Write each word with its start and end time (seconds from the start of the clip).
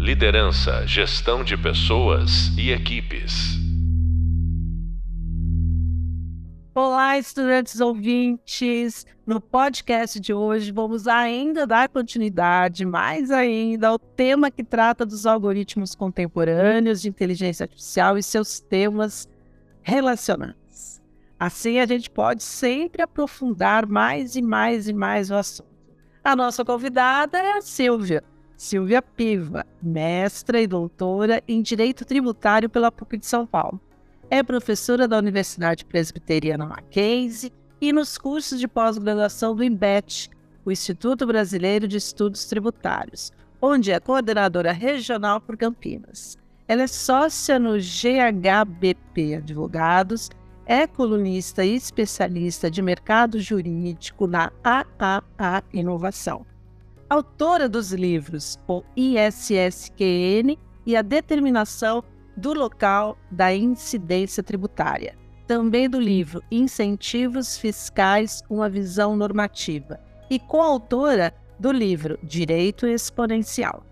Liderança, 0.00 0.86
gestão 0.86 1.44
de 1.44 1.58
pessoas 1.58 2.56
e 2.56 2.70
equipes. 2.70 3.58
Olá, 6.74 7.18
estudantes 7.18 7.82
ouvintes! 7.82 9.04
No 9.26 9.42
podcast 9.42 10.18
de 10.18 10.32
hoje, 10.32 10.72
vamos 10.72 11.06
ainda 11.06 11.66
dar 11.66 11.90
continuidade, 11.90 12.86
mais 12.86 13.30
ainda, 13.30 13.88
ao 13.88 13.98
tema 13.98 14.50
que 14.50 14.64
trata 14.64 15.04
dos 15.04 15.26
algoritmos 15.26 15.94
contemporâneos 15.94 17.02
de 17.02 17.10
inteligência 17.10 17.64
artificial 17.64 18.16
e 18.16 18.22
seus 18.22 18.58
temas 18.58 19.28
relacionados. 19.82 21.02
Assim, 21.38 21.78
a 21.78 21.84
gente 21.84 22.08
pode 22.08 22.42
sempre 22.42 23.02
aprofundar 23.02 23.86
mais 23.86 24.34
e 24.34 24.40
mais 24.40 24.88
e 24.88 24.94
mais 24.94 25.30
o 25.30 25.34
assunto. 25.34 25.68
A 26.24 26.34
nossa 26.34 26.64
convidada 26.64 27.38
é 27.38 27.58
a 27.58 27.60
Silvia, 27.60 28.24
Silvia 28.60 29.00
Piva, 29.00 29.64
mestra 29.82 30.60
e 30.60 30.66
doutora 30.66 31.42
em 31.48 31.62
Direito 31.62 32.04
Tributário 32.04 32.68
pela 32.68 32.92
PUC 32.92 33.16
de 33.16 33.24
São 33.24 33.46
Paulo. 33.46 33.80
É 34.28 34.42
professora 34.42 35.08
da 35.08 35.16
Universidade 35.16 35.82
Presbiteriana 35.82 36.66
Mackenzie 36.66 37.50
e 37.80 37.90
nos 37.90 38.18
cursos 38.18 38.60
de 38.60 38.68
pós-graduação 38.68 39.56
do 39.56 39.64
INBET, 39.64 40.28
o 40.62 40.70
Instituto 40.70 41.26
Brasileiro 41.26 41.88
de 41.88 41.96
Estudos 41.96 42.44
Tributários, 42.44 43.32
onde 43.62 43.92
é 43.92 43.98
coordenadora 43.98 44.72
regional 44.72 45.40
por 45.40 45.56
Campinas. 45.56 46.36
Ela 46.68 46.82
é 46.82 46.86
sócia 46.86 47.58
no 47.58 47.78
GHBP 47.78 49.36
Advogados, 49.36 50.28
é 50.66 50.86
colunista 50.86 51.64
e 51.64 51.74
especialista 51.74 52.70
de 52.70 52.82
mercado 52.82 53.40
jurídico 53.40 54.26
na 54.26 54.52
AAA 54.62 55.62
Inovação 55.72 56.44
autora 57.10 57.68
dos 57.68 57.92
livros 57.92 58.56
O 58.68 58.84
ISSQN 58.96 60.56
e 60.86 60.96
a 60.96 61.02
determinação 61.02 62.04
do 62.36 62.54
local 62.54 63.18
da 63.32 63.52
incidência 63.52 64.44
tributária. 64.44 65.18
Também 65.44 65.90
do 65.90 65.98
livro 65.98 66.40
Incentivos 66.52 67.58
Fiscais, 67.58 68.44
uma 68.48 68.70
visão 68.70 69.16
normativa. 69.16 69.98
E 70.30 70.38
coautora 70.38 71.34
do 71.58 71.72
livro 71.72 72.16
Direito 72.22 72.86
Exponencial. 72.86 73.84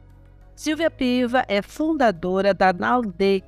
Silvia 0.55 0.89
Piva 0.91 1.45
é 1.49 1.61
fundadora 1.61 2.55
da 2.55 2.73
NALDE, 2.73 3.43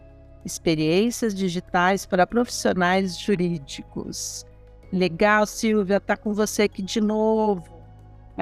Experiências 0.45 1.33
Digitais 1.33 2.05
para 2.05 2.27
Profissionais 2.27 3.17
Jurídicos. 3.17 4.45
Legal, 4.93 5.47
Silvia, 5.47 6.01
tá 6.01 6.17
com 6.17 6.35
você 6.35 6.63
aqui 6.63 6.83
de 6.83 7.01
novo. 7.01 7.80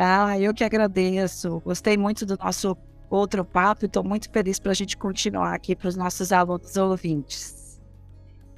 Ah, 0.00 0.38
eu 0.38 0.54
que 0.54 0.62
agradeço. 0.62 1.60
Gostei 1.64 1.96
muito 1.96 2.24
do 2.24 2.36
nosso 2.38 2.76
outro 3.10 3.44
papo 3.44 3.84
e 3.84 3.86
estou 3.86 4.04
muito 4.04 4.30
feliz 4.30 4.58
para 4.58 4.70
a 4.70 4.74
gente 4.74 4.96
continuar 4.96 5.54
aqui 5.54 5.74
para 5.74 5.88
os 5.88 5.96
nossos 5.96 6.30
alunos 6.30 6.76
ouvintes. 6.76 7.80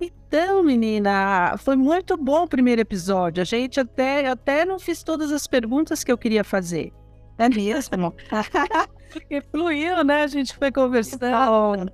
Então, 0.01 0.63
menina, 0.63 1.57
foi 1.59 1.77
muito 1.77 2.17
bom 2.17 2.45
o 2.45 2.49
primeiro 2.49 2.81
episódio. 2.81 3.41
A 3.41 3.45
gente 3.45 3.81
até, 3.81 4.29
até 4.29 4.65
não 4.65 4.79
fiz 4.79 5.03
todas 5.03 5.33
as 5.33 5.47
perguntas 5.47 6.05
que 6.05 6.13
eu 6.13 6.19
queria 6.19 6.45
fazer. 6.45 6.93
É 7.39 7.49
mesmo? 7.49 8.15
Porque 9.13 9.41
fluiu, 9.41 10.05
né? 10.05 10.23
A 10.23 10.27
gente 10.27 10.55
foi 10.55 10.71
conversando. 10.71 11.91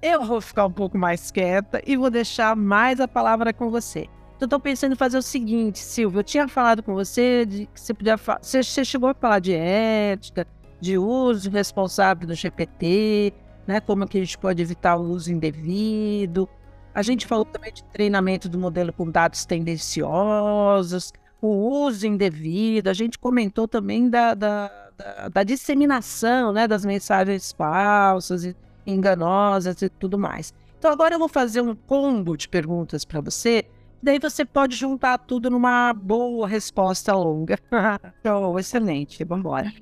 Eu 0.00 0.24
vou 0.24 0.40
ficar 0.40 0.66
um 0.66 0.72
pouco 0.72 0.98
mais 0.98 1.30
quieta 1.30 1.82
e 1.86 1.96
vou 1.96 2.10
deixar 2.10 2.54
mais 2.54 3.00
a 3.00 3.08
palavra 3.08 3.52
com 3.52 3.70
você. 3.70 4.06
Então, 4.44 4.58
estou 4.58 4.60
pensando 4.60 4.92
em 4.92 4.96
fazer 4.96 5.16
o 5.16 5.22
seguinte, 5.22 5.78
Silvio. 5.78 6.18
Eu 6.20 6.24
tinha 6.24 6.46
falado 6.46 6.82
com 6.82 6.92
você 6.92 7.46
de 7.46 7.66
que 7.66 7.80
você 7.80 7.94
podia 7.94 8.16
você, 8.16 8.62
você 8.62 8.84
chegou 8.84 9.08
a 9.08 9.14
falar 9.14 9.38
de 9.38 9.54
ética, 9.54 10.46
de 10.78 10.98
uso 10.98 11.48
responsável 11.48 12.28
do 12.28 12.34
GPT, 12.34 13.32
né? 13.66 13.80
Como 13.80 14.06
que 14.06 14.18
a 14.18 14.20
gente 14.20 14.36
pode 14.36 14.60
evitar 14.60 14.96
o 14.96 15.02
uso 15.02 15.32
indevido. 15.32 16.46
A 16.94 17.00
gente 17.00 17.26
falou 17.26 17.46
também 17.46 17.72
de 17.72 17.82
treinamento 17.84 18.46
do 18.46 18.58
modelo 18.58 18.92
com 18.92 19.10
dados 19.10 19.46
tendenciosos, 19.46 21.10
o 21.40 21.48
uso 21.86 22.06
indevido. 22.06 22.90
A 22.90 22.92
gente 22.92 23.18
comentou 23.18 23.66
também 23.66 24.10
da, 24.10 24.34
da, 24.34 24.90
da, 24.94 25.28
da 25.28 25.42
disseminação 25.42 26.52
né, 26.52 26.68
das 26.68 26.84
mensagens 26.84 27.50
falsas 27.52 28.44
e 28.44 28.54
enganosas 28.86 29.80
e 29.80 29.88
tudo 29.88 30.18
mais. 30.18 30.52
Então 30.78 30.92
agora 30.92 31.14
eu 31.14 31.18
vou 31.18 31.28
fazer 31.28 31.62
um 31.62 31.74
combo 31.74 32.36
de 32.36 32.46
perguntas 32.46 33.06
para 33.06 33.22
você 33.22 33.64
Daí 34.04 34.18
você 34.18 34.44
pode 34.44 34.76
juntar 34.76 35.16
tudo 35.16 35.48
numa 35.48 35.94
boa 35.94 36.46
resposta 36.46 37.14
longa. 37.14 37.58
Show, 38.22 38.58
excelente. 38.58 39.24
Vamos 39.24 39.46
embora. 39.46 39.72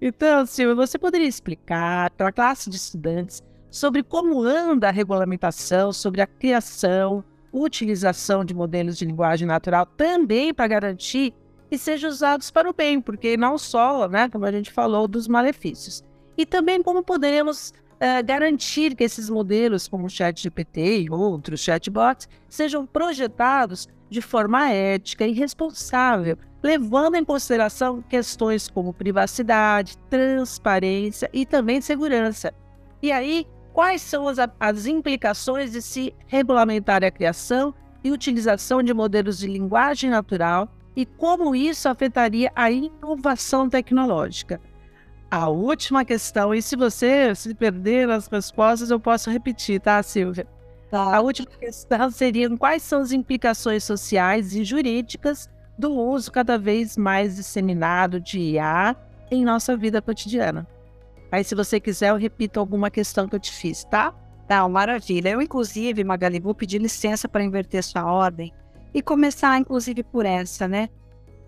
Então, 0.00 0.46
Silvia, 0.46 0.76
você 0.76 0.96
poderia 0.96 1.26
explicar 1.26 2.12
para 2.12 2.28
a 2.28 2.32
classe 2.32 2.70
de 2.70 2.76
estudantes 2.76 3.42
sobre 3.72 4.04
como 4.04 4.44
anda 4.44 4.88
a 4.88 4.92
regulamentação 4.92 5.92
sobre 5.92 6.20
a 6.20 6.26
criação, 6.26 7.24
utilização 7.52 8.44
de 8.44 8.54
modelos 8.54 8.96
de 8.96 9.06
linguagem 9.06 9.48
natural, 9.48 9.86
também 9.86 10.54
para 10.54 10.68
garantir 10.68 11.34
que 11.68 11.76
sejam 11.76 12.08
usados 12.08 12.52
para 12.52 12.70
o 12.70 12.72
bem, 12.72 13.00
porque 13.00 13.36
não 13.36 13.58
só, 13.58 14.06
né, 14.06 14.28
como 14.28 14.46
a 14.46 14.52
gente 14.52 14.70
falou, 14.70 15.08
dos 15.08 15.26
malefícios. 15.26 16.04
E 16.38 16.46
também 16.46 16.80
como 16.80 17.02
poderemos 17.02 17.72
uh, 17.94 18.24
garantir 18.24 18.94
que 18.94 19.04
esses 19.04 19.28
modelos, 19.28 19.88
como 19.88 20.06
o 20.06 20.10
ChatGPT 20.10 21.02
e 21.02 21.10
outros 21.10 21.60
chatbots, 21.60 22.28
sejam 22.48 22.86
projetados 22.86 23.88
de 24.10 24.20
forma 24.20 24.70
ética 24.70 25.26
e 25.26 25.32
responsável, 25.32 26.36
levando 26.62 27.16
em 27.16 27.24
consideração 27.24 28.02
questões 28.02 28.68
como 28.68 28.92
privacidade, 28.92 29.98
transparência 30.08 31.28
e 31.32 31.44
também 31.44 31.80
segurança. 31.80 32.54
E 33.02 33.10
aí, 33.10 33.46
quais 33.72 34.00
são 34.02 34.28
as, 34.28 34.38
as 34.58 34.86
implicações 34.86 35.72
de 35.72 35.82
se 35.82 36.14
regulamentar 36.26 37.02
a 37.04 37.10
criação 37.10 37.74
e 38.02 38.10
utilização 38.10 38.82
de 38.82 38.94
modelos 38.94 39.38
de 39.38 39.46
linguagem 39.46 40.10
natural 40.10 40.68
e 40.96 41.04
como 41.04 41.54
isso 41.54 41.88
afetaria 41.88 42.52
a 42.54 42.70
inovação 42.70 43.68
tecnológica? 43.68 44.60
A 45.34 45.48
última 45.48 46.04
questão, 46.04 46.54
e 46.54 46.62
se 46.62 46.76
você 46.76 47.34
se 47.34 47.52
perder 47.54 48.06
nas 48.06 48.28
respostas, 48.28 48.90
eu 48.90 49.00
posso 49.00 49.30
repetir, 49.30 49.80
tá, 49.80 50.00
Silvia? 50.02 50.46
Tá. 50.90 51.16
A 51.16 51.20
última 51.20 51.50
questão 51.58 52.08
seria 52.10 52.48
quais 52.56 52.82
são 52.82 53.00
as 53.00 53.10
implicações 53.10 53.82
sociais 53.82 54.54
e 54.54 54.62
jurídicas 54.62 55.50
do 55.76 55.92
uso 55.92 56.30
cada 56.30 56.56
vez 56.56 56.96
mais 56.96 57.34
disseminado 57.34 58.20
de 58.20 58.38
IA 58.38 58.94
em 59.28 59.44
nossa 59.44 59.76
vida 59.76 60.00
cotidiana. 60.00 60.68
Aí, 61.32 61.42
se 61.42 61.56
você 61.56 61.80
quiser, 61.80 62.10
eu 62.10 62.16
repito 62.16 62.60
alguma 62.60 62.88
questão 62.88 63.26
que 63.26 63.34
eu 63.34 63.40
te 63.40 63.50
fiz, 63.50 63.82
tá? 63.82 64.14
Tá, 64.46 64.68
maravilha. 64.68 65.30
Eu, 65.30 65.42
inclusive, 65.42 66.04
Magali, 66.04 66.38
vou 66.38 66.54
pedir 66.54 66.80
licença 66.80 67.28
para 67.28 67.42
inverter 67.42 67.82
sua 67.82 68.04
ordem 68.04 68.52
e 68.94 69.02
começar, 69.02 69.58
inclusive, 69.58 70.04
por 70.04 70.24
essa, 70.24 70.68
né? 70.68 70.88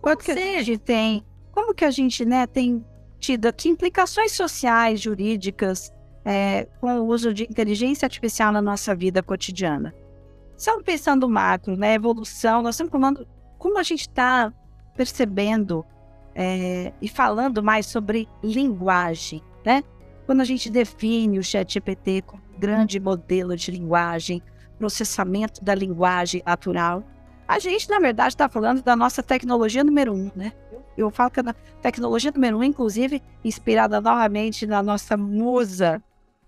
Quanto 0.03 0.25
que 0.25 0.33
a 0.33 0.63
gente 0.63 0.79
tem? 0.79 1.25
Como 1.53 1.73
que 1.73 1.85
a 1.85 1.91
gente, 1.93 2.25
né, 2.25 2.49
tem 2.49 2.85
tido 3.27 3.47
aqui 3.47 3.69
implicações 3.69 4.31
sociais, 4.31 5.01
jurídicas, 5.01 5.93
é, 6.25 6.69
com 6.81 7.01
o 7.01 7.07
uso 7.07 7.35
de 7.35 7.43
inteligência 7.43 8.07
artificial 8.07 8.53
na 8.53 8.63
nossa 8.63 8.95
vida 8.95 9.21
cotidiana. 9.21 9.93
Só 10.57 10.81
pensando 10.81 11.29
macro, 11.29 11.77
né, 11.77 11.95
evolução, 11.95 12.63
nós 12.63 12.77
estamos 12.77 12.93
falando 12.93 13.27
como 13.59 13.79
a 13.79 13.83
gente 13.83 14.03
está 14.03 14.53
percebendo 14.97 15.85
é, 16.37 16.93
e 17.03 17.09
falando 17.09 17.65
mais 17.65 17.87
sobre 17.87 18.29
linguagem, 18.45 19.43
né? 19.65 19.83
Quando 20.25 20.41
a 20.41 20.45
gente 20.45 20.71
define 20.71 21.41
o 21.41 21.43
ChatGPT 21.43 22.23
como 22.23 22.43
grande 22.59 23.01
modelo 23.01 23.57
de 23.57 23.73
linguagem, 23.73 24.41
processamento 24.79 25.65
da 25.65 25.75
linguagem 25.75 26.43
natural, 26.47 27.03
a 27.49 27.59
gente, 27.59 27.89
na 27.91 27.99
verdade, 27.99 28.35
está 28.35 28.49
falando 28.49 28.83
da 28.83 28.95
nossa 28.95 29.23
tecnologia 29.23 29.83
número 29.83 30.15
um, 30.15 30.31
né? 30.35 30.53
Eu 30.71 30.85
falo 31.11 31.31
que 31.31 31.41
a 31.41 31.55
tecnologia 31.83 32.33
número 32.33 32.59
um, 32.59 32.65
inclusive, 32.65 33.23
inspirada 33.45 34.01
novamente 34.01 34.67
na 34.67 34.83
nossa 34.83 35.17
musa, 35.17 36.03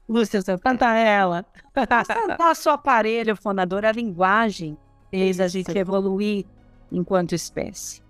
Lúcia 0.09 0.41
Santana, 0.41 0.97
ela. 0.97 1.45
nosso 2.39 2.71
aparelho 2.71 3.37
fonador, 3.37 3.85
a 3.85 3.93
linguagem, 3.93 4.77
fez 5.11 5.39
a 5.39 5.49
gente 5.49 5.77
evoluir 5.77 6.47
enquanto 6.91 7.35
espécie. 7.35 8.03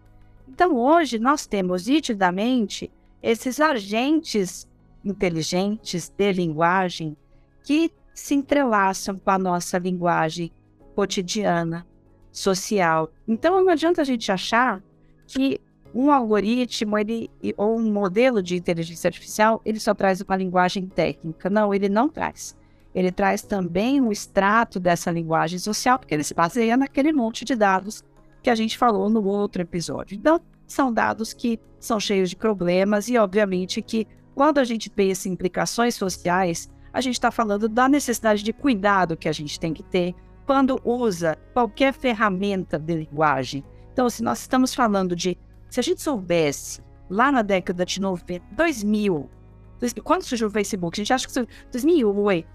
Então, 0.49 0.77
hoje, 0.77 1.19
nós 1.19 1.47
temos 1.47 1.87
nitidamente 1.87 2.91
esses 3.23 3.61
agentes 3.61 4.69
inteligentes 5.05 6.09
de 6.09 6.33
linguagem 6.33 7.17
que 7.65 7.93
se 8.15 8.35
entrelaçam 8.35 9.19
com 9.19 9.31
a 9.31 9.39
nossa 9.39 9.79
linguagem 9.79 10.53
cotidiana, 10.95 11.87
social. 12.33 13.11
Então 13.27 13.63
não 13.63 13.71
adianta 13.71 14.03
a 14.03 14.05
gente 14.05 14.31
achar 14.31 14.83
que 15.27 15.61
um 15.95 16.11
algoritmo 16.11 16.99
ele, 16.99 17.31
ou 17.57 17.79
um 17.79 17.93
modelo 17.93 18.43
de 18.43 18.57
inteligência 18.57 19.09
artificial 19.09 19.61
ele 19.65 19.81
só 19.81 19.95
traz 19.95 20.21
uma 20.21 20.37
linguagem 20.37 20.87
técnica. 20.87 21.49
Não, 21.49 21.75
ele 21.75 21.89
não 21.89 22.09
traz. 22.09 22.57
Ele 22.95 23.13
traz 23.13 23.43
também 23.43 24.01
um 24.01 24.11
extrato 24.11 24.81
dessa 24.81 25.11
linguagem 25.11 25.59
social, 25.59 25.99
porque 25.99 26.15
ele 26.15 26.25
se 26.25 26.35
baseia 26.35 26.77
naquele 26.77 27.13
monte 27.13 27.45
de 27.45 27.55
dados 27.55 28.03
que 28.43 28.51
a 28.51 28.55
gente 28.55 28.79
falou 28.79 29.09
no 29.11 29.25
outro 29.25 29.63
episódio. 29.63 30.17
Então, 30.17 30.41
são 30.67 30.93
dados 30.93 31.33
que 31.33 31.61
são 31.79 31.99
cheios 31.99 32.31
de 32.31 32.37
problemas 32.37 33.09
e, 33.09 33.17
obviamente, 33.17 33.83
que 33.83 34.07
quando 34.35 34.59
a 34.59 34.65
gente 34.65 34.91
pensa 34.91 35.29
em 35.29 35.33
implicações 35.33 35.95
sociais, 35.95 36.71
a 36.93 37.01
gente 37.01 37.15
está 37.15 37.31
falando 37.31 37.69
da 37.69 37.89
necessidade 37.89 38.43
de 38.43 38.53
cuidado 38.53 39.17
que 39.17 39.29
a 39.29 39.33
gente 39.33 39.59
tem 39.59 39.73
que 39.75 39.83
ter 39.83 40.15
quando 40.47 40.81
usa 40.85 41.37
qualquer 41.53 41.93
ferramenta 41.93 42.79
de 42.79 42.95
linguagem. 42.95 43.65
Então, 43.93 44.09
se 44.09 44.23
nós 44.23 44.41
estamos 44.41 44.75
falando 44.75 45.15
de. 45.15 45.37
Se 45.71 45.81
a 45.81 45.83
gente 45.83 46.01
soubesse, 46.01 46.83
lá 47.09 47.31
na 47.31 47.43
década 47.43 47.85
de 47.85 48.01
90, 48.01 48.45
2000, 48.53 49.31
2000 49.79 50.05
quando 50.05 50.23
surgiu 50.23 50.49
o 50.49 50.51
Facebook, 50.51 50.99
a 50.99 51.03
gente 51.03 51.13
acha 51.13 51.27
que 51.27 51.33
foi 51.33 51.47
2008. 51.71 52.49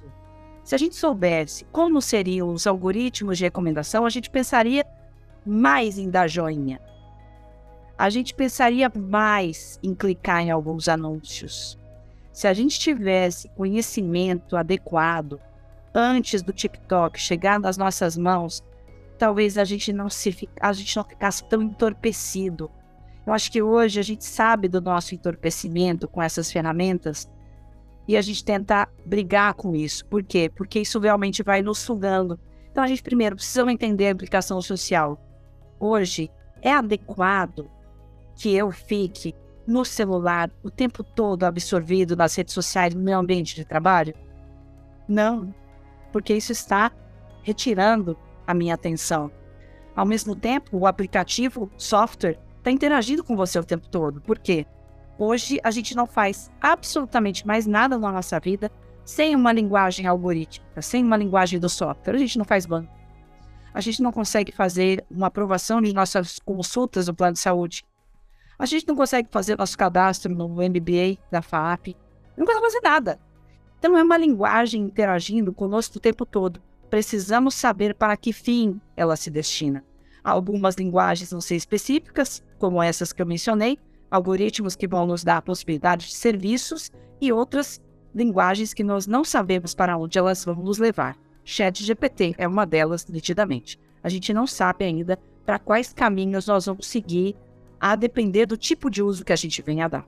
Se 0.64 0.76
a 0.76 0.78
gente 0.78 0.96
soubesse 0.96 1.66
como 1.72 2.02
seriam 2.02 2.50
os 2.50 2.66
algoritmos 2.66 3.38
de 3.38 3.44
recomendação, 3.44 4.06
a 4.06 4.10
gente 4.10 4.30
pensaria 4.30 4.86
mais 5.46 5.98
em 5.98 6.10
dar 6.10 6.28
joinha. 6.28 6.80
A 7.98 8.10
gente 8.10 8.34
pensaria 8.34 8.92
mais 8.96 9.80
em 9.84 9.94
clicar 9.94 10.42
em 10.42 10.52
alguns 10.52 10.88
anúncios. 10.88 11.78
Se 12.32 12.48
a 12.48 12.54
gente 12.54 12.80
tivesse 12.80 13.50
conhecimento 13.50 14.58
adequado 14.58 15.40
antes 15.94 16.42
do 16.42 16.52
TikTok 16.52 17.20
chegar 17.20 17.60
nas 17.60 17.78
nossas 17.78 18.18
mãos, 18.18 18.64
talvez 19.20 19.58
a 19.58 19.64
gente 19.64 19.94
não 19.94 20.10
se 20.10 20.50
a 20.60 20.74
gente 20.74 20.96
não 20.96 21.04
ficasse 21.04 21.44
tão 21.46 21.62
entorpecido. 21.62 22.72
Eu 23.26 23.34
acho 23.34 23.52
que 23.52 23.62
hoje 23.62 24.00
a 24.00 24.04
gente 24.04 24.26
sabe 24.26 24.68
do 24.68 24.82
nosso 24.82 25.16
entorpecimento 25.16 26.08
com 26.08 26.22
essas 26.22 26.52
ferramentas 26.52 27.30
e 28.08 28.18
a 28.18 28.22
gente 28.22 28.44
tenta 28.44 28.88
brigar 29.06 29.54
com 29.54 29.76
isso. 29.76 30.06
Por 30.08 30.24
quê? 30.24 30.52
Porque 30.54 30.82
isso 30.82 31.00
realmente 31.00 31.42
vai 31.42 31.62
nos 31.62 31.80
sugando. 31.80 32.40
Então 32.72 32.84
a 32.84 32.88
gente 32.88 33.02
primeiro 33.02 33.36
precisa 33.36 33.72
entender 33.72 34.08
a 34.08 34.12
implicação 34.12 34.62
social. 34.62 35.18
Hoje 35.80 36.30
é 36.62 36.74
adequado 36.74 37.70
que 38.36 38.54
eu 38.54 38.72
fique 38.72 39.34
no 39.66 39.86
celular 39.86 40.52
o 40.62 40.70
tempo 40.70 41.04
todo 41.04 41.44
absorvido 41.44 42.16
nas 42.16 42.36
redes 42.36 42.54
sociais 42.54 42.94
no 42.94 43.02
meu 43.02 43.20
ambiente 43.20 43.56
de 43.56 43.66
trabalho? 43.66 44.14
Não, 45.08 45.54
porque 46.12 46.34
isso 46.34 46.52
está 46.52 46.92
retirando 47.42 48.18
a 48.46 48.54
minha 48.54 48.74
atenção. 48.74 49.32
Ao 49.96 50.06
mesmo 50.06 50.36
tempo, 50.36 50.78
o 50.78 50.88
aplicativo, 50.88 51.72
software, 51.78 52.40
está 52.64 52.72
interagindo 52.72 53.24
com 53.24 53.36
você 53.36 53.60
o 53.60 53.64
tempo 53.64 53.88
todo. 53.88 54.22
Por 54.22 54.40
quê? 54.40 54.66
Hoje 55.18 55.60
a 55.64 55.70
gente 55.70 55.96
não 55.96 56.08
faz 56.08 56.52
absolutamente 56.60 57.46
mais 57.46 57.66
nada 57.66 57.98
na 57.98 58.12
nossa 58.12 58.40
vida 58.40 58.72
sem 59.06 59.36
uma 59.36 59.52
linguagem 59.52 60.08
algorítmica, 60.08 60.82
sem 60.82 61.04
uma 61.04 61.18
linguagem 61.18 61.60
do 61.60 61.70
software. 61.70 62.16
A 62.16 62.18
gente 62.18 62.38
não 62.38 62.46
faz 62.46 62.66
banco. 62.66 62.92
A 63.74 63.82
gente 63.82 64.02
não 64.02 64.12
consegue 64.12 64.52
fazer 64.52 65.06
uma 65.12 65.28
aprovação 65.28 65.82
de 65.82 65.94
nossas 65.94 66.40
consultas 66.40 67.08
do 67.08 67.14
plano 67.14 67.34
de 67.34 67.40
saúde 67.40 67.84
a 68.58 68.66
gente 68.66 68.88
não 68.88 68.96
consegue 68.96 69.28
fazer 69.32 69.58
nosso 69.58 69.78
cadastro 69.78 70.34
no 70.34 70.48
MBA 70.48 71.18
da 71.32 71.42
FAP. 71.42 71.96
Não 72.38 72.46
consegue 72.46 72.66
fazer 72.66 72.82
nada. 72.82 73.20
Então 73.78 73.98
é 73.98 74.04
uma 74.04 74.18
linguagem 74.18 74.84
interagindo 74.84 75.52
conosco 75.52 75.98
o 75.98 76.02
tempo 76.02 76.26
todo. 76.26 76.62
Precisamos 76.90 77.56
saber 77.56 77.96
para 77.96 78.16
que 78.16 78.32
fim 78.32 78.80
ela 78.96 79.16
se 79.16 79.30
destina. 79.30 79.84
Algumas 80.24 80.76
linguagens 80.76 81.32
vão 81.32 81.42
ser 81.42 81.56
específicas, 81.56 82.42
como 82.58 82.82
essas 82.82 83.12
que 83.12 83.22
eu 83.22 83.26
mencionei, 83.26 83.78
algoritmos 84.10 84.76
que 84.76 84.88
vão 84.88 85.06
nos 85.06 85.24
dar 85.24 85.38
a 85.38 85.42
possibilidade 85.42 86.08
de 86.08 86.14
serviços 86.14 86.92
e 87.20 87.32
outras 87.32 87.82
linguagens 88.14 88.74
que 88.74 88.84
nós 88.84 89.08
não 89.08 89.24
sabemos 89.24 89.74
para 89.74 89.98
onde 89.98 90.18
elas 90.18 90.46
vão 90.46 90.56
nos 90.56 90.78
levar. 90.78 91.18
Chat 91.44 91.84
GPT 91.84 92.36
é 92.38 92.48
uma 92.48 92.66
delas, 92.66 93.06
nitidamente. 93.08 93.80
A 94.02 94.10
gente 94.10 94.34
não 94.34 94.48
sabe 94.48 94.86
ainda 94.86 95.20
para 95.46 95.60
quais 95.60 95.92
caminhos 95.92 96.48
nós 96.48 96.66
vamos 96.66 96.88
seguir 96.88 97.36
a 97.80 97.96
depender 97.96 98.46
do 98.46 98.56
tipo 98.56 98.90
de 98.90 99.02
uso 99.02 99.26
que 99.26 99.34
a 99.34 99.36
gente 99.36 99.62
venha 99.62 99.86
a 99.86 99.90
dar. 99.90 100.08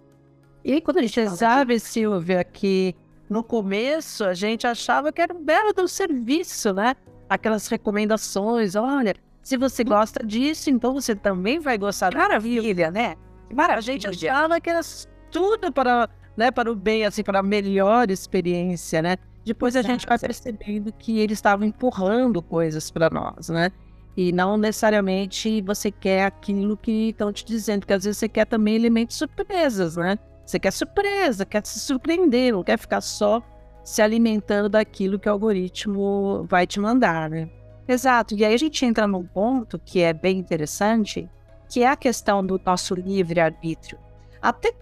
E 0.64 0.80
quando 0.80 0.98
a 0.98 1.02
gente 1.02 1.30
sabe, 1.32 1.80
Silvia, 1.80 2.44
que 2.44 2.96
no 3.30 3.44
começo 3.44 4.24
a 4.24 4.34
gente 4.34 4.66
achava 4.66 5.12
que 5.12 5.22
era 5.22 5.34
um 5.34 5.44
belo 5.44 5.74
do 5.74 5.88
serviço, 5.88 6.74
né? 6.74 6.96
Aquelas 7.28 7.68
recomendações, 7.68 8.76
olha, 8.76 9.16
se 9.46 9.58
você 9.58 9.84
gosta 9.84 10.26
disso, 10.26 10.72
então 10.72 10.92
você 10.92 11.16
também 11.16 11.60
vai 11.60 11.78
gostar. 11.78 12.12
Maravilha, 12.16 12.90
né? 12.90 13.16
Maravilha. 13.54 13.78
A 13.78 13.82
gente 13.82 14.08
achava 14.08 14.60
que 14.60 14.68
era 14.68 14.82
tudo 15.30 15.72
para, 15.72 16.10
né, 16.36 16.50
para 16.50 16.72
o 16.72 16.76
bem, 16.76 17.06
assim, 17.06 17.22
para 17.22 17.42
a 17.42 17.44
melhor 17.44 18.10
experiência, 18.10 19.04
né? 19.04 19.18
Depois 19.46 19.76
a 19.76 19.84
gente 19.84 20.08
vai 20.08 20.18
percebendo 20.18 20.92
que 20.92 21.20
eles 21.20 21.38
estavam 21.38 21.68
empurrando 21.68 22.42
coisas 22.42 22.90
para 22.90 23.08
nós, 23.12 23.50
né? 23.50 23.70
E 24.18 24.32
não 24.32 24.58
necessariamente 24.58 25.62
você 25.62 25.92
quer 25.92 26.26
aquilo 26.26 26.76
que 26.76 27.10
estão 27.10 27.32
te 27.32 27.46
dizendo, 27.46 27.82
porque 27.82 27.94
às 27.94 28.04
vezes 28.04 28.18
você 28.18 28.28
quer 28.28 28.46
também 28.46 28.74
elementos 28.74 29.16
surpresas, 29.16 29.96
né? 29.96 30.18
Você 30.44 30.58
quer 30.58 30.72
surpresa, 30.72 31.46
quer 31.46 31.64
se 31.64 31.80
surpreender, 31.80 32.52
não 32.52 32.64
quer 32.64 32.80
ficar 32.80 33.02
só 33.02 33.44
se 33.84 34.02
alimentando 34.02 34.70
daquilo 34.70 35.20
que 35.20 35.30
o 35.30 35.32
algoritmo 35.32 36.48
vai 36.50 36.66
te 36.66 36.80
mandar, 36.80 37.30
né? 37.30 37.48
Exato. 37.88 38.36
E 38.36 38.44
aí 38.44 38.54
a 38.54 38.58
gente 38.58 38.86
entra 38.86 39.08
num 39.08 39.24
ponto 39.24 39.80
que 39.80 40.02
é 40.02 40.12
bem 40.12 40.40
interessante, 40.40 41.30
que 41.70 41.84
é 41.84 41.88
a 41.88 41.96
questão 41.96 42.46
do 42.46 42.60
nosso 42.64 42.96
livre-arbítrio. 42.96 44.00
Até 44.42 44.74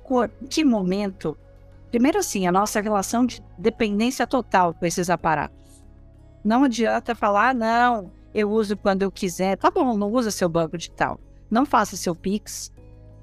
que 0.49 0.63
momento, 0.63 1.37
primeiro 1.89 2.19
assim, 2.19 2.47
a 2.47 2.51
nossa 2.51 2.81
relação 2.81 3.25
de 3.25 3.41
dependência 3.57 4.27
total 4.27 4.73
com 4.73 4.85
esses 4.85 5.09
aparatos. 5.09 5.83
Não 6.43 6.65
adianta 6.65 7.15
falar, 7.15 7.55
não, 7.55 8.11
eu 8.33 8.49
uso 8.49 8.75
quando 8.75 9.03
eu 9.03 9.11
quiser. 9.11 9.57
Tá 9.57 9.71
bom, 9.71 9.97
não 9.97 10.11
usa 10.11 10.31
seu 10.31 10.49
banco 10.49 10.77
digital. 10.77 11.19
Não 11.49 11.65
faça 11.65 11.95
seu 11.95 12.15
Pix. 12.15 12.73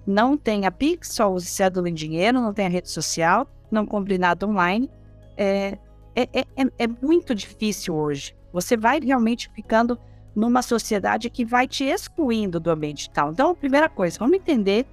Não 0.06 0.36
tenha 0.36 0.70
Pix, 0.70 1.08
só 1.12 1.30
use 1.30 1.46
cédula 1.46 1.88
em 1.88 1.94
dinheiro, 1.94 2.40
não 2.40 2.54
tenha 2.54 2.68
rede 2.68 2.88
social, 2.90 3.46
não 3.70 3.84
compre 3.84 4.16
nada 4.16 4.46
online. 4.46 4.90
É, 5.36 5.78
é, 6.14 6.22
é, 6.32 6.40
é, 6.56 6.70
é 6.78 6.86
muito 6.86 7.34
difícil 7.34 7.94
hoje. 7.94 8.34
Você 8.52 8.76
vai 8.76 9.00
realmente 9.00 9.50
ficando 9.54 9.98
numa 10.34 10.62
sociedade 10.62 11.28
que 11.30 11.44
vai 11.44 11.66
te 11.66 11.84
excluindo 11.84 12.60
do 12.60 12.70
ambiente 12.70 12.98
digital. 12.98 13.32
Então, 13.32 13.54
primeira 13.54 13.88
coisa, 13.88 14.18
vamos 14.18 14.36
entender 14.36 14.86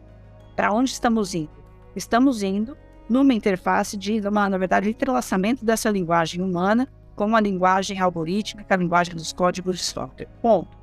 para 0.55 0.71
onde 0.73 0.89
estamos 0.89 1.33
indo. 1.33 1.51
Estamos 1.95 2.43
indo 2.43 2.75
numa 3.09 3.33
interface 3.33 3.95
de, 3.95 4.19
uma, 4.27 4.49
na 4.49 4.57
verdade, 4.57 4.89
entrelaçamento 4.89 5.63
dessa 5.63 5.89
linguagem 5.89 6.41
humana 6.41 6.87
como 7.15 7.35
a 7.35 7.41
linguagem 7.41 7.99
algorítmica, 7.99 8.73
a 8.73 8.77
linguagem 8.77 9.15
dos 9.15 9.33
códigos 9.33 9.77
de 9.77 9.83
software. 9.83 10.27
Ponto. 10.41 10.77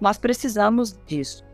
Nós 0.00 0.18
precisamos 0.18 0.98
disso. 1.06 1.44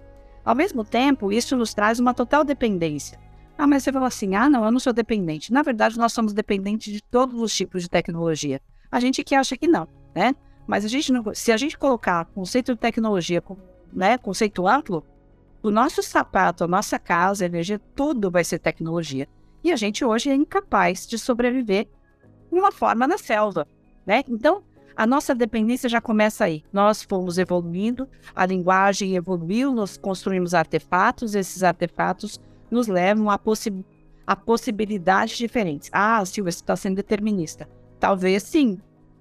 Ao 0.44 0.54
mesmo 0.54 0.84
tempo, 0.84 1.32
isso 1.32 1.56
nos 1.56 1.74
traz 1.74 1.98
uma 1.98 2.14
total 2.14 2.44
dependência. 2.44 3.18
Ah, 3.58 3.66
mas 3.66 3.82
você 3.82 3.92
fala 3.92 4.06
assim: 4.06 4.34
ah, 4.34 4.48
não, 4.48 4.64
eu 4.64 4.70
não 4.70 4.80
sou 4.80 4.92
dependente. 4.92 5.52
Na 5.52 5.62
verdade, 5.62 5.98
nós 5.98 6.12
somos 6.12 6.32
dependentes 6.32 6.92
de 6.92 7.02
todos 7.02 7.40
os 7.40 7.54
tipos 7.54 7.82
de 7.82 7.90
tecnologia. 7.90 8.60
A 8.90 8.98
gente 9.00 9.22
que 9.22 9.34
acha 9.34 9.56
que 9.56 9.68
não, 9.68 9.86
né? 10.14 10.34
Mas 10.70 10.84
a 10.84 10.88
gente 10.88 11.12
não, 11.12 11.34
se 11.34 11.50
a 11.50 11.56
gente 11.56 11.76
colocar 11.76 12.24
conceito 12.26 12.72
de 12.74 12.80
tecnologia, 12.80 13.42
né, 13.92 14.16
conceito 14.16 14.68
amplo, 14.68 15.04
o 15.62 15.70
nosso 15.70 16.02
sapato, 16.02 16.62
a 16.62 16.68
nossa 16.68 16.96
casa, 16.96 17.44
a 17.44 17.46
energia, 17.46 17.80
tudo 17.94 18.30
vai 18.30 18.44
ser 18.44 18.60
tecnologia. 18.60 19.28
E 19.64 19.72
a 19.72 19.76
gente 19.76 20.04
hoje 20.04 20.30
é 20.30 20.34
incapaz 20.34 21.06
de 21.06 21.18
sobreviver 21.18 21.88
de 22.52 22.58
uma 22.58 22.70
forma 22.70 23.06
na 23.08 23.18
selva 23.18 23.66
né? 24.06 24.22
Então, 24.28 24.62
a 24.96 25.06
nossa 25.06 25.34
dependência 25.34 25.88
já 25.88 26.00
começa 26.00 26.44
aí. 26.44 26.64
Nós 26.72 27.02
fomos 27.02 27.38
evoluindo, 27.38 28.08
a 28.34 28.44
linguagem 28.46 29.16
evoluiu, 29.16 29.72
nós 29.72 29.96
construímos 29.96 30.54
artefatos, 30.54 31.34
esses 31.34 31.62
artefatos 31.62 32.40
nos 32.70 32.86
levam 32.86 33.30
a, 33.30 33.38
possi 33.38 33.84
a 34.26 34.36
possibilidades 34.36 35.36
diferentes. 35.36 35.90
Ah, 35.92 36.24
Silvia, 36.24 36.52
você 36.52 36.58
está 36.58 36.76
sendo 36.76 36.96
determinista. 36.96 37.68
Talvez 37.98 38.42
sim. 38.42 38.78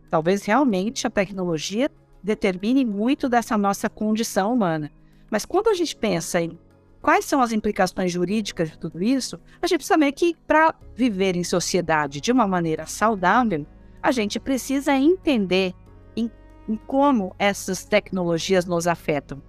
Talvez 0.10 0.44
realmente 0.44 1.06
a 1.06 1.10
tecnologia 1.10 1.90
determine 2.24 2.84
muito 2.84 3.30
dessa 3.30 3.58
nossa 3.58 3.90
condição 3.90 4.54
humana. 4.54 4.92
Mas 5.30 5.46
quando 5.46 5.70
a 5.70 5.74
gente 5.74 5.96
pensa 5.96 6.42
em 6.42 6.58
quais 7.02 7.26
são 7.26 7.42
as 7.42 7.52
implicações 7.52 8.12
jurídicas 8.12 8.72
de 8.72 8.80
tudo 8.80 9.02
isso, 9.02 9.40
a 9.62 9.68
gente 9.68 9.80
precisa 9.80 9.94
saber 9.94 10.12
que 10.12 10.36
para 10.48 10.74
viver 10.96 11.36
em 11.36 11.44
sociedade 11.44 12.20
de 12.20 12.32
uma 12.32 12.48
maneira 12.48 12.86
saudável, 12.86 13.66
a 14.02 14.12
gente 14.12 14.40
precisa 14.40 14.96
entender 14.96 15.74
em, 16.16 16.32
em 16.68 16.76
como 16.76 17.36
essas 17.38 17.86
tecnologias 17.86 18.66
nos 18.66 18.88
afetam. 18.88 19.42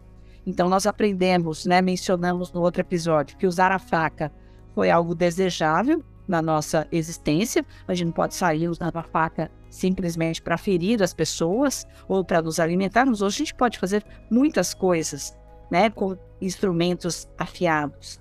Então, 0.46 0.68
nós 0.68 0.86
aprendemos, 0.86 1.66
né, 1.66 1.80
mencionamos 1.80 2.52
no 2.52 2.60
outro 2.60 2.80
episódio, 2.80 3.36
que 3.36 3.46
usar 3.46 3.72
a 3.72 3.78
faca 3.78 4.32
foi 4.74 4.90
algo 4.90 5.14
desejável 5.14 6.02
na 6.26 6.40
nossa 6.40 6.86
existência. 6.90 7.64
A 7.86 7.94
gente 7.94 8.06
não 8.06 8.12
pode 8.12 8.34
sair 8.34 8.68
usando 8.68 8.96
a 8.96 9.02
faca 9.02 9.50
simplesmente 9.70 10.42
para 10.42 10.58
ferir 10.58 11.02
as 11.02 11.14
pessoas 11.14 11.86
ou 12.06 12.24
para 12.24 12.42
nos 12.42 12.60
alimentarmos. 12.60 13.22
Hoje 13.22 13.36
a 13.36 13.38
gente 13.38 13.54
pode 13.54 13.78
fazer 13.78 14.04
muitas 14.30 14.74
coisas 14.74 15.34
né, 15.70 15.88
com 15.88 16.16
instrumentos 16.40 17.28
afiados. 17.38 18.20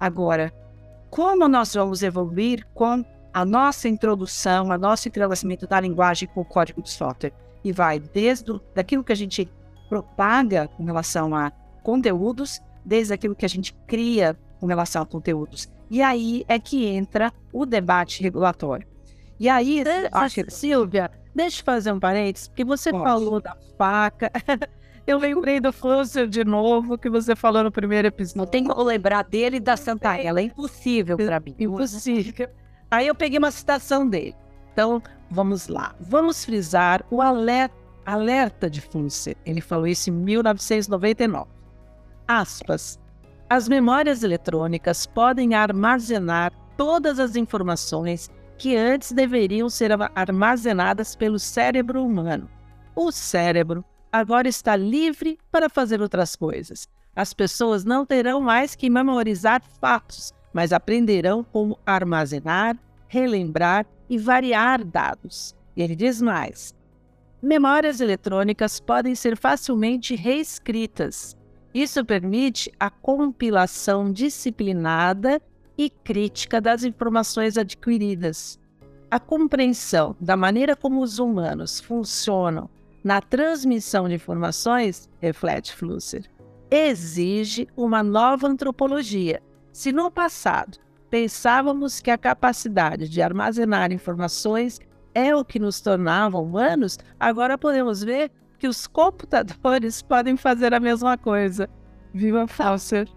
Agora, 0.00 0.52
como 1.10 1.46
nós 1.48 1.74
vamos 1.74 2.02
evoluir 2.02 2.66
com 2.74 3.04
a 3.32 3.44
nossa 3.44 3.88
introdução, 3.88 4.72
a 4.72 4.78
nosso 4.78 5.08
entrelaçamento 5.08 5.66
da 5.66 5.80
linguagem 5.80 6.28
com 6.28 6.40
o 6.40 6.44
código 6.44 6.82
de 6.82 6.90
software. 6.90 7.32
E 7.62 7.72
vai 7.72 7.98
desde 7.98 8.50
o, 8.50 8.60
daquilo 8.74 9.04
que 9.04 9.12
a 9.12 9.16
gente 9.16 9.48
propaga 9.88 10.68
com 10.68 10.84
relação 10.84 11.34
a 11.34 11.50
conteúdos, 11.82 12.60
desde 12.84 13.12
aquilo 13.12 13.34
que 13.34 13.44
a 13.44 13.48
gente 13.48 13.74
cria 13.86 14.36
com 14.60 14.66
relação 14.66 15.02
a 15.02 15.06
conteúdos 15.06 15.68
E 15.90 16.02
aí 16.02 16.44
é 16.48 16.58
que 16.58 16.86
entra 16.86 17.32
o 17.52 17.64
debate 17.64 18.22
regulatório. 18.22 18.86
E 19.38 19.48
aí, 19.48 19.84
acho 20.12 20.44
que... 20.44 20.50
Silvia, 20.50 21.10
deixa 21.34 21.60
eu 21.60 21.64
fazer 21.64 21.92
um 21.92 22.00
parênteses, 22.00 22.48
porque 22.48 22.64
você 22.64 22.90
Pode. 22.90 23.04
falou 23.04 23.40
da 23.40 23.56
faca. 23.76 24.30
eu 25.06 25.18
lembrei 25.18 25.60
do 25.60 25.72
Flusser 25.72 26.26
de 26.26 26.44
novo, 26.44 26.98
que 26.98 27.08
você 27.08 27.36
falou 27.36 27.62
no 27.62 27.70
primeiro 27.70 28.08
episódio. 28.08 28.38
Não 28.38 28.46
tem 28.46 28.64
como 28.64 28.82
lembrar 28.82 29.22
dele 29.22 29.58
e 29.58 29.60
da 29.60 29.76
Santa 29.76 30.16
Ela, 30.16 30.40
é 30.40 30.44
impossível 30.44 31.16
para 31.16 31.38
mim. 31.40 31.54
Impossível. 31.58 32.48
Aí 32.90 33.06
eu 33.06 33.14
peguei 33.14 33.38
uma 33.38 33.50
citação 33.50 34.08
dele. 34.08 34.34
Então, 34.72 35.02
vamos 35.30 35.68
lá. 35.68 35.94
Vamos 36.00 36.44
frisar 36.44 37.04
o 37.10 37.22
alerta, 37.22 37.74
alerta 38.04 38.68
de 38.68 38.80
Flusser. 38.80 39.36
Ele 39.44 39.60
falou 39.60 39.86
isso 39.86 40.10
em 40.10 40.12
1999. 40.12 41.48
Aspas. 42.26 42.98
As 43.50 43.66
memórias 43.66 44.22
eletrônicas 44.22 45.06
podem 45.06 45.54
armazenar 45.54 46.52
todas 46.76 47.18
as 47.18 47.34
informações 47.34 48.30
que 48.58 48.76
antes 48.76 49.12
deveriam 49.12 49.70
ser 49.70 49.92
armazenadas 50.14 51.14
pelo 51.14 51.38
cérebro 51.38 52.04
humano. 52.04 52.50
O 52.94 53.12
cérebro 53.12 53.84
agora 54.12 54.48
está 54.48 54.74
livre 54.74 55.38
para 55.50 55.68
fazer 55.68 56.02
outras 56.02 56.34
coisas. 56.34 56.88
As 57.14 57.32
pessoas 57.32 57.84
não 57.84 58.04
terão 58.04 58.40
mais 58.40 58.74
que 58.74 58.90
memorizar 58.90 59.62
fatos, 59.80 60.32
mas 60.52 60.72
aprenderão 60.72 61.44
como 61.44 61.78
armazenar, 61.86 62.76
relembrar 63.06 63.86
e 64.10 64.18
variar 64.18 64.84
dados. 64.84 65.54
E 65.76 65.82
ele 65.82 65.94
diz 65.94 66.20
mais: 66.20 66.74
memórias 67.40 68.00
eletrônicas 68.00 68.80
podem 68.80 69.14
ser 69.14 69.36
facilmente 69.36 70.16
reescritas. 70.16 71.36
Isso 71.72 72.04
permite 72.04 72.72
a 72.80 72.90
compilação 72.90 74.10
disciplinada 74.10 75.40
e 75.78 75.88
crítica 75.88 76.60
das 76.60 76.82
informações 76.82 77.56
adquiridas. 77.56 78.58
A 79.08 79.20
compreensão 79.20 80.16
da 80.20 80.36
maneira 80.36 80.74
como 80.74 81.00
os 81.00 81.20
humanos 81.20 81.80
funcionam 81.80 82.68
na 83.02 83.22
transmissão 83.22 84.08
de 84.08 84.16
informações, 84.16 85.08
reflete 85.20 85.74
Flusser, 85.74 86.28
exige 86.68 87.68
uma 87.76 88.02
nova 88.02 88.48
antropologia. 88.48 89.40
Se 89.72 89.92
no 89.92 90.10
passado 90.10 90.78
pensávamos 91.08 92.00
que 92.00 92.10
a 92.10 92.18
capacidade 92.18 93.08
de 93.08 93.22
armazenar 93.22 93.92
informações 93.92 94.80
é 95.14 95.34
o 95.34 95.44
que 95.44 95.58
nos 95.58 95.80
tornava 95.80 96.38
humanos, 96.38 96.98
agora 97.18 97.56
podemos 97.56 98.02
ver 98.02 98.30
que 98.58 98.68
os 98.68 98.86
computadores 98.86 100.02
podem 100.02 100.36
fazer 100.36 100.74
a 100.74 100.80
mesma 100.80 101.16
coisa. 101.16 101.70
Viva 102.12 102.46
Fauser. 102.46 103.08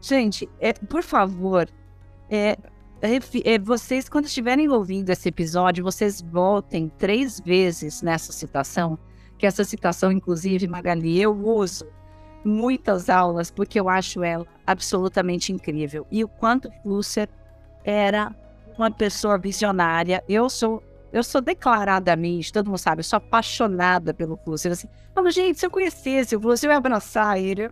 Gente, 0.00 0.48
é, 0.60 0.72
por 0.72 1.02
favor, 1.02 1.68
é, 2.30 2.56
é, 3.02 3.58
vocês, 3.58 4.08
quando 4.08 4.26
estiverem 4.26 4.68
ouvindo 4.68 5.10
esse 5.10 5.28
episódio, 5.28 5.84
vocês 5.84 6.22
voltem 6.22 6.90
três 6.98 7.40
vezes 7.40 8.02
nessa 8.02 8.32
citação, 8.32 8.98
que 9.38 9.46
essa 9.46 9.64
citação, 9.64 10.10
inclusive, 10.10 10.66
Magali, 10.66 11.20
eu 11.20 11.32
uso 11.32 11.86
muitas 12.44 13.08
aulas, 13.08 13.50
porque 13.50 13.78
eu 13.78 13.88
acho 13.88 14.22
ela 14.22 14.46
absolutamente 14.66 15.52
incrível. 15.52 16.06
E 16.10 16.22
o 16.22 16.28
quanto 16.28 16.70
Flusser 16.82 17.28
era 17.84 18.34
uma 18.78 18.90
pessoa 18.90 19.38
visionária. 19.38 20.22
Eu 20.28 20.48
sou 20.48 20.82
eu 21.12 21.22
sou 21.22 21.40
declaradamente, 21.40 22.52
todo 22.52 22.66
mundo 22.66 22.78
sabe, 22.78 22.98
eu 22.98 23.04
sou 23.04 23.18
apaixonada 23.18 24.12
pelo 24.12 24.36
Flusser. 24.36 24.72
Assim, 24.72 24.88
gente, 25.30 25.60
se 25.60 25.64
eu 25.64 25.70
conhecesse 25.70 26.34
o 26.34 26.40
Flusser, 26.40 26.68
eu 26.68 26.72
ia 26.72 26.78
abraçar 26.78 27.38
ele. 27.38 27.70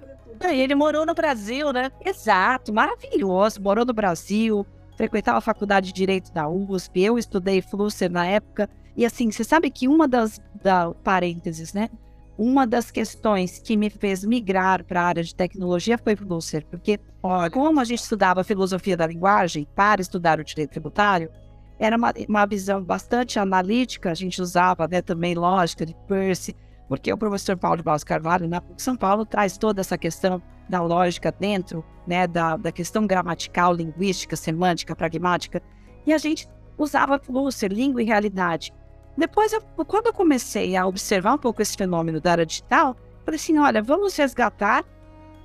E 0.53 0.61
ele 0.61 0.75
morou 0.75 1.07
no 1.07 1.15
Brasil, 1.15 1.73
né? 1.73 1.91
Exato, 2.05 2.73
maravilhoso. 2.73 3.61
Morou 3.61 3.85
no 3.85 3.93
Brasil, 3.93 4.67
frequentava 4.97 5.39
a 5.39 5.41
faculdade 5.41 5.89
de 5.89 5.93
Direito 5.93 6.33
da 6.33 6.49
USP. 6.49 7.03
Eu 7.03 7.19
estudei 7.19 7.63
Flusser 7.63 8.11
na 8.11 8.27
época. 8.27 8.69
E 8.97 9.07
assim, 9.07 9.31
você 9.31 9.45
sabe 9.45 9.71
que 9.71 9.89
uma 9.89 10.07
das 10.07 10.41
da, 10.63 10.93
parênteses, 11.03 11.73
né? 11.73 11.89
Uma 12.37 12.67
das 12.67 12.91
questões 12.91 13.59
que 13.59 13.77
me 13.77 13.91
fez 13.91 14.25
migrar 14.25 14.85
para 14.85 15.03
a 15.03 15.05
área 15.05 15.23
de 15.23 15.35
tecnologia 15.35 15.99
foi 15.99 16.17
Flusser, 16.17 16.65
porque 16.67 16.99
Olha. 17.23 17.51
como 17.51 17.79
a 17.79 17.85
gente 17.85 18.01
estudava 18.01 18.43
filosofia 18.43 18.97
da 18.97 19.07
linguagem 19.07 19.67
para 19.75 20.01
estudar 20.01 20.41
o 20.41 20.45
direito 20.45 20.71
tributário, 20.71 21.31
era 21.79 21.97
uma, 21.97 22.13
uma 22.29 22.47
visão 22.47 22.83
bastante 22.83 23.39
analítica, 23.39 24.11
a 24.11 24.15
gente 24.15 24.41
usava 24.41 24.89
né, 24.89 25.03
também 25.03 25.35
lógica 25.35 25.85
de 25.85 25.95
Percy, 26.07 26.55
porque 26.93 27.11
o 27.11 27.17
professor 27.17 27.57
Paulo 27.57 27.79
de 27.79 27.83
Barros 27.83 28.05
Carvalho, 28.05 28.47
na 28.47 28.61
PUC 28.61 28.83
São 28.83 28.95
Paulo, 28.95 29.25
traz 29.25 29.57
toda 29.57 29.81
essa 29.81 29.97
questão 29.97 30.43
da 30.69 30.83
lógica 30.83 31.33
dentro 31.33 31.83
né, 32.07 32.27
da, 32.27 32.55
da 32.55 32.71
questão 32.71 33.07
gramatical, 33.07 33.73
linguística, 33.73 34.37
semântica, 34.37 34.95
pragmática, 34.95 35.63
e 36.07 36.13
a 36.13 36.19
gente 36.19 36.47
usava 36.77 37.19
Flusser, 37.19 37.73
língua 37.73 38.03
e 38.03 38.05
realidade. 38.05 38.75
Depois, 39.17 39.55
eu, 39.55 39.63
quando 39.87 40.09
eu 40.09 40.13
comecei 40.13 40.77
a 40.77 40.87
observar 40.87 41.33
um 41.33 41.39
pouco 41.39 41.63
esse 41.63 41.79
fenômeno 41.79 42.21
da 42.21 42.33
área 42.33 42.45
digital, 42.45 42.95
falei 43.25 43.41
assim, 43.41 43.57
olha, 43.57 43.83
vamos 43.83 44.15
resgatar 44.15 44.85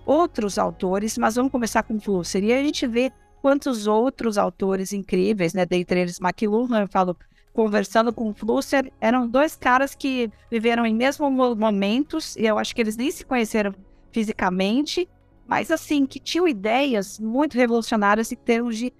outros 0.05 0.57
autores, 0.57 1.17
mas 1.17 1.35
vamos 1.35 1.49
começar 1.49 1.81
com 1.81 1.97
Flusser. 1.97 2.43
E 2.43 2.51
a 2.51 2.61
gente 2.61 2.85
vê 2.85 3.09
quantos 3.41 3.87
outros 3.87 4.37
autores 4.37 4.91
incríveis, 4.91 5.53
né? 5.53 5.65
Dentre 5.65 6.01
eles 6.01 6.19
McLuhan, 6.19 6.81
eu 6.81 6.87
falo, 6.89 7.15
conversando 7.57 8.13
com 8.13 8.29
o 8.29 8.35
Flusser, 8.35 8.93
eram 9.01 9.27
dois 9.27 9.55
caras 9.55 9.95
que 9.95 10.29
viveram 10.51 10.85
em 10.85 10.93
mesmos 10.93 11.57
momentos, 11.57 12.35
e 12.35 12.45
eu 12.45 12.59
acho 12.59 12.75
que 12.75 12.79
eles 12.79 12.95
nem 12.95 13.09
se 13.09 13.25
conheceram 13.25 13.73
fisicamente, 14.11 15.09
mas 15.47 15.71
assim, 15.71 16.05
que 16.05 16.19
tinham 16.19 16.47
ideias 16.47 17.19
muito 17.19 17.57
revolucionárias 17.57 18.31
em 18.31 18.35
termos 18.35 18.77
de 18.77 18.93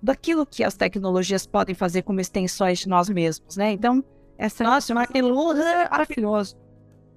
daquilo 0.00 0.46
que 0.46 0.62
as 0.62 0.76
tecnologias 0.76 1.44
podem 1.44 1.74
fazer 1.74 2.02
como 2.02 2.20
extensões 2.20 2.78
de 2.78 2.88
nós 2.88 3.08
mesmos, 3.08 3.56
né? 3.56 3.72
Então, 3.72 4.04
essa 4.38 4.62
Nossa, 4.62 4.94
o 4.94 4.96
McLuhan 4.96 5.64
é 5.64 5.88
maravilhoso. 5.90 6.56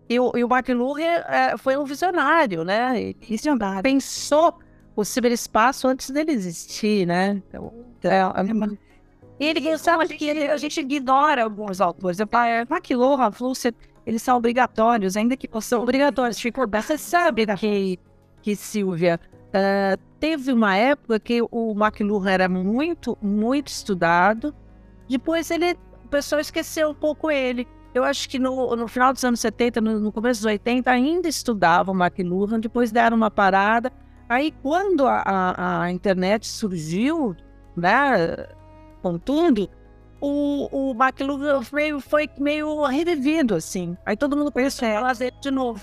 E 0.10 0.20
o, 0.20 0.32
e 0.36 0.44
o 0.44 0.48
McLuhan 0.48 1.04
é, 1.28 1.58
foi 1.60 1.78
um 1.78 1.84
visionário, 1.84 2.64
né? 2.64 3.00
Ele 3.00 3.18
visionário. 3.22 3.84
pensou 3.84 4.58
o 4.96 5.06
ciberespaço 5.06 5.88
antes 5.88 6.10
dele 6.10 6.32
existir, 6.32 7.06
né? 7.06 7.44
Então, 7.50 7.72
é, 8.04 8.18
é 8.18 8.87
e 9.40 9.46
ele 9.46 9.78
sabe 9.78 10.08
que 10.08 10.26
ele, 10.26 10.48
a 10.48 10.58
gente 10.58 10.80
ignora 10.80 11.44
alguns 11.44 11.80
autores. 11.80 12.20
Eu 12.20 12.28
falo, 12.28 12.50
McLuhan, 12.70 13.32
Flusser, 13.32 13.74
eles 14.06 14.22
são 14.22 14.38
obrigatórios, 14.38 15.16
ainda 15.16 15.38
que 15.38 15.48
possam 15.48 15.82
obrigatórios. 15.84 16.42
Você 16.42 16.98
sabe 16.98 17.46
que, 17.56 18.00
que 18.42 18.56
Silvia, 18.56 19.20
uh, 19.50 20.02
teve 20.20 20.52
uma 20.52 20.76
época 20.76 21.20
que 21.20 21.42
o 21.52 21.76
McLuhan 21.76 22.32
era 22.32 22.50
muito, 22.50 23.18
muito 23.22 23.68
estudado. 23.68 24.56
Depois 25.08 25.52
ele, 25.52 25.78
o 26.06 26.08
pessoal 26.10 26.42
esqueceu 26.42 26.90
um 26.90 26.96
pouco 26.96 27.30
ele. 27.30 27.68
Eu 27.94 28.04
acho 28.04 28.28
que 28.30 28.40
no, 28.40 28.76
no 28.76 28.88
final 28.88 29.14
dos 29.14 29.24
anos 29.24 29.40
70, 29.40 29.82
no, 29.82 30.00
no 30.00 30.12
começo 30.12 30.42
dos 30.42 30.46
80, 30.46 30.90
ainda 30.90 31.28
estudavam 31.28 31.96
McLuhan, 31.96 32.60
depois 32.60 32.92
deram 32.92 33.18
uma 33.18 33.30
parada. 33.30 33.92
Aí, 34.28 34.52
quando 34.64 35.06
a, 35.06 35.22
a, 35.26 35.82
a 35.84 35.92
internet 35.92 36.48
surgiu, 36.48 37.36
né, 37.76 38.48
com 39.08 39.18
tudo, 39.18 39.70
o, 40.20 40.68
o 40.72 40.92
McLuhan 40.92 41.62
foi, 41.62 42.00
foi 42.02 42.30
meio 42.40 42.84
revivido, 42.86 43.56
assim. 43.56 43.96
Aí 44.06 44.18
todo 44.18 44.36
mundo 44.36 44.52
conheceu 44.52 44.88
é. 44.88 45.00
ele 45.22 45.32
de 45.42 45.52
novo. 45.52 45.82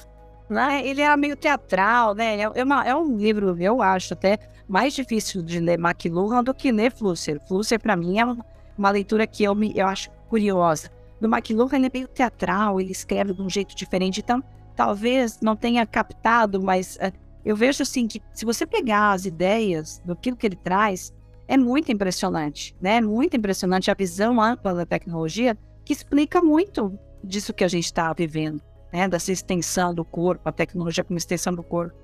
Né? 0.48 0.86
Ele 0.86 1.00
era 1.00 1.16
meio 1.16 1.36
teatral, 1.36 2.14
né? 2.14 2.40
É, 2.40 2.50
é, 2.54 2.64
uma, 2.64 2.84
é 2.84 2.94
um 2.94 3.16
livro, 3.16 3.56
eu 3.60 3.80
acho, 3.80 4.12
até 4.12 4.38
mais 4.68 4.94
difícil 4.94 5.42
de 5.42 5.58
ler 5.58 5.78
McLuhan 5.78 6.44
do 6.44 6.52
que 6.52 6.70
ler 6.70 6.92
Flusser. 6.92 7.40
Flusser, 7.46 7.80
para 7.80 7.96
mim, 7.96 8.18
é 8.18 8.24
uma, 8.24 8.44
uma, 8.76 8.90
leitura 8.90 9.26
que 9.26 9.42
eu, 9.42 9.54
me, 9.54 9.72
eu 9.74 9.86
acho 9.86 10.10
curiosa. 10.28 10.90
Do 11.20 11.28
McLuhan, 11.28 11.68
ele 11.72 11.86
é 11.86 11.90
meio 11.92 12.08
teatral, 12.08 12.80
ele 12.80 12.92
escreve 12.92 13.32
de 13.32 13.40
um 13.40 13.48
jeito 13.48 13.74
diferente, 13.74 14.20
então 14.20 14.42
talvez 14.76 15.40
não 15.40 15.56
tenha 15.56 15.86
captado, 15.86 16.60
mas 16.60 16.96
uh, 16.96 17.12
eu 17.44 17.54
vejo 17.54 17.82
assim 17.82 18.06
que 18.06 18.20
se 18.32 18.44
você 18.44 18.66
pegar 18.66 19.12
as 19.12 19.24
ideias 19.24 20.02
do 20.04 20.16
que 20.16 20.34
ele 20.42 20.56
traz, 20.56 21.12
é 21.46 21.56
muito 21.56 21.92
impressionante, 21.92 22.74
né? 22.80 22.96
É 22.96 23.00
muito 23.00 23.36
impressionante 23.36 23.90
a 23.90 23.94
visão 23.94 24.40
ampla 24.40 24.74
da 24.74 24.86
tecnologia 24.86 25.56
que 25.84 25.92
explica 25.92 26.40
muito 26.40 26.98
disso 27.22 27.52
que 27.52 27.64
a 27.64 27.68
gente 27.68 27.84
está 27.84 28.12
vivendo, 28.12 28.62
né? 28.92 29.08
Dessa 29.08 29.32
extensão 29.32 29.94
do 29.94 30.04
corpo, 30.04 30.48
a 30.48 30.52
tecnologia 30.52 31.04
como 31.04 31.18
extensão 31.18 31.54
do 31.54 31.62
corpo. 31.62 31.94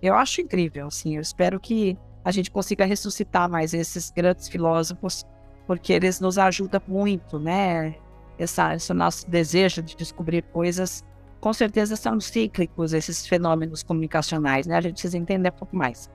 Eu 0.00 0.14
acho 0.14 0.40
incrível, 0.40 0.86
assim. 0.86 1.16
Eu 1.16 1.22
espero 1.22 1.60
que 1.60 1.96
a 2.24 2.30
gente 2.30 2.50
consiga 2.50 2.84
ressuscitar 2.84 3.48
mais 3.48 3.72
esses 3.72 4.10
grandes 4.10 4.48
filósofos, 4.48 5.24
porque 5.66 5.92
eles 5.92 6.20
nos 6.20 6.38
ajudam 6.38 6.80
muito, 6.86 7.38
né? 7.38 7.94
Essa, 8.38 8.74
esse 8.74 8.92
nosso 8.92 9.28
desejo 9.30 9.82
de 9.82 9.96
descobrir 9.96 10.42
coisas 10.42 11.04
com 11.40 11.52
certeza 11.52 11.96
são 11.96 12.18
cíclicos 12.20 12.92
esses 12.92 13.26
fenômenos 13.26 13.82
comunicacionais, 13.82 14.66
né? 14.66 14.76
A 14.76 14.80
gente 14.80 14.94
precisa 14.94 15.18
entender 15.18 15.50
um 15.50 15.56
pouco 15.58 15.76
mais. 15.76 16.10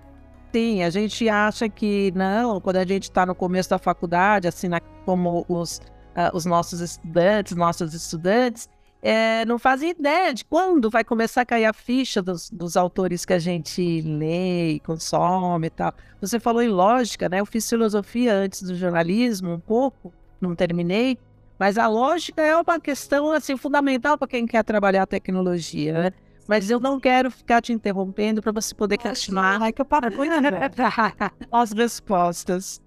Sim, 0.53 0.83
a 0.83 0.89
gente 0.89 1.29
acha 1.29 1.69
que 1.69 2.11
não, 2.13 2.59
quando 2.59 2.75
a 2.75 2.85
gente 2.85 3.03
está 3.03 3.25
no 3.25 3.33
começo 3.33 3.69
da 3.69 3.79
faculdade, 3.79 4.47
assim, 4.47 4.67
na, 4.67 4.81
como 5.05 5.45
os, 5.47 5.77
uh, 5.77 6.35
os 6.35 6.45
nossos 6.45 6.81
estudantes, 6.81 7.55
nossos 7.55 7.93
estudantes, 7.93 8.67
é, 9.01 9.45
não 9.45 9.57
fazem 9.57 9.91
ideia 9.91 10.33
de 10.33 10.45
quando 10.45 10.89
vai 10.89 11.03
começar 11.03 11.41
a 11.41 11.45
cair 11.45 11.65
a 11.65 11.73
ficha 11.73 12.21
dos, 12.21 12.49
dos, 12.51 12.77
autores 12.77 13.25
que 13.25 13.33
a 13.33 13.39
gente 13.39 14.01
lê 14.01 14.73
e 14.73 14.79
consome 14.81 15.67
e 15.67 15.69
tal. 15.69 15.93
Você 16.19 16.39
falou 16.39 16.61
em 16.61 16.67
lógica, 16.67 17.27
né? 17.27 17.39
Eu 17.39 17.45
fiz 17.45 17.67
filosofia 17.67 18.33
antes 18.33 18.61
do 18.61 18.75
jornalismo, 18.75 19.53
um 19.53 19.59
pouco, 19.59 20.13
não 20.39 20.53
terminei, 20.53 21.17
mas 21.57 21.77
a 21.77 21.87
lógica 21.87 22.41
é 22.41 22.55
uma 22.55 22.79
questão 22.79 23.31
assim 23.31 23.57
fundamental 23.57 24.17
para 24.17 24.27
quem 24.27 24.45
quer 24.45 24.63
trabalhar 24.63 25.03
a 25.03 25.07
tecnologia, 25.07 25.93
né? 25.93 26.11
Mas 26.47 26.69
eu 26.69 26.79
não 26.79 26.99
quero 26.99 27.29
ficar 27.31 27.61
te 27.61 27.71
interrompendo 27.71 28.41
para 28.41 28.51
você 28.51 28.73
poder 28.73 28.97
questionar 28.97 29.61
Ai, 29.61 29.71
que 29.71 29.81
eu 29.81 29.85
paro 29.85 30.07
as 31.51 31.71
respostas. 31.71 32.81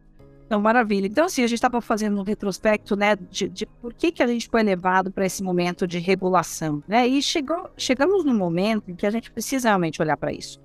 Então, 0.46 0.61
maravilha. 0.61 1.06
Então, 1.06 1.25
assim, 1.25 1.42
a 1.42 1.46
gente 1.46 1.56
estava 1.56 1.80
fazendo 1.80 2.20
um 2.20 2.23
retrospecto, 2.23 2.94
né, 2.94 3.16
de, 3.16 3.49
de, 3.49 3.66
por 3.66 3.94
que, 3.94 4.12
que 4.12 4.23
a 4.23 4.26
gente 4.26 4.49
foi 4.49 4.62
levado 4.62 5.11
para 5.11 5.25
esse 5.25 5.42
momento 5.42 5.87
de 5.87 5.99
regulação, 5.99 6.82
né? 6.87 7.06
E 7.06 7.23
chegou, 7.23 7.70
chegamos 7.76 8.25
num 8.25 8.37
momento 8.37 8.90
em 8.90 8.94
que 8.94 9.06
a 9.06 9.11
gente 9.11 9.30
precisa 9.30 9.68
realmente 9.68 10.02
olhar 10.02 10.16
para 10.16 10.32
isso. 10.32 10.61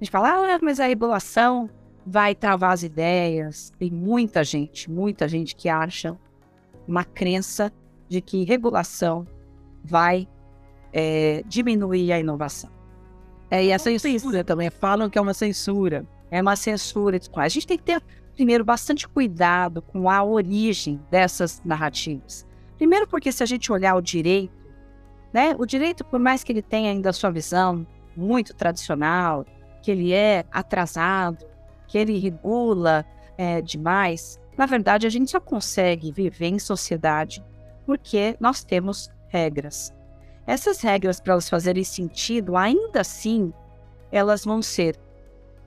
A 0.00 0.04
gente 0.04 0.10
fala, 0.10 0.54
ah, 0.54 0.58
mas 0.60 0.80
a 0.80 0.86
regulação 0.86 1.70
vai 2.04 2.34
travar 2.34 2.72
as 2.72 2.82
ideias. 2.82 3.72
Tem 3.78 3.90
muita 3.90 4.42
gente, 4.42 4.90
muita 4.90 5.28
gente 5.28 5.54
que 5.54 5.68
acha 5.68 6.16
uma 6.88 7.04
crença 7.04 7.72
de 8.08 8.20
que 8.20 8.44
regulação 8.44 9.26
vai 9.84 10.26
é, 10.92 11.42
diminuir 11.46 12.12
a 12.12 12.18
inovação. 12.18 12.70
É, 13.50 13.64
e 13.64 13.72
a 13.72 13.78
censura 13.78 14.44
também, 14.44 14.70
falam 14.70 15.10
que 15.10 15.18
é 15.18 15.20
uma 15.20 15.34
censura. 15.34 16.06
É 16.30 16.40
uma 16.40 16.54
censura. 16.54 17.18
A 17.34 17.48
gente 17.48 17.66
tem 17.66 17.76
que 17.76 17.84
ter 17.84 18.02
primeiro, 18.34 18.64
bastante 18.64 19.06
cuidado 19.06 19.82
com 19.82 20.08
a 20.08 20.22
origem 20.22 20.98
dessas 21.10 21.60
narrativas. 21.64 22.46
Primeiro, 22.78 23.06
porque 23.06 23.30
se 23.30 23.42
a 23.42 23.46
gente 23.46 23.70
olhar 23.70 23.94
o 23.96 24.00
direito, 24.00 24.54
né, 25.32 25.54
o 25.58 25.66
direito, 25.66 26.04
por 26.04 26.18
mais 26.18 26.42
que 26.42 26.50
ele 26.50 26.62
tenha 26.62 26.90
ainda 26.90 27.10
a 27.10 27.12
sua 27.12 27.30
visão 27.30 27.86
muito 28.16 28.54
tradicional, 28.54 29.44
que 29.82 29.90
ele 29.90 30.14
é 30.14 30.44
atrasado, 30.50 31.44
que 31.86 31.98
ele 31.98 32.18
regula 32.18 33.04
é, 33.36 33.60
demais, 33.60 34.40
na 34.56 34.64
verdade, 34.64 35.06
a 35.06 35.10
gente 35.10 35.30
só 35.30 35.40
consegue 35.40 36.10
viver 36.10 36.46
em 36.46 36.58
sociedade 36.58 37.44
porque 37.84 38.36
nós 38.40 38.64
temos 38.64 39.10
regras. 39.28 39.92
Essas 40.50 40.80
regras, 40.80 41.20
para 41.20 41.34
elas 41.34 41.48
fazerem 41.48 41.84
sentido, 41.84 42.56
ainda 42.56 43.02
assim, 43.02 43.52
elas 44.10 44.44
vão 44.44 44.60
ser 44.60 44.98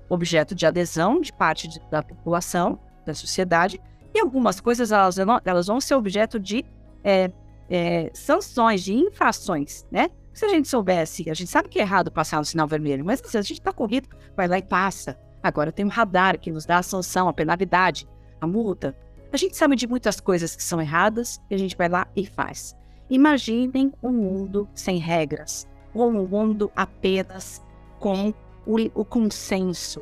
objeto 0.09 0.53
de 0.53 0.65
adesão 0.65 1.21
de 1.21 1.31
parte 1.31 1.69
de, 1.69 1.79
da 1.89 2.03
população, 2.03 2.77
da 3.05 3.13
sociedade, 3.13 3.79
e 4.13 4.19
algumas 4.19 4.59
coisas 4.59 4.91
elas, 4.91 5.15
elas 5.45 5.67
vão 5.67 5.79
ser 5.79 5.95
objeto 5.95 6.37
de 6.37 6.65
é, 7.01 7.31
é, 7.69 8.11
sanções, 8.13 8.83
de 8.83 8.93
infrações, 8.93 9.85
né? 9.89 10.09
Se 10.33 10.43
a 10.43 10.49
gente 10.49 10.67
soubesse, 10.67 11.29
a 11.29 11.33
gente 11.33 11.49
sabe 11.49 11.69
que 11.69 11.79
é 11.79 11.83
errado 11.83 12.11
passar 12.11 12.39
no 12.39 12.45
sinal 12.45 12.67
vermelho, 12.67 13.05
mas 13.05 13.21
se 13.23 13.37
a 13.37 13.41
gente 13.41 13.59
está 13.59 13.71
corrido, 13.71 14.09
vai 14.35 14.49
lá 14.49 14.57
e 14.57 14.63
passa. 14.63 15.17
Agora 15.41 15.71
tem 15.71 15.85
um 15.85 15.89
radar 15.89 16.37
que 16.37 16.51
nos 16.51 16.65
dá 16.65 16.79
a 16.79 16.83
sanção, 16.83 17.29
a 17.29 17.33
penalidade, 17.33 18.05
a 18.41 18.45
multa. 18.45 18.93
A 19.31 19.37
gente 19.37 19.55
sabe 19.55 19.77
de 19.77 19.87
muitas 19.87 20.19
coisas 20.19 20.57
que 20.57 20.63
são 20.63 20.81
erradas 20.81 21.39
e 21.49 21.55
a 21.55 21.57
gente 21.57 21.77
vai 21.77 21.87
lá 21.87 22.05
e 22.17 22.25
faz. 22.25 22.75
Imaginem 23.09 23.91
um 24.01 24.11
mundo 24.11 24.67
sem 24.73 24.97
regras, 24.97 25.67
ou 25.93 26.09
um 26.09 26.27
mundo 26.27 26.71
apenas 26.75 27.61
com 27.99 28.33
o, 28.65 28.77
o 28.93 29.05
consenso. 29.05 30.01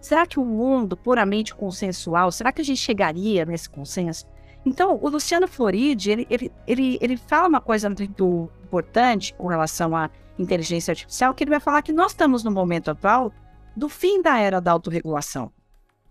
Será 0.00 0.26
que 0.26 0.38
o 0.38 0.42
um 0.42 0.46
mundo 0.46 0.96
puramente 0.96 1.54
consensual, 1.54 2.30
será 2.30 2.52
que 2.52 2.60
a 2.60 2.64
gente 2.64 2.80
chegaria 2.80 3.44
nesse 3.44 3.68
consenso? 3.68 4.26
Então, 4.66 4.98
o 5.02 5.08
Luciano 5.08 5.46
Floridi, 5.46 6.10
ele, 6.10 6.26
ele, 6.30 6.52
ele, 6.66 6.98
ele 7.00 7.16
fala 7.16 7.48
uma 7.48 7.60
coisa 7.60 7.88
muito 7.88 8.50
importante 8.62 9.34
com 9.34 9.46
relação 9.46 9.94
à 9.94 10.10
inteligência 10.38 10.92
artificial, 10.92 11.34
que 11.34 11.44
ele 11.44 11.50
vai 11.50 11.60
falar 11.60 11.82
que 11.82 11.92
nós 11.92 12.12
estamos 12.12 12.42
no 12.42 12.50
momento 12.50 12.90
atual 12.90 13.32
do 13.76 13.88
fim 13.88 14.22
da 14.22 14.38
era 14.38 14.60
da 14.60 14.72
autorregulação. 14.72 15.52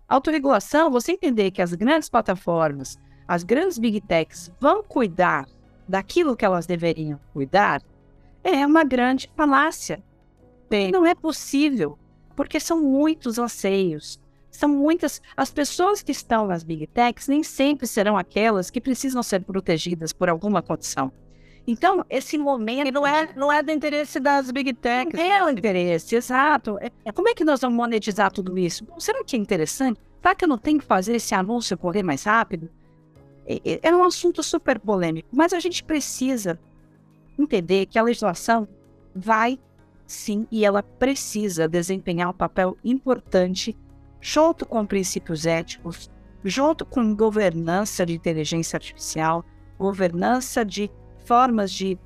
Autorregulação, 0.08 0.90
você 0.90 1.12
entender 1.12 1.50
que 1.50 1.62
as 1.62 1.72
grandes 1.74 2.08
plataformas, 2.08 2.98
as 3.26 3.42
grandes 3.42 3.78
big 3.78 4.00
techs 4.02 4.52
vão 4.60 4.82
cuidar 4.82 5.46
daquilo 5.88 6.36
que 6.36 6.44
elas 6.44 6.66
deveriam 6.66 7.20
cuidar, 7.32 7.82
é 8.42 8.66
uma 8.66 8.84
grande 8.84 9.30
falácia. 9.36 10.02
Não 10.92 11.06
é 11.06 11.14
possível, 11.14 11.98
porque 12.34 12.58
são 12.58 12.80
muitos 12.82 13.38
anseios. 13.38 14.20
São 14.50 14.68
muitas. 14.68 15.20
As 15.36 15.50
pessoas 15.50 16.02
que 16.02 16.12
estão 16.12 16.46
nas 16.46 16.62
big 16.62 16.86
techs 16.86 17.28
nem 17.28 17.42
sempre 17.42 17.86
serão 17.86 18.16
aquelas 18.16 18.70
que 18.70 18.80
precisam 18.80 19.22
ser 19.22 19.42
protegidas 19.42 20.12
por 20.12 20.28
alguma 20.28 20.62
condição. 20.62 21.12
Então, 21.66 22.04
esse 22.10 22.36
momento. 22.36 22.88
E 22.88 22.92
não 22.92 23.06
é, 23.06 23.28
não 23.34 23.52
é 23.52 23.62
do 23.62 23.72
interesse 23.72 24.20
das 24.20 24.50
big 24.50 24.74
techs. 24.74 25.14
Não 25.14 25.24
é 25.24 25.44
o 25.44 25.48
interesse, 25.48 26.14
exato. 26.14 26.78
É, 27.04 27.12
como 27.12 27.28
é 27.28 27.34
que 27.34 27.44
nós 27.44 27.60
vamos 27.60 27.76
monetizar 27.76 28.30
tudo 28.30 28.56
isso? 28.58 28.84
Bom, 28.84 29.00
será 29.00 29.24
que 29.24 29.34
é 29.34 29.38
interessante? 29.38 30.00
Será 30.20 30.34
que 30.34 30.44
eu 30.44 30.48
não 30.48 30.58
tenho 30.58 30.78
que 30.78 30.84
fazer 30.84 31.16
esse 31.16 31.34
anúncio 31.34 31.76
correr 31.76 32.02
mais 32.02 32.24
rápido? 32.24 32.70
É, 33.46 33.94
um 33.94 34.04
assunto 34.04 34.42
super 34.42 34.78
polêmico, 34.78 35.28
mas 35.32 35.52
a 35.52 35.60
gente 35.60 35.84
precisa 35.84 36.58
entender 37.38 37.86
que 37.86 37.98
a 37.98 38.02
legislação 38.02 38.66
vai 39.14 39.58
sim, 40.06 40.46
e 40.50 40.64
ela 40.64 40.82
precisa 40.82 41.68
desempenhar 41.68 42.30
um 42.30 42.34
papel 42.34 42.76
importante 42.84 43.76
junto 44.20 44.64
com 44.64 44.86
princípios 44.86 45.44
éticos, 45.44 46.10
junto 46.42 46.84
com 46.84 47.14
governança 47.14 48.06
de 48.06 48.14
inteligência 48.14 48.76
artificial, 48.76 49.44
governança 49.78 50.64
de 50.64 50.90
formas 51.24 51.72
de 51.72 51.98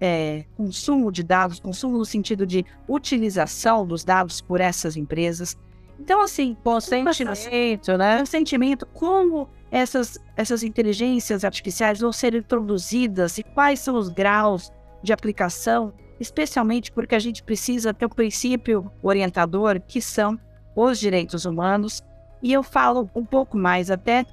é, 0.00 0.44
consumo 0.56 1.12
de 1.12 1.22
dados, 1.22 1.60
consumo 1.60 1.98
no 1.98 2.04
sentido 2.04 2.46
de 2.46 2.64
utilização 2.88 3.86
dos 3.86 4.02
dados 4.02 4.40
por 4.40 4.60
essas 4.60 4.96
empresas. 4.96 5.56
Então, 5.98 6.22
assim, 6.22 6.56
consentimento, 6.64 7.98
né? 7.98 8.18
Consentimento, 8.18 8.86
como 8.86 9.48
essas, 9.70 10.18
essas 10.36 10.62
inteligências 10.62 11.44
artificiais 11.44 12.00
vão 12.00 12.12
ser 12.12 12.34
introduzidas 12.34 13.38
e 13.38 13.42
quais 13.42 13.80
são 13.80 13.96
os 13.96 14.08
graus 14.08 14.72
de 15.02 15.12
aplicação 15.12 15.92
especialmente 16.20 16.92
porque 16.92 17.14
a 17.14 17.18
gente 17.18 17.42
precisa 17.42 17.94
ter 17.94 18.04
um 18.04 18.10
princípio 18.10 18.92
orientador 19.02 19.80
que 19.80 20.02
são 20.02 20.38
os 20.76 21.00
direitos 21.00 21.46
humanos, 21.46 22.04
e 22.42 22.52
eu 22.52 22.62
falo 22.62 23.10
um 23.14 23.24
pouco 23.24 23.56
mais 23.56 23.90
até 23.90 24.24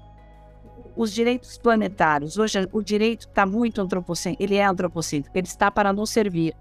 os 0.95 1.13
direitos 1.13 1.57
planetários. 1.57 2.37
Hoje 2.37 2.67
o 2.71 2.81
direito 2.81 3.27
está 3.27 3.45
muito 3.45 3.81
antropocêntrico, 3.81 4.43
ele 4.43 4.55
é 4.55 4.65
antropocêntrico, 4.65 5.35
ele 5.37 5.47
está 5.47 5.71
para 5.71 5.93
nos 5.93 6.09
servir. 6.09 6.53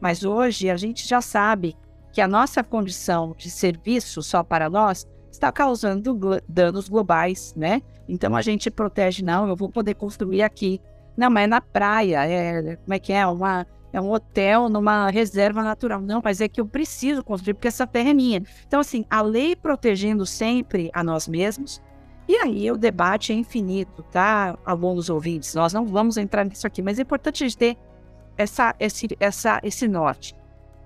Mas 0.00 0.22
hoje 0.22 0.68
a 0.68 0.76
gente 0.76 1.06
já 1.08 1.20
sabe 1.20 1.76
que 2.12 2.20
a 2.20 2.28
nossa 2.28 2.62
condição 2.62 3.34
de 3.36 3.50
serviço 3.50 4.22
só 4.22 4.42
para 4.42 4.68
nós 4.68 5.06
está 5.34 5.52
causando 5.52 6.18
danos 6.48 6.88
globais, 6.88 7.54
né? 7.56 7.82
Então 8.08 8.34
a 8.34 8.42
gente 8.42 8.70
protege, 8.70 9.24
não, 9.24 9.48
eu 9.48 9.56
vou 9.56 9.68
poder 9.68 9.94
construir 9.94 10.42
aqui. 10.42 10.80
Não, 11.16 11.30
mas 11.30 11.44
é 11.44 11.46
na 11.46 11.60
praia, 11.60 12.24
é, 12.26 12.76
como 12.76 12.94
é 12.94 12.98
que 12.98 13.12
é? 13.12 13.26
Uma, 13.26 13.66
é 13.92 14.00
um 14.00 14.10
hotel 14.10 14.68
numa 14.68 15.10
reserva 15.10 15.62
natural. 15.62 16.00
Não, 16.00 16.20
mas 16.22 16.40
é 16.40 16.48
que 16.48 16.60
eu 16.60 16.66
preciso 16.66 17.22
construir 17.22 17.54
porque 17.54 17.68
essa 17.68 17.86
terra 17.86 18.10
é 18.10 18.14
minha. 18.14 18.42
Então, 18.66 18.80
assim, 18.80 19.04
a 19.08 19.22
lei 19.22 19.54
protegendo 19.54 20.26
sempre 20.26 20.90
a 20.92 21.02
nós 21.02 21.28
mesmos. 21.28 21.80
E 22.26 22.36
aí 22.36 22.70
o 22.70 22.76
debate 22.76 23.32
é 23.32 23.36
infinito, 23.36 24.02
tá, 24.04 24.58
alunos 24.64 25.10
ouvintes? 25.10 25.54
Nós 25.54 25.72
não 25.72 25.84
vamos 25.84 26.16
entrar 26.16 26.44
nisso 26.44 26.66
aqui, 26.66 26.80
mas 26.80 26.98
é 26.98 27.02
importante 27.02 27.44
a 27.44 27.46
gente 27.46 27.58
ter 27.58 27.76
essa, 28.36 28.74
esse, 28.80 29.08
essa, 29.20 29.60
esse 29.62 29.86
norte. 29.86 30.34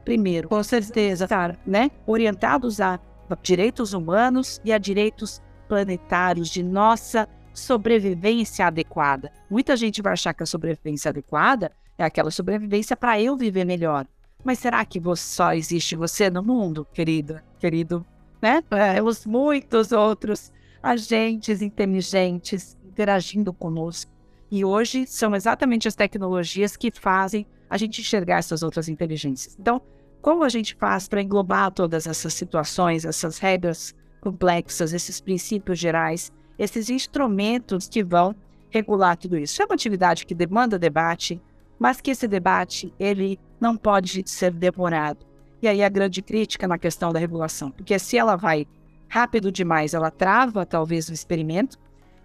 Primeiro, 0.04 0.48
com 0.48 0.62
certeza, 0.62 1.24
estar 1.24 1.56
né, 1.66 1.90
orientados 2.06 2.80
a 2.80 2.98
direitos 3.42 3.92
humanos 3.92 4.60
e 4.64 4.72
a 4.72 4.78
direitos 4.78 5.42
planetários 5.68 6.48
de 6.48 6.62
nossa 6.62 7.28
sobrevivência 7.52 8.66
adequada. 8.66 9.32
Muita 9.50 9.76
gente 9.76 10.00
vai 10.00 10.12
achar 10.12 10.32
que 10.32 10.42
a 10.42 10.46
sobrevivência 10.46 11.10
adequada 11.10 11.72
é 11.96 12.04
aquela 12.04 12.30
sobrevivência 12.30 12.96
para 12.96 13.20
eu 13.20 13.36
viver 13.36 13.64
melhor. 13.64 14.06
Mas 14.44 14.60
será 14.60 14.84
que 14.84 15.00
só 15.16 15.52
existe 15.52 15.96
você 15.96 16.30
no 16.30 16.42
mundo, 16.42 16.86
querida, 16.92 17.44
querido? 17.58 18.06
Né? 18.40 18.62
É, 18.70 18.94
temos 18.94 19.26
muitos 19.26 19.90
outros 19.90 20.52
agentes 20.82 21.60
inteligentes 21.60 22.76
interagindo 22.86 23.52
conosco. 23.52 24.10
E 24.50 24.64
hoje 24.64 25.06
são 25.06 25.34
exatamente 25.34 25.88
as 25.88 25.94
tecnologias 25.94 26.76
que 26.76 26.90
fazem 26.90 27.46
a 27.68 27.76
gente 27.76 28.00
enxergar 28.00 28.38
essas 28.38 28.62
outras 28.62 28.88
inteligências. 28.88 29.56
Então, 29.58 29.82
como 30.20 30.44
a 30.44 30.48
gente 30.48 30.74
faz 30.74 31.08
para 31.08 31.22
englobar 31.22 31.70
todas 31.70 32.06
essas 32.06 32.34
situações, 32.34 33.04
essas 33.04 33.38
regras 33.38 33.94
complexas, 34.20 34.92
esses 34.92 35.20
princípios 35.20 35.78
gerais, 35.78 36.32
esses 36.58 36.90
instrumentos 36.90 37.88
que 37.88 38.02
vão 38.02 38.34
regular 38.70 39.16
tudo 39.16 39.36
isso? 39.36 39.62
É 39.62 39.64
uma 39.64 39.74
atividade 39.74 40.26
que 40.26 40.34
demanda 40.34 40.78
debate, 40.78 41.40
mas 41.78 42.00
que 42.00 42.10
esse 42.10 42.26
debate 42.26 42.92
ele 42.98 43.38
não 43.60 43.76
pode 43.76 44.22
ser 44.26 44.52
demorado. 44.52 45.26
E 45.62 45.68
aí 45.68 45.82
a 45.82 45.88
grande 45.88 46.22
crítica 46.22 46.68
na 46.68 46.78
questão 46.78 47.12
da 47.12 47.18
regulação, 47.18 47.70
porque 47.70 47.98
se 47.98 48.16
ela 48.16 48.36
vai 48.36 48.66
rápido 49.08 49.50
demais, 49.50 49.94
ela 49.94 50.10
trava 50.10 50.66
talvez 50.66 51.08
o 51.08 51.12
experimento, 51.12 51.78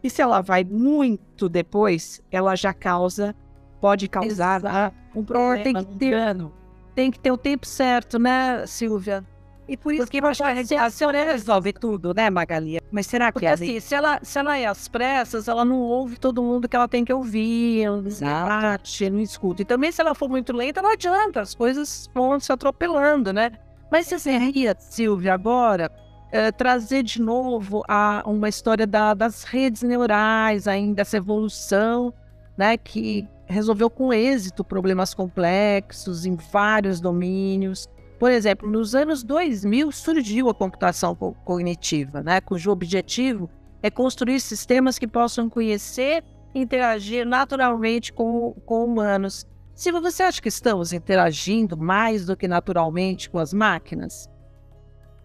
e 0.03 0.09
se 0.09 0.21
ela 0.21 0.41
vai 0.41 0.63
muito 0.63 1.47
depois, 1.47 2.21
ela 2.29 2.55
já 2.55 2.73
causa 2.73 3.33
pode 3.79 4.07
causar 4.07 4.59
Exato. 4.61 4.95
um 5.13 5.23
problema, 5.23 5.83
que 5.83 5.91
um 5.91 5.97
dano. 5.97 6.53
Tem 6.95 7.09
que 7.11 7.19
ter 7.19 7.31
o 7.31 7.37
tempo 7.37 7.65
certo, 7.65 8.19
né, 8.19 8.65
Silvia? 8.67 9.23
E 9.67 9.77
por 9.77 9.93
isso 9.93 10.03
Porque 10.03 10.19
que 10.19 10.25
eu 10.25 10.29
acho 10.29 10.43
que 10.43 10.49
a 10.49 10.53
radiação 10.53 11.09
resolve 11.09 11.71
tudo, 11.71 12.13
né, 12.13 12.29
Magali? 12.29 12.79
Mas 12.91 13.07
será 13.07 13.27
que 13.27 13.33
Porque 13.33 13.45
é 13.45 13.51
assim, 13.51 13.79
se 13.79 13.95
ela, 13.95 14.19
se 14.21 14.37
ela 14.37 14.57
é 14.57 14.65
às 14.65 14.87
pressas, 14.87 15.47
ela 15.47 15.63
não 15.63 15.79
ouve 15.79 16.19
todo 16.19 16.43
mundo 16.43 16.67
que 16.67 16.75
ela 16.75 16.87
tem 16.87 17.05
que 17.05 17.13
ouvir, 17.13 17.81
ela 17.81 18.01
debate, 18.01 19.09
não 19.09 19.21
escuta. 19.21 19.61
E 19.61 19.65
também 19.65 19.91
se 19.91 20.01
ela 20.01 20.13
for 20.13 20.29
muito 20.29 20.51
lenta, 20.53 20.81
não 20.81 20.91
adianta, 20.91 21.39
as 21.41 21.55
coisas 21.55 22.09
vão 22.13 22.39
se 22.39 22.51
atropelando, 22.51 23.31
né? 23.31 23.51
Mas 23.89 24.07
você 24.07 24.37
ria, 24.37 24.75
Silvia, 24.77 25.33
agora, 25.33 25.89
eh, 26.31 26.51
trazer 26.51 27.03
de 27.03 27.21
novo 27.21 27.83
a, 27.87 28.21
uma 28.25 28.49
história 28.49 28.85
da- 28.85 29.13
das 29.13 29.43
redes 29.43 29.81
neurais, 29.81 30.67
ainda 30.67 31.03
essa 31.03 31.15
evolução, 31.17 32.13
né, 32.57 32.75
que 32.75 33.27
resolveu 33.45 33.89
com 33.89 34.13
êxito 34.13 34.63
problemas 34.63 35.13
complexos 35.13 36.25
em 36.25 36.35
vários 36.35 36.99
domínios. 36.99 37.87
Por 38.19 38.31
exemplo, 38.31 38.69
nos 38.69 38.95
anos 38.95 39.23
2000 39.23 39.91
surgiu 39.91 40.49
a 40.49 40.53
computação 40.53 41.15
co- 41.15 41.33
cognitiva, 41.43 42.21
né, 42.23 42.39
cujo 42.39 42.71
objetivo 42.71 43.49
é 43.81 43.89
construir 43.91 44.39
sistemas 44.39 44.97
que 44.97 45.07
possam 45.07 45.49
conhecer 45.49 46.23
e 46.55 46.61
interagir 46.61 47.25
naturalmente 47.27 48.13
com, 48.13 48.53
com 48.65 48.85
humanos. 48.85 49.45
Silvia, 49.75 49.99
você 49.99 50.23
acha 50.23 50.41
que 50.41 50.47
estamos 50.47 50.93
interagindo 50.93 51.75
mais 51.75 52.25
do 52.25 52.37
que 52.37 52.47
naturalmente 52.47 53.29
com 53.29 53.39
as 53.39 53.53
máquinas? 53.53 54.29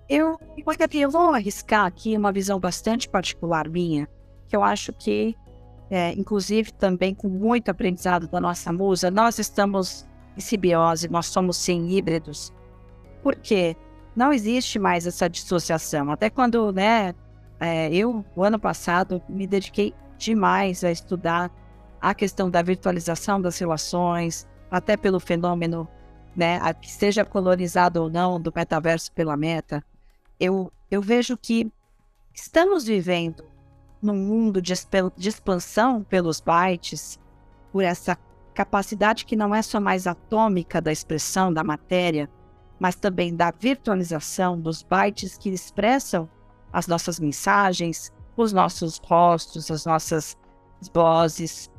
Eu, 0.09 0.39
eu 0.95 1.11
vou 1.11 1.35
arriscar 1.35 1.85
aqui 1.85 2.17
uma 2.17 2.33
visão 2.33 2.59
bastante 2.59 3.09
particular 3.09 3.69
minha, 3.69 4.09
que 4.49 4.57
eu 4.57 4.63
acho 4.63 4.91
que, 4.93 5.37
é, 5.91 6.13
inclusive 6.13 6.73
também 6.73 7.15
com 7.15 7.29
muito 7.29 7.71
aprendizado 7.71 8.29
da 8.29 8.41
nossa 8.41 8.73
musa, 8.73 9.11
nós 9.11 9.39
estamos 9.39 10.07
em 10.37 10.41
simbiose, 10.41 11.09
nós 11.09 11.27
somos 11.27 11.57
sim 11.57 11.89
híbridos. 11.89 12.53
Por 13.23 13.37
quê? 13.37 13.77
Não 14.15 14.33
existe 14.33 14.79
mais 14.79 15.07
essa 15.07 15.29
dissociação. 15.29 16.11
Até 16.11 16.31
quando, 16.31 16.73
né, 16.73 17.15
é, 17.61 17.93
eu, 17.93 18.25
o 18.37 18.43
ano 18.43 18.59
passado, 18.59 19.23
me 19.29 19.47
dediquei 19.47 19.95
demais 20.17 20.85
a 20.85 20.91
estudar 20.91 21.51
a 22.01 22.15
questão 22.15 22.51
da 22.51 22.63
virtualização 22.63 23.41
das 23.41 23.59
relações, 23.59 24.47
até 24.71 24.97
pelo 24.97 25.19
fenômeno, 25.19 25.89
né, 26.37 26.61
que 26.75 26.91
seja 26.91 27.25
colonizado 27.25 28.03
ou 28.03 28.11
não 28.11 28.41
do 28.41 28.53
metaverso 28.55 29.11
pela 29.13 29.37
meta 29.37 29.83
eu, 30.39 30.73
eu 30.91 31.03
vejo 31.03 31.37
que 31.37 31.71
estamos 32.33 32.85
vivendo 32.85 33.45
num 34.01 34.17
mundo 34.17 34.63
de, 34.63 34.73
de 35.17 35.29
expansão 35.29 36.03
pelos 36.03 36.41
bytes, 36.41 37.19
por 37.73 37.83
essa 37.83 38.17
capacidade 38.55 39.25
que 39.25 39.37
não 39.37 39.55
é 39.55 39.63
só 39.63 39.81
mais 39.81 40.07
atômica 40.07 40.81
da 40.81 40.91
expressão 40.91 41.53
da 41.53 41.63
matéria, 41.63 42.29
mas 42.79 42.97
também 42.97 43.35
da 43.35 43.51
virtualização 43.51 44.61
dos 44.61 44.83
bytes 44.83 45.37
que 45.37 45.49
expressam 45.51 46.29
as 46.73 46.87
nossas 46.87 47.19
mensagens, 47.19 48.13
os 48.37 48.53
nossos 48.53 48.99
rostos, 48.99 49.71
as 49.71 49.85
nossas 49.85 50.37
vozes. 50.93 51.71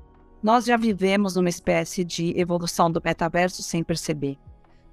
Nós 0.42 0.66
já 0.66 0.78
vivemos 0.78 1.36
numa 1.36 1.50
espécie 1.50 2.04
de 2.04 2.38
evolução 2.40 2.92
do 2.92 3.02
metaverso 3.04 3.62
sem 3.64 3.84
perceber. 3.84 4.38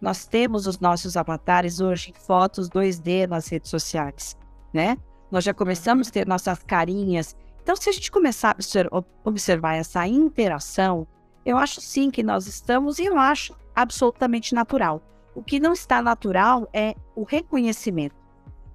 Nós 0.01 0.27
temos 0.27 0.67
os 0.67 0.79
nossos 0.79 1.17
avatares 1.17 1.81
hoje 1.81 2.11
em 2.11 2.21
fotos 2.27 2.69
2D 2.69 3.27
nas 3.27 3.49
redes 3.49 3.71
sociais, 3.71 4.37
né? 4.73 4.97
Nós 5.31 5.45
já 5.45 5.53
começamos 5.53 6.09
a 6.09 6.11
ter 6.11 6.27
nossas 6.27 6.63
carinhas. 6.63 7.37
Então, 7.63 7.75
se 7.75 7.89
a 7.89 7.93
gente 7.93 8.11
começar 8.11 8.51
a 8.51 8.55
obser- 8.55 8.89
observar 9.25 9.75
essa 9.75 10.07
interação, 10.07 11.07
eu 11.45 11.57
acho 11.57 11.81
sim 11.81 12.11
que 12.11 12.23
nós 12.23 12.47
estamos, 12.47 12.99
e 12.99 13.05
eu 13.05 13.19
acho 13.19 13.55
absolutamente 13.75 14.55
natural. 14.55 15.03
O 15.35 15.43
que 15.43 15.61
não 15.61 15.73
está 15.73 16.01
natural 16.01 16.69
é 16.73 16.95
o 17.15 17.23
reconhecimento. 17.25 18.17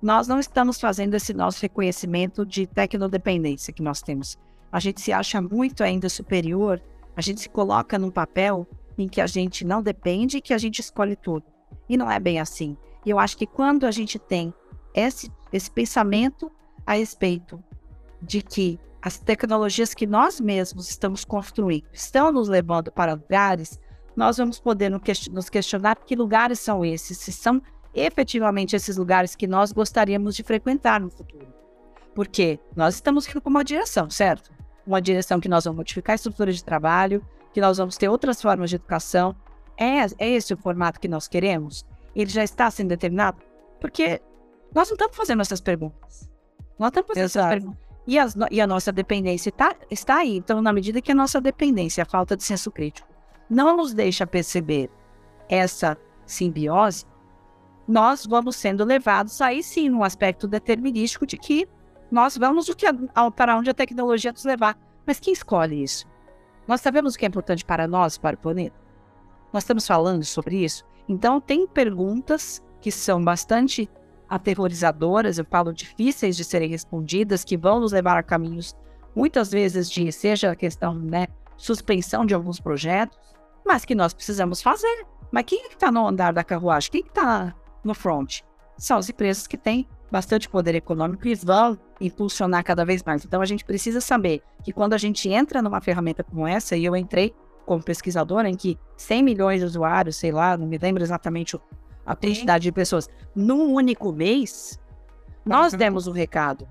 Nós 0.02 0.28
não 0.28 0.40
estamos 0.40 0.80
fazendo 0.80 1.16
esse 1.16 1.34
nosso 1.34 1.62
reconhecimento 1.62 2.46
de 2.46 2.68
tecnodependência 2.68 3.74
que 3.74 3.84
nós 3.84 4.02
temos. 4.02 4.38
A 4.72 4.80
gente 4.80 5.02
se 5.02 5.12
acha 5.12 5.42
muito 5.42 5.84
ainda 5.84 6.08
superior, 6.10 6.82
a 7.16 7.22
gente 7.22 7.42
se 7.42 7.50
coloca 7.50 8.00
num 8.00 8.10
papel 8.10 8.68
em 8.98 9.08
que 9.08 9.22
a 9.22 9.28
gente 9.28 9.66
não 9.66 9.82
depende 9.82 10.38
e 10.38 10.42
que 10.42 10.54
a 10.54 10.58
gente 10.58 10.80
escolhe 10.80 11.16
tudo. 11.16 11.46
E 11.90 11.98
não 11.98 12.10
é 12.10 12.20
bem 12.20 12.40
assim. 12.40 12.78
E 13.06 13.10
eu 13.10 13.20
acho 13.20 13.38
que 13.38 13.46
quando 13.46 13.86
a 13.86 13.92
gente 13.92 14.18
tem 14.18 14.54
esse, 14.94 15.32
esse 15.52 15.70
pensamento 15.70 16.52
a 16.86 16.94
respeito 16.94 17.64
de 18.22 18.42
que 18.42 18.80
as 19.02 19.18
tecnologias 19.18 19.94
que 19.94 20.06
nós 20.06 20.40
mesmos 20.40 20.90
estamos 20.90 21.26
construindo 21.26 21.86
estão 21.92 22.32
nos 22.32 22.48
levando 22.48 22.92
para 22.92 23.14
lugares, 23.14 23.80
nós 24.16 24.38
vamos 24.38 24.60
poder 24.60 24.90
nos 24.90 25.50
questionar 25.50 25.96
que 25.96 26.16
lugares 26.16 26.60
são 26.60 26.86
esses, 26.86 27.18
se 27.18 27.32
são 27.32 27.62
efetivamente 27.94 28.76
esses 28.76 28.98
lugares 28.98 29.36
que 29.36 29.48
nós 29.48 29.72
gostaríamos 29.72 30.36
de 30.36 30.44
frequentar 30.44 31.00
no 31.00 31.10
futuro. 31.10 31.48
Porque 32.14 32.60
nós 32.76 32.96
estamos 32.96 33.28
indo 33.28 33.42
para 33.42 33.50
uma 33.50 33.64
direção, 33.64 34.10
certo? 34.10 34.52
Uma 34.86 35.02
direção 35.02 35.40
que 35.40 35.50
nós 35.50 35.64
vamos 35.64 35.78
modificar 35.78 36.14
a 36.14 36.16
estrutura 36.16 36.52
de 36.52 36.64
trabalho, 36.64 37.26
que 37.54 37.62
nós 37.62 37.78
vamos 37.78 37.98
ter 37.98 38.10
outras 38.10 38.42
formas 38.42 38.70
de 38.70 38.76
educação. 38.76 39.36
É, 39.78 40.06
é 40.20 40.30
esse 40.30 40.54
o 40.54 40.58
formato 40.58 41.00
que 41.00 41.08
nós 41.08 41.28
queremos? 41.28 41.86
Ele 42.16 42.30
já 42.30 42.44
está 42.44 42.70
sendo 42.70 42.90
determinado? 42.90 43.38
Porque 43.80 44.22
nós 44.74 44.90
não 44.90 44.96
estamos 44.96 45.16
fazendo 45.16 45.42
essas 45.42 45.62
perguntas. 45.62 46.30
Nós 46.80 46.90
estamos 46.90 47.08
fazendo 47.08 47.26
essas 47.26 47.36
Exato. 47.36 47.50
perguntas. 47.56 47.92
E, 48.08 48.18
no- 48.38 48.48
e 48.50 48.60
a 48.62 48.68
nossa 48.68 48.92
dependência 48.92 49.52
tá, 49.52 49.76
está 49.90 50.18
aí. 50.18 50.38
Então, 50.38 50.62
na 50.62 50.74
medida 50.74 51.02
que 51.02 51.12
a 51.12 51.16
nossa 51.16 51.40
dependência, 51.40 52.02
a 52.02 52.06
falta 52.06 52.36
de 52.36 52.44
senso 52.44 52.72
crítico, 52.72 53.08
não 53.50 53.78
nos 53.78 53.94
deixa 53.94 54.26
perceber 54.26 54.90
essa 55.48 55.98
simbiose, 56.26 57.06
nós 57.88 58.26
vamos 58.26 58.56
sendo 58.56 58.84
levados 58.86 59.42
aí 59.42 59.62
sim 59.62 59.90
num 59.90 60.04
aspecto 60.04 60.48
determinístico 60.48 61.26
de 61.26 61.38
que 61.38 61.68
nós 62.10 62.38
vamos 62.38 62.70
o 62.70 62.76
que 62.76 62.86
a- 62.86 63.32
para 63.32 63.58
onde 63.58 63.70
a 63.70 63.74
tecnologia 63.74 64.32
nos 64.32 64.46
levar. 64.46 64.78
Mas 65.06 65.20
quem 65.20 65.34
escolhe 65.34 65.84
isso? 65.84 66.06
Nós 66.68 66.82
sabemos 66.82 67.16
o 67.16 67.18
que 67.18 67.26
é 67.26 67.28
importante 67.28 67.66
para 67.66 67.88
nós, 67.88 68.18
para 68.18 68.36
o 68.36 68.40
planeta? 68.40 68.80
Nós 69.52 69.64
estamos 69.64 69.86
falando 69.86 70.24
sobre 70.24 70.64
isso? 70.64 70.86
Então, 71.08 71.42
tem 71.42 71.68
perguntas 71.68 72.62
que 72.80 72.92
são 72.92 73.24
bastante 73.24 73.90
aterrorizadoras, 74.32 75.38
eu 75.38 75.46
falo 75.46 75.74
difíceis 75.74 76.36
de 76.38 76.44
serem 76.44 76.70
respondidas, 76.70 77.44
que 77.44 77.58
vão 77.58 77.80
nos 77.80 77.91
levar 77.91 78.17
a 78.17 78.24
caminhos, 78.24 78.76
muitas 79.15 79.52
vezes, 79.52 79.89
de 79.91 80.12
seja 80.12 80.52
a 80.52 80.56
questão, 80.56 80.96
né, 80.96 81.28
suspensão 81.58 82.26
de 82.26 82.34
alguns 82.34 82.60
projetos, 82.60 83.17
mas 83.65 83.86
que 83.86 83.94
nós 83.94 84.13
precisamos 84.13 84.62
fazer. 84.62 85.06
Mas 85.32 85.44
quem 85.46 85.65
é 85.65 85.67
que 85.67 85.76
está 85.76 85.91
no 85.91 86.08
andar 86.08 86.34
da 86.34 86.44
carruagem? 86.44 86.91
Quem 86.91 87.04
que 87.04 87.10
está 87.10 87.54
no 87.84 87.94
front? 87.94 88.39
São 88.78 88.98
as 88.98 89.10
empresas 89.10 89.46
que 89.46 89.58
têm 89.58 89.88
bastante 90.12 90.50
poder 90.50 90.76
econômico 90.76 91.28
e 91.28 91.36
vão 91.36 91.78
impulsionar 92.00 92.63
cada 92.63 92.84
vez 92.84 93.04
mais. 93.04 93.24
Então 93.24 93.41
a 93.41 93.46
gente 93.46 93.63
precisa 93.63 94.02
saber 94.02 94.41
que 94.63 94.74
quando 94.74 94.94
a 94.94 94.98
gente 94.98 95.30
entra 95.30 95.62
numa 95.62 95.80
ferramenta 95.80 96.24
como 96.24 96.48
essa, 96.48 96.76
e 96.76 96.84
eu 96.84 96.96
entrei 96.96 97.34
como 97.65 97.82
pesquisadora 97.82 98.50
em 98.50 98.56
que 98.56 98.78
100 98.98 99.24
milhões 99.24 99.60
de 99.60 99.65
usuários, 99.65 100.17
sei 100.17 100.32
lá, 100.32 100.58
não 100.58 100.67
me 100.67 100.78
lembro 100.78 101.04
exatamente 101.04 101.56
o- 101.56 101.62
a 102.06 102.16
quantidade 102.16 102.64
de 102.64 102.72
pessoas, 102.72 103.10
num 103.36 103.74
único 103.74 104.12
mês, 104.12 104.80
nós 105.46 105.74
demos 105.74 106.08
o 106.08 106.12
recado. 106.12 106.68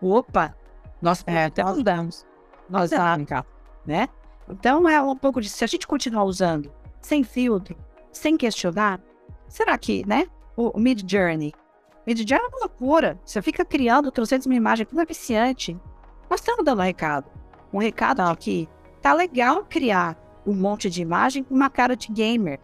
Opa, 0.00 0.54
nós, 1.00 1.24
É, 1.26 1.50
nós 1.62 1.82
damos. 1.82 2.26
nós 2.68 2.90
damos, 2.90 3.28
né? 3.86 4.08
Então 4.48 4.88
é 4.88 5.00
um 5.00 5.16
pouco 5.16 5.40
de 5.40 5.48
se 5.48 5.64
a 5.64 5.66
gente 5.66 5.86
continuar 5.86 6.24
usando 6.24 6.72
sem 7.00 7.22
filtro, 7.22 7.76
sem 8.12 8.36
questionar, 8.36 9.00
será 9.48 9.76
que, 9.78 10.06
né? 10.06 10.26
O, 10.56 10.76
o 10.76 10.80
Mid 10.80 11.08
Journey, 11.08 11.52
Mid 12.08 12.26
Journey 12.26 12.46
é 12.46 12.48
uma 12.48 12.60
loucura. 12.60 13.20
Você 13.22 13.42
fica 13.42 13.66
criando 13.66 14.10
300 14.10 14.46
mil 14.46 14.56
imagens, 14.56 14.88
tudo 14.88 15.02
é 15.02 15.04
viciante. 15.04 15.78
Nós 16.30 16.40
estamos 16.40 16.64
dando 16.64 16.80
um 16.80 16.84
recado. 16.84 17.26
Um 17.70 17.78
recado 17.78 18.22
de 18.32 18.36
que 18.38 18.68
tá 19.02 19.12
legal 19.12 19.64
criar 19.68 20.16
um 20.46 20.54
monte 20.54 20.88
de 20.88 21.02
imagem 21.02 21.44
com 21.44 21.54
uma 21.54 21.68
cara 21.68 21.94
de 21.94 22.10
gamer. 22.10 22.58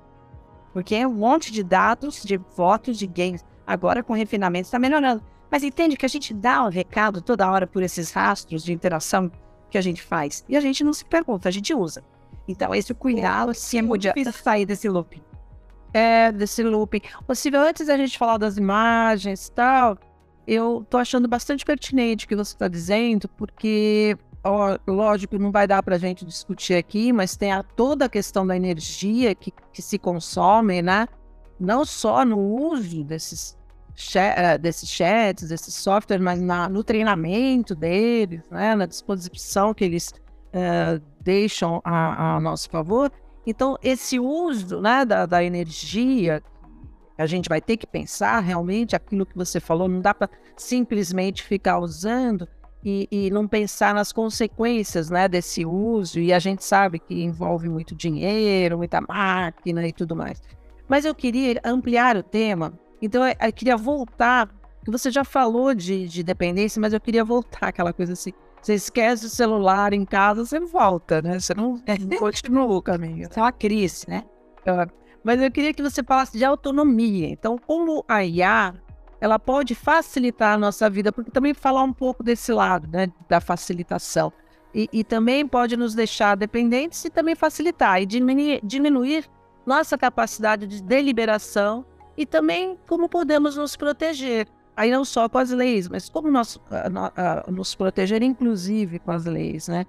Porque 0.75 0.97
é 0.97 1.07
um 1.07 1.15
monte 1.15 1.53
de 1.53 1.63
dados, 1.63 2.23
de 2.23 2.39
fotos, 2.55 2.99
de 2.99 3.07
games. 3.07 3.45
Agora 3.67 4.03
com 4.03 4.13
refinamento 4.13 4.67
está 4.67 4.79
melhorando. 4.79 5.23
Mas 5.51 5.63
entende 5.63 5.97
que 5.97 6.05
a 6.05 6.09
gente 6.09 6.35
dá 6.35 6.65
o 6.65 6.69
recado 6.69 7.23
toda 7.23 7.49
hora 7.49 7.67
por 7.67 7.83
esses 7.83 8.11
rastros 8.11 8.65
de 8.65 8.73
interação 8.73 9.31
que 9.71 9.79
a 9.79 9.81
gente 9.81 10.03
faz. 10.03 10.45
E 10.49 10.57
a 10.57 10.61
gente 10.61 10.83
não 10.83 10.93
se 10.93 11.05
pergunta, 11.05 11.49
a 11.49 11.53
gente 11.53 11.73
usa. 11.73 12.03
Então, 12.47 12.75
esse 12.75 12.93
cuidado 12.93 13.55
se 13.55 13.79
é 13.79 13.83
muito 13.83 14.03
difícil 14.03 14.33
sair 14.33 14.67
desse 14.67 14.89
loop. 14.89 15.23
É, 15.93 16.33
desse 16.33 16.63
looping. 16.63 17.01
Ô, 17.27 17.35
Silvia, 17.37 17.61
antes 17.61 17.87
da 17.87 17.97
gente 17.97 18.19
falar 18.19 18.37
das 18.37 18.57
imagens 18.57 19.47
e 19.47 19.53
tal, 19.53 19.97
eu 20.47 20.85
tô 20.91 20.99
achando 20.99 21.29
bastante 21.29 21.65
pertinente 21.65 22.27
o 22.27 22.29
que 22.29 22.37
você 22.37 22.53
está 22.53 22.67
dizendo, 22.67 23.29
porque, 23.29 24.19
lógico, 24.87 25.39
não 25.39 25.51
vai 25.51 25.67
dar 25.67 25.83
para 25.83 25.97
a 25.97 25.99
gente 25.99 26.25
discutir 26.25 26.75
aqui, 26.75 27.13
mas 27.13 27.37
tem 27.37 27.53
a, 27.53 27.63
toda 27.63 28.05
a 28.05 28.09
questão 28.09 28.47
da 28.47 28.55
energia 28.55 29.35
que, 29.35 29.53
que 29.73 29.81
se 29.81 29.99
consome, 29.99 30.83
né? 30.83 31.09
Não 31.59 31.85
só 31.85 32.25
no 32.25 32.39
uso 32.39 33.03
desses, 33.05 33.57
eh, 34.15 34.59
desses 34.59 34.89
chats, 34.91 35.49
desses 35.49 35.75
softwares, 35.75 36.23
mas 36.23 36.41
na, 36.41 36.69
no 36.69 36.85
treinamento 36.85 37.75
deles, 37.75 38.43
né? 38.51 38.75
Na 38.75 38.87
disposição 38.87 39.73
que 39.73 39.85
eles 39.85 40.13
uh, 40.55 41.03
deixam 41.21 41.81
a, 41.83 42.37
a, 42.37 42.41
nosso 42.41 42.69
favor. 42.69 43.11
Então, 43.47 43.79
esse 43.83 44.19
uso 44.19 44.81
né, 44.81 45.05
da, 45.05 45.27
da 45.27 45.43
energia, 45.43 46.43
a 47.17 47.27
gente 47.27 47.49
vai 47.49 47.61
ter 47.61 47.77
que 47.77 47.87
pensar 47.87 48.41
realmente 48.41 48.97
aquilo 48.97 49.25
que 49.27 49.37
você 49.37 49.61
falou, 49.61 49.89
não 49.89 50.01
dá 50.01 50.15
para 50.15 50.29
simplesmente 50.57 51.43
ficar 51.43 51.79
usando 51.79 52.49
e, 52.85 53.09
e, 53.11 53.31
não 53.31 53.49
pensar 53.49 53.95
nas 53.95 54.13
consequências 54.13 55.09
né, 55.09 55.27
desse 55.27 55.65
uso, 55.65 56.19
e 56.21 56.33
a 56.33 56.39
gente 56.39 56.63
sabe 56.63 56.99
que 56.99 57.23
envolve 57.23 57.69
muito 57.69 57.95
dinheiro, 57.95 58.77
muita 58.77 59.01
máquina 59.01 59.87
e 59.87 59.93
tudo 59.93 60.15
mais. 60.15 60.43
Mas 60.87 61.05
eu 61.05 61.15
queria 61.15 61.61
ampliar 61.65 62.17
o 62.17 62.23
tema, 62.23 62.79
então 63.01 63.27
eu, 63.27 63.35
eu 63.41 63.53
queria 63.53 63.77
voltar, 63.77 64.49
que 64.85 64.91
você 64.91 65.11
já 65.11 65.25
falou 65.25 65.75
de, 65.75 66.07
de 66.07 66.23
dependência, 66.23 66.81
mas 66.81 66.93
eu 66.93 67.01
queria 67.01 67.25
voltar 67.25 67.69
aquela 67.69 67.93
coisa 67.93 68.13
assim. 68.13 68.33
Você 68.61 68.75
esquece 68.75 69.27
o 69.27 69.29
celular 69.29 69.93
em 69.93 70.05
casa, 70.05 70.45
você 70.45 70.59
volta, 70.59 71.21
né? 71.21 71.39
Você 71.39 71.53
não, 71.55 71.83
não 71.87 72.17
continua 72.19 72.77
o 72.77 72.83
caminho. 72.83 73.29
É 73.35 73.41
uma 73.41 73.53
crise, 73.53 74.09
né? 74.09 74.25
Mas 75.23 75.41
eu 75.41 75.51
queria 75.51 75.73
que 75.73 75.83
você 75.83 76.03
falasse 76.03 76.37
de 76.37 76.45
autonomia. 76.45 77.29
Então, 77.29 77.59
como 77.59 78.05
a 78.09 78.25
IA 78.25 78.75
ela 79.25 79.39
pode 79.39 79.75
facilitar 79.75 80.53
a 80.53 80.59
nossa 80.59 80.91
vida, 80.91 81.11
porque 81.11 81.31
também 81.31 81.55
falar 81.55 81.83
um 81.83 81.95
pouco 81.95 82.23
desse 82.23 82.53
lado, 82.53 82.87
né, 82.93 83.11
da 83.27 83.41
facilitação. 83.41 84.31
E, 84.75 84.87
e 84.93 85.03
também 85.03 85.49
pode 85.49 85.79
nos 85.79 85.95
deixar 85.95 86.37
dependentes 86.37 87.03
e 87.07 87.09
também 87.09 87.35
facilitar 87.35 88.03
e 88.03 88.05
diminuir, 88.05 88.61
diminuir 88.63 89.25
nossa 89.65 89.97
capacidade 89.97 90.67
de 90.67 90.83
deliberação 90.83 91.87
e 92.19 92.27
também 92.27 92.79
como 92.87 93.09
podemos 93.09 93.57
nos 93.57 93.75
proteger. 93.77 94.47
Aí 94.77 94.91
não 94.91 95.07
só 95.07 95.27
com 95.27 95.39
as 95.39 95.51
leis, 95.51 95.89
mas 95.89 96.11
como 96.11 96.31
nós, 96.31 96.61
nos 97.49 97.75
proteger, 97.75 98.23
inclusive 98.23 98.99
com 98.99 99.11
as 99.11 99.25
leis, 99.25 99.69
né? 99.69 99.87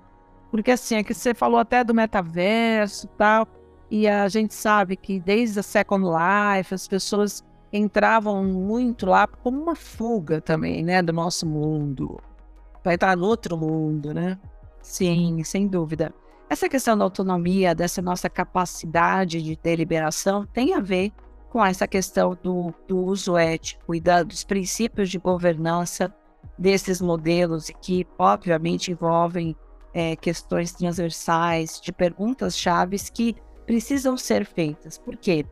Porque 0.50 0.72
assim, 0.72 0.96
é 0.96 1.04
que 1.04 1.14
você 1.14 1.34
falou 1.34 1.60
até 1.60 1.84
do 1.84 1.94
metaverso 1.94 3.06
e 3.06 3.10
tal, 3.18 3.46
e 3.92 4.08
a 4.08 4.30
gente 4.30 4.54
sabe 4.54 4.96
que 4.96 5.20
desde 5.20 5.60
a 5.60 5.64
Second 5.64 6.06
Life 6.06 6.74
as 6.74 6.88
pessoas 6.88 7.44
entravam 7.78 8.44
muito 8.44 9.06
lá 9.06 9.28
como 9.28 9.62
uma 9.62 9.76
fuga 9.76 10.40
também, 10.40 10.84
né, 10.84 11.02
do 11.02 11.12
nosso 11.12 11.46
mundo. 11.46 12.20
Vai 12.84 12.96
estar 12.96 13.16
no 13.18 13.26
outro 13.26 13.58
mundo, 13.58 14.14
né? 14.14 14.40
Sim, 14.82 15.44
sem 15.44 15.68
dúvida. 15.68 16.14
Essa 16.50 16.70
questão 16.70 16.98
da 16.98 17.04
autonomia, 17.04 17.74
dessa 17.74 18.02
nossa 18.02 18.30
capacidade 18.30 19.42
de 19.42 19.56
deliberação, 19.56 20.46
tem 20.46 20.74
a 20.74 20.80
ver 20.80 21.12
com 21.50 21.66
essa 21.66 21.88
questão 21.88 22.38
do, 22.42 22.74
do 22.88 22.98
uso 22.98 23.36
ético 23.38 23.96
e 23.96 24.00
da, 24.00 24.22
dos 24.22 24.44
princípios 24.44 25.10
de 25.10 25.18
governança 25.18 26.14
desses 26.58 27.02
modelos, 27.02 27.72
que 27.82 28.06
obviamente 28.20 28.92
envolvem 28.92 29.56
é, 29.94 30.16
questões 30.16 30.72
transversais, 30.74 31.82
de 31.82 31.92
perguntas 31.92 32.58
chaves 32.58 33.10
que 33.10 33.36
precisam 33.66 34.16
ser 34.18 34.46
feitas. 34.46 34.98
Por 34.98 35.18
quê? 35.18 35.46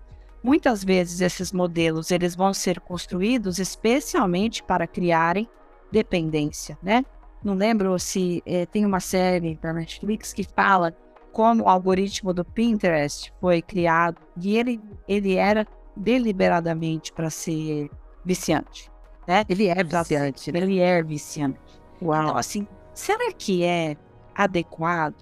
Muitas 0.44 0.84
vezes 0.84 1.22
esses 1.22 1.54
modelos 1.54 2.12
eles 2.12 2.36
vão 2.36 2.54
ser 2.54 2.82
construídos 2.82 3.60
especialmente 3.60 4.62
para 4.62 4.86
criarem 4.86 5.48
dependência, 5.90 6.78
né? 6.84 7.06
Não 7.42 7.54
lembro 7.54 7.98
se 7.98 8.44
é, 8.46 8.66
tem 8.66 8.86
uma 8.86 9.00
série 9.00 9.56
da 9.56 9.72
Netflix 9.72 10.34
que 10.34 10.44
fala 10.44 10.94
como 11.32 11.64
o 11.64 11.70
algoritmo 11.70 12.34
do 12.34 12.44
Pinterest 12.44 13.34
foi 13.40 13.62
criado 13.62 14.22
e 14.38 14.58
ele, 14.58 14.82
ele 15.08 15.36
era 15.36 15.66
deliberadamente 15.96 17.14
para 17.14 17.30
ser 17.30 17.90
viciante, 18.26 18.92
né? 19.28 19.46
Ele 19.48 19.68
é 19.68 19.84
viciante, 19.84 20.52
né? 20.52 20.60
Ele 20.60 20.80
é 20.80 21.02
viciante. 21.02 21.60
Uau. 22.02 22.24
Então, 22.24 22.38
assim, 22.38 22.68
será 22.94 23.32
que 23.32 23.64
é 23.64 23.96
adequado 24.36 25.16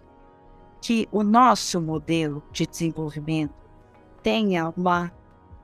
que 0.82 1.08
o 1.12 1.24
nosso 1.24 1.80
modelo 1.80 2.42
de 2.52 2.66
desenvolvimento 2.66 3.61
tenha 4.22 4.74
uma 4.76 5.12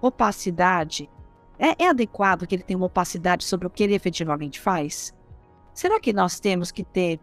opacidade? 0.01 1.09
É, 1.59 1.83
é 1.83 1.89
adequado 1.89 2.45
que 2.45 2.55
ele 2.55 2.63
tenha 2.63 2.77
uma 2.77 2.85
opacidade 2.85 3.43
sobre 3.43 3.67
o 3.67 3.69
que 3.69 3.83
ele 3.83 3.95
efetivamente 3.95 4.59
faz? 4.59 5.13
Será 5.73 5.99
que 5.99 6.13
nós 6.13 6.39
temos 6.39 6.71
que 6.71 6.83
ter 6.83 7.19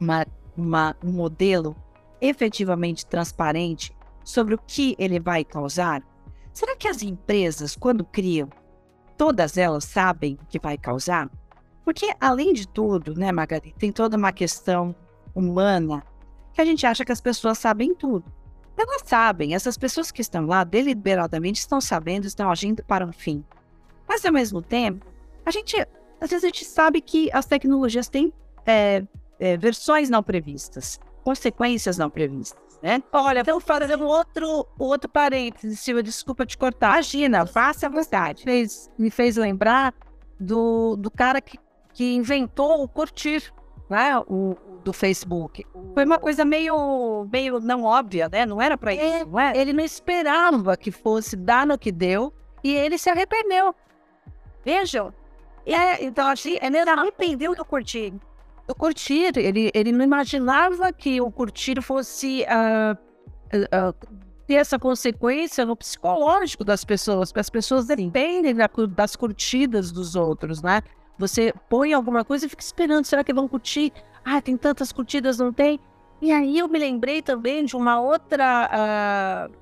uma, 0.00 0.26
uma, 0.56 0.96
um 1.02 1.12
modelo 1.12 1.76
efetivamente 2.20 3.06
transparente 3.06 3.94
sobre 4.24 4.54
o 4.54 4.58
que 4.58 4.94
ele 4.98 5.20
vai 5.20 5.44
causar? 5.44 6.02
Será 6.52 6.76
que 6.76 6.88
as 6.88 7.02
empresas, 7.02 7.76
quando 7.76 8.04
criam, 8.04 8.48
todas 9.16 9.56
elas 9.56 9.84
sabem 9.84 10.38
o 10.40 10.46
que 10.46 10.58
vai 10.58 10.78
causar? 10.78 11.28
Porque, 11.84 12.14
além 12.20 12.52
de 12.52 12.66
tudo, 12.66 13.14
né, 13.14 13.30
Margarida, 13.30 13.76
tem 13.78 13.92
toda 13.92 14.16
uma 14.16 14.32
questão 14.32 14.94
humana 15.34 16.02
que 16.52 16.60
a 16.60 16.64
gente 16.64 16.86
acha 16.86 17.04
que 17.04 17.12
as 17.12 17.20
pessoas 17.20 17.58
sabem 17.58 17.94
tudo. 17.94 18.24
Elas 18.76 19.02
sabem, 19.04 19.54
essas 19.54 19.78
pessoas 19.78 20.10
que 20.10 20.20
estão 20.20 20.46
lá 20.46 20.64
deliberadamente 20.64 21.60
estão 21.60 21.80
sabendo, 21.80 22.26
estão 22.26 22.50
agindo 22.50 22.84
para 22.84 23.06
um 23.06 23.12
fim. 23.12 23.44
Mas 24.06 24.24
ao 24.24 24.32
mesmo 24.32 24.60
tempo, 24.60 25.06
a 25.46 25.50
gente, 25.50 25.76
às 26.20 26.30
vezes 26.30 26.44
a 26.44 26.48
gente 26.48 26.64
sabe 26.64 27.00
que 27.00 27.30
as 27.32 27.46
tecnologias 27.46 28.08
têm 28.08 28.32
é, 28.66 29.04
é, 29.38 29.56
versões 29.56 30.10
não 30.10 30.22
previstas, 30.22 30.98
consequências 31.22 31.96
não 31.96 32.10
previstas, 32.10 32.78
né? 32.82 33.02
Olha, 33.12 33.40
então 33.40 33.60
fazer 33.60 33.96
um 33.96 34.06
outro, 34.06 34.66
outro 34.78 35.08
parênteses, 35.08 35.80
Silvia, 35.80 36.02
desculpa 36.02 36.44
te 36.44 36.58
cortar. 36.58 36.94
Imagina, 36.94 37.46
faça 37.46 37.86
a 37.86 37.90
vontade. 37.90 38.42
Fez, 38.42 38.90
me 38.98 39.10
fez 39.10 39.36
lembrar 39.36 39.94
do, 40.38 40.96
do 40.96 41.10
cara 41.10 41.40
que, 41.40 41.58
que 41.92 42.14
inventou 42.14 42.82
o 42.82 42.88
curtir, 42.88 43.52
né? 43.88 44.18
O, 44.28 44.56
do 44.84 44.92
Facebook. 44.92 45.66
Foi 45.94 46.04
uma 46.04 46.18
coisa 46.18 46.44
meio, 46.44 47.26
meio 47.32 47.58
não 47.58 47.82
óbvia, 47.84 48.28
né? 48.28 48.44
Não 48.44 48.60
era 48.60 48.76
para 48.76 48.94
isso, 48.94 49.02
é, 49.02 49.24
não 49.24 49.40
é? 49.40 49.56
Ele 49.56 49.72
não 49.72 49.82
esperava 49.82 50.76
que 50.76 50.90
fosse 50.90 51.34
dar 51.34 51.66
no 51.66 51.78
que 51.78 51.90
deu 51.90 52.32
e 52.62 52.72
ele 52.72 52.98
se 52.98 53.08
arrependeu. 53.08 53.74
Vejam. 54.64 55.12
É, 55.66 56.04
então, 56.04 56.28
assim, 56.28 56.58
ele 56.60 56.78
arrependeu 56.78 57.54
do 57.54 57.64
curtir. 57.64 58.12
Do 58.66 58.74
curtir. 58.74 59.32
Ele, 59.36 59.70
ele 59.74 59.92
não 59.92 60.04
imaginava 60.04 60.92
que 60.92 61.20
o 61.20 61.30
curtir 61.30 61.80
fosse 61.80 62.44
uh, 62.44 62.94
uh, 63.54 64.18
ter 64.46 64.54
essa 64.54 64.78
consequência 64.78 65.64
no 65.64 65.74
psicológico 65.74 66.64
das 66.64 66.84
pessoas, 66.84 67.30
porque 67.30 67.40
as 67.40 67.50
pessoas 67.50 67.86
dependem 67.86 68.54
da, 68.54 68.68
das 68.90 69.16
curtidas 69.16 69.90
dos 69.90 70.14
outros, 70.14 70.62
né? 70.62 70.82
Você 71.18 71.54
põe 71.68 71.92
alguma 71.92 72.24
coisa 72.24 72.46
e 72.46 72.48
fica 72.48 72.62
esperando, 72.62 73.04
será 73.04 73.22
que 73.22 73.32
vão 73.32 73.46
curtir? 73.46 73.92
Ah, 74.24 74.40
tem 74.40 74.56
tantas 74.56 74.92
curtidas, 74.92 75.38
não 75.38 75.52
tem? 75.52 75.78
E 76.20 76.32
aí 76.32 76.58
eu 76.58 76.68
me 76.68 76.78
lembrei 76.78 77.22
também 77.22 77.64
de 77.64 77.76
uma 77.76 78.00
outra, 78.00 79.48
uh, 79.48 79.54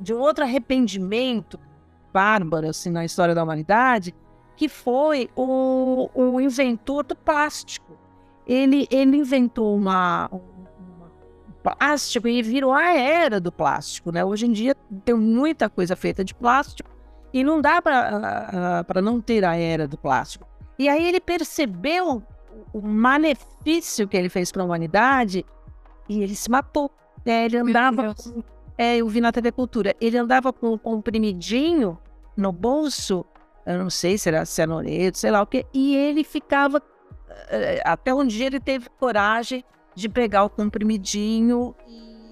de 0.00 0.14
um 0.14 0.18
outro 0.18 0.44
arrependimento 0.44 1.58
bárbaro 2.12 2.68
assim 2.68 2.90
na 2.90 3.04
história 3.04 3.34
da 3.34 3.42
humanidade, 3.42 4.14
que 4.56 4.68
foi 4.68 5.30
o, 5.36 6.08
o 6.14 6.40
inventor 6.40 7.04
do 7.04 7.14
plástico. 7.14 7.96
Ele, 8.46 8.88
ele 8.90 9.18
inventou 9.18 9.76
uma, 9.76 10.28
uma 10.32 11.10
plástico 11.62 12.26
e 12.26 12.42
virou 12.42 12.72
a 12.72 12.92
era 12.92 13.38
do 13.38 13.52
plástico, 13.52 14.10
né? 14.10 14.24
Hoje 14.24 14.46
em 14.46 14.52
dia 14.52 14.74
tem 15.04 15.14
muita 15.14 15.68
coisa 15.68 15.94
feita 15.94 16.24
de 16.24 16.34
plástico 16.34 16.90
e 17.32 17.44
não 17.44 17.60
dá 17.60 17.82
para 17.82 18.84
uh, 18.88 18.98
uh, 18.98 19.02
não 19.02 19.20
ter 19.20 19.44
a 19.44 19.54
era 19.54 19.86
do 19.86 19.98
plástico. 19.98 20.48
E 20.78 20.88
aí 20.88 21.08
ele 21.08 21.20
percebeu 21.20 22.22
o 22.72 22.80
malefício 22.80 24.06
que 24.06 24.16
ele 24.16 24.28
fez 24.28 24.52
para 24.52 24.62
a 24.62 24.64
humanidade 24.64 25.44
e 26.08 26.22
ele 26.22 26.34
se 26.34 26.50
matou. 26.50 26.90
É, 27.26 27.44
ele 27.44 27.58
andava 27.58 28.14
com, 28.14 28.42
é, 28.76 28.98
eu 28.98 29.08
vi 29.08 29.20
na 29.20 29.32
TV 29.32 29.50
Cultura, 29.52 29.94
ele 30.00 30.16
andava 30.16 30.52
com 30.52 30.74
um 30.74 30.78
comprimidinho 30.78 31.98
no 32.36 32.52
bolso, 32.52 33.26
eu 33.66 33.76
não 33.76 33.90
sei 33.90 34.16
se 34.16 34.28
era 34.28 34.46
cenoreto, 34.46 35.18
sei 35.18 35.30
lá 35.30 35.42
o 35.42 35.46
que, 35.46 35.66
e 35.74 35.96
ele 35.96 36.22
ficava, 36.22 36.80
eh, 37.50 37.82
até 37.84 38.14
um 38.14 38.24
dia 38.24 38.46
ele 38.46 38.60
teve 38.60 38.88
coragem 38.90 39.64
de 39.94 40.08
pegar 40.08 40.44
o 40.44 40.48
comprimidinho 40.48 41.74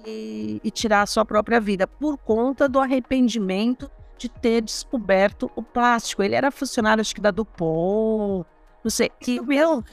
e, 0.05 0.61
e 0.63 0.71
tirar 0.71 1.01
a 1.01 1.05
sua 1.05 1.25
própria 1.25 1.59
vida, 1.59 1.85
por 1.85 2.17
conta 2.17 2.69
do 2.69 2.79
arrependimento 2.79 3.91
de 4.17 4.29
ter 4.29 4.61
descoberto 4.61 5.51
o 5.55 5.61
plástico. 5.61 6.23
Ele 6.23 6.35
era 6.35 6.51
funcionário, 6.51 7.01
acho 7.01 7.15
que 7.15 7.21
da 7.21 7.31
Dupont, 7.31 8.45
não 8.83 8.89
sei. 8.89 9.11
E 9.27 9.39
meu, 9.41 9.83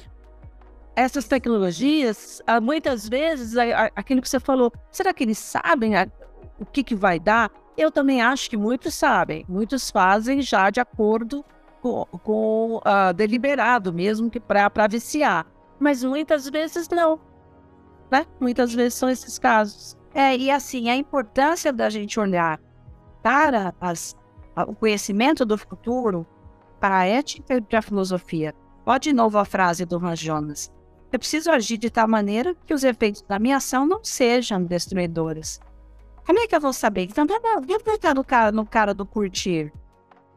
essas 0.96 1.26
tecnologias, 1.26 2.40
ah, 2.46 2.60
muitas 2.60 3.08
vezes, 3.08 3.56
aquilo 3.96 4.22
que 4.22 4.28
você 4.28 4.40
falou, 4.40 4.72
será 4.90 5.12
que 5.12 5.24
eles 5.24 5.38
sabem 5.38 5.92
o 6.58 6.64
que, 6.64 6.84
que 6.84 6.94
vai 6.94 7.18
dar? 7.18 7.50
Eu 7.76 7.90
também 7.90 8.22
acho 8.22 8.48
que 8.48 8.56
muitos 8.56 8.94
sabem. 8.94 9.44
Muitos 9.48 9.90
fazem 9.90 10.40
já 10.40 10.70
de 10.70 10.80
acordo 10.80 11.44
com, 11.82 12.04
com 12.22 12.76
uh, 12.76 13.12
deliberado 13.12 13.92
mesmo 13.92 14.30
que 14.30 14.38
para 14.38 14.86
viciar. 14.88 15.46
Mas 15.78 16.04
muitas 16.04 16.48
vezes 16.48 16.88
não. 16.88 17.18
Né? 18.10 18.24
Muitas 18.40 18.72
vezes 18.72 18.94
são 18.94 19.10
esses 19.10 19.38
casos. 19.38 19.98
É, 20.14 20.36
e 20.36 20.50
assim, 20.50 20.88
a 20.88 20.94
importância 20.94 21.72
da 21.72 21.90
gente 21.90 22.20
olhar 22.20 22.60
para 23.24 23.74
as, 23.80 24.14
o 24.68 24.74
conhecimento 24.74 25.46
do 25.46 25.56
futuro, 25.56 26.26
para 26.78 26.98
a 26.98 27.06
ética 27.06 27.54
e 27.54 27.60
para 27.62 27.78
a 27.78 27.82
filosofia. 27.82 28.54
Pode 28.84 29.04
de 29.04 29.14
novo 29.14 29.38
a 29.38 29.46
frase 29.46 29.86
do 29.86 29.96
Ron 29.96 30.14
Jonas. 30.14 30.70
eu 31.10 31.18
preciso 31.18 31.50
agir 31.50 31.78
de 31.78 31.88
tal 31.88 32.06
maneira 32.06 32.54
que 32.66 32.74
os 32.74 32.84
efeitos 32.84 33.22
da 33.22 33.38
minha 33.38 33.56
ação 33.56 33.86
não 33.86 34.04
sejam 34.04 34.62
destruidores. 34.62 35.58
Como 36.26 36.38
é 36.38 36.46
que 36.46 36.54
eu 36.54 36.60
vou 36.60 36.72
saber? 36.74 37.04
Então, 37.04 37.26
tá, 37.26 37.38
vou 37.66 37.82
botar 37.82 38.12
no 38.12 38.22
cara, 38.22 38.52
no 38.52 38.66
cara 38.66 38.92
do 38.92 39.06
curtir. 39.06 39.72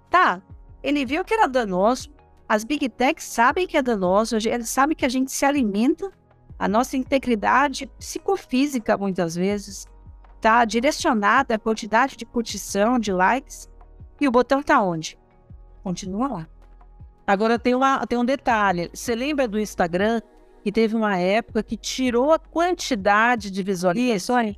Tá, 0.09 0.41
ele 0.81 1.05
viu 1.05 1.25
que 1.25 1.33
era 1.33 1.47
danoso, 1.47 2.09
as 2.47 2.63
big 2.63 2.87
techs 2.87 3.25
sabem 3.25 3.67
que 3.67 3.75
é 3.75 3.81
danoso, 3.81 4.37
eles 4.37 4.69
sabem 4.69 4.95
que 4.95 5.05
a 5.05 5.09
gente 5.09 5.29
se 5.33 5.43
alimenta, 5.43 6.09
a 6.57 6.69
nossa 6.69 6.95
integridade 6.95 7.85
psicofísica, 7.99 8.97
muitas 8.97 9.35
vezes, 9.35 9.85
está 10.37 10.63
direcionada 10.63 11.55
à 11.55 11.59
quantidade 11.59 12.15
de 12.15 12.25
curtição, 12.25 12.97
de 12.97 13.11
likes, 13.11 13.69
e 14.21 14.27
o 14.27 14.31
botão 14.31 14.61
está 14.61 14.81
onde? 14.81 15.17
Continua 15.83 16.27
lá. 16.27 16.47
Agora 17.25 17.59
tem, 17.59 17.75
uma, 17.75 18.05
tem 18.07 18.17
um 18.17 18.23
detalhe. 18.23 18.89
Você 18.93 19.13
lembra 19.13 19.47
do 19.47 19.59
Instagram 19.59 20.21
que 20.63 20.71
teve 20.71 20.95
uma 20.95 21.17
época 21.17 21.61
que 21.61 21.75
tirou 21.75 22.31
a 22.31 22.39
quantidade 22.39 23.51
de 23.51 23.61
visualizações? 23.63 24.55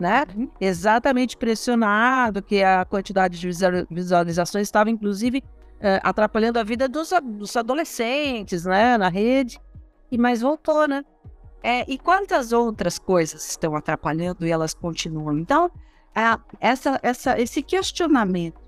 Né? 0.00 0.26
Uhum. 0.34 0.50
Exatamente 0.60 1.36
pressionado 1.36 2.42
que 2.42 2.62
a 2.62 2.84
quantidade 2.84 3.38
de 3.38 3.48
visualizações 3.88 4.66
estava, 4.66 4.90
inclusive, 4.90 5.38
uh, 5.78 6.00
atrapalhando 6.02 6.58
a 6.58 6.64
vida 6.64 6.88
dos, 6.88 7.12
dos, 7.22 7.56
adolescentes, 7.56 8.64
né? 8.64 8.98
Na 8.98 9.08
rede. 9.08 9.60
E 10.10 10.18
mais 10.18 10.40
voltou, 10.40 10.88
né? 10.88 11.04
É, 11.62 11.84
e 11.90 11.96
quantas 11.96 12.52
outras 12.52 12.98
coisas 12.98 13.48
estão 13.50 13.76
atrapalhando 13.76 14.46
e 14.46 14.50
elas 14.50 14.74
continuam? 14.74 15.38
Então, 15.38 15.70
essa, 16.60 16.98
essa, 17.02 17.40
esse 17.40 17.62
questionamento 17.62 18.60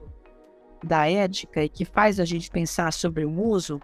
da 0.82 1.10
ética 1.10 1.64
e 1.64 1.68
que 1.68 1.84
faz 1.84 2.20
a 2.20 2.24
gente 2.24 2.50
pensar 2.50 2.92
sobre 2.92 3.24
o 3.24 3.30
uso 3.30 3.80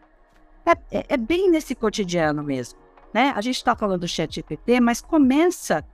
é, 0.65 0.99
é, 0.99 1.05
é 1.09 1.17
bem 1.17 1.51
nesse 1.51 1.75
cotidiano 1.75 2.43
mesmo. 2.43 2.79
Né? 3.13 3.33
A 3.35 3.41
gente 3.41 3.57
está 3.57 3.75
falando 3.75 4.03
do 4.03 4.09
chat 4.09 4.35
GPT, 4.35 4.81
mas 4.81 5.01
começa 5.01 5.85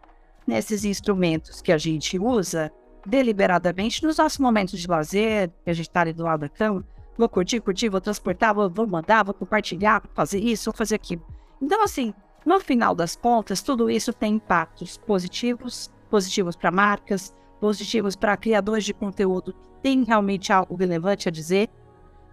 nesses 0.46 0.84
instrumentos 0.84 1.62
que 1.62 1.72
a 1.72 1.78
gente 1.78 2.18
usa 2.18 2.70
deliberadamente 3.04 4.02
nos 4.02 4.18
nossos 4.18 4.38
momentos 4.38 4.78
de 4.78 4.86
lazer, 4.86 5.50
que 5.64 5.70
a 5.70 5.72
gente 5.72 5.88
está 5.88 6.02
ali 6.02 6.12
do 6.12 6.24
lado 6.24 6.40
da 6.40 6.48
cama. 6.48 6.84
Vou 7.16 7.28
curtir, 7.28 7.60
curtir, 7.60 7.88
vou 7.88 8.00
transportar, 8.00 8.54
vou, 8.54 8.68
vou 8.68 8.86
mandar, 8.86 9.24
vou 9.24 9.32
compartilhar, 9.32 10.02
vou 10.02 10.10
fazer 10.14 10.38
isso, 10.38 10.70
vou 10.70 10.76
fazer 10.76 10.96
aquilo. 10.96 11.24
Então, 11.62 11.82
assim, 11.82 12.12
no 12.46 12.60
final 12.60 12.94
das 12.94 13.16
contas, 13.16 13.60
tudo 13.60 13.90
isso 13.90 14.12
tem 14.12 14.34
impactos 14.34 14.96
positivos, 14.96 15.90
positivos 16.08 16.54
para 16.54 16.70
marcas, 16.70 17.34
positivos 17.60 18.14
para 18.14 18.36
criadores 18.36 18.84
de 18.84 18.94
conteúdo 18.94 19.52
que 19.52 19.68
têm 19.82 20.04
realmente 20.04 20.52
algo 20.52 20.76
relevante 20.76 21.28
a 21.28 21.32
dizer, 21.32 21.68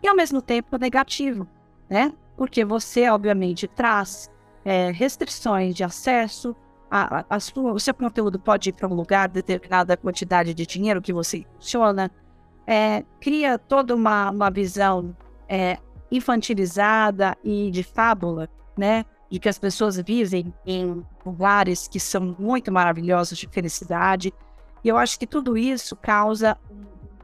e 0.03 0.07
ao 0.07 0.15
mesmo 0.15 0.39
tempo 0.39 0.77
negativo, 0.77 1.47
né? 1.89 2.13
Porque 2.37 2.63
você, 2.63 3.09
obviamente, 3.09 3.67
traz 3.67 4.29
é, 4.63 4.91
restrições 4.91 5.73
de 5.73 5.83
acesso, 5.83 6.55
a, 6.91 7.25
a, 7.27 7.39
sua, 7.39 7.73
o 7.73 7.79
seu 7.79 7.93
conteúdo 7.93 8.37
pode 8.37 8.69
ir 8.69 8.73
para 8.73 8.87
um 8.87 8.93
lugar, 8.93 9.27
determinada 9.27 9.97
quantidade 9.97 10.53
de 10.53 10.63
dinheiro 10.63 11.01
que 11.01 11.11
você 11.11 11.43
funciona, 11.55 12.11
é, 12.67 13.03
cria 13.19 13.57
toda 13.57 13.95
uma, 13.95 14.29
uma 14.29 14.51
visão 14.51 15.15
é, 15.49 15.79
infantilizada 16.11 17.35
e 17.43 17.71
de 17.71 17.81
fábula, 17.81 18.47
né? 18.77 19.05
De 19.33 19.39
que 19.39 19.49
as 19.49 19.57
pessoas 19.57 19.97
vivem 19.97 20.53
em 20.63 21.03
lugares 21.25 21.87
que 21.87 21.99
são 21.99 22.35
muito 22.37 22.71
maravilhosos 22.71 23.35
de 23.35 23.47
felicidade. 23.47 24.31
E 24.83 24.87
eu 24.87 24.95
acho 24.95 25.17
que 25.17 25.25
tudo 25.25 25.57
isso 25.57 25.95
causa 25.95 26.55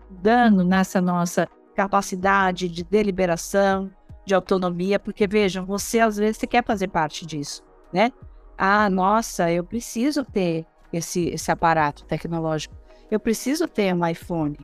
dano 0.10 0.64
nessa 0.64 1.00
nossa 1.00 1.48
capacidade 1.76 2.68
de 2.68 2.84
deliberação, 2.84 3.92
de 4.26 4.34
autonomia, 4.34 5.00
porque 5.00 5.28
vejam, 5.28 5.68
você 5.68 6.00
às 6.00 6.18
vezes 6.18 6.38
você 6.38 6.48
quer 6.48 6.66
fazer 6.66 6.88
parte 6.88 7.28
disso, 7.28 7.64
né? 7.94 8.12
Ah, 8.58 8.90
nossa, 8.90 9.52
eu 9.52 9.64
preciso 9.64 10.26
ter 10.26 10.66
esse, 10.92 11.28
esse 11.30 11.52
aparato 11.52 12.06
tecnológico, 12.06 12.76
eu 13.12 13.20
preciso 13.20 13.68
ter 13.68 13.94
um 13.94 14.04
iPhone, 14.08 14.58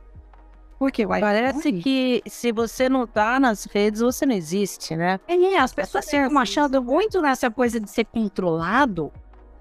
porque 0.78 1.06
Parece 1.06 1.72
que 1.72 2.22
se 2.26 2.52
você 2.52 2.88
não 2.88 3.06
tá 3.06 3.40
nas 3.40 3.64
redes, 3.64 4.00
você 4.00 4.26
não 4.26 4.34
existe, 4.34 4.94
né? 4.94 5.18
É, 5.26 5.58
as 5.58 5.72
pessoas 5.72 6.04
estão 6.04 6.38
achando 6.38 6.82
muito 6.82 7.20
nessa 7.22 7.50
coisa 7.50 7.80
de 7.80 7.90
ser 7.90 8.04
controlado. 8.04 9.10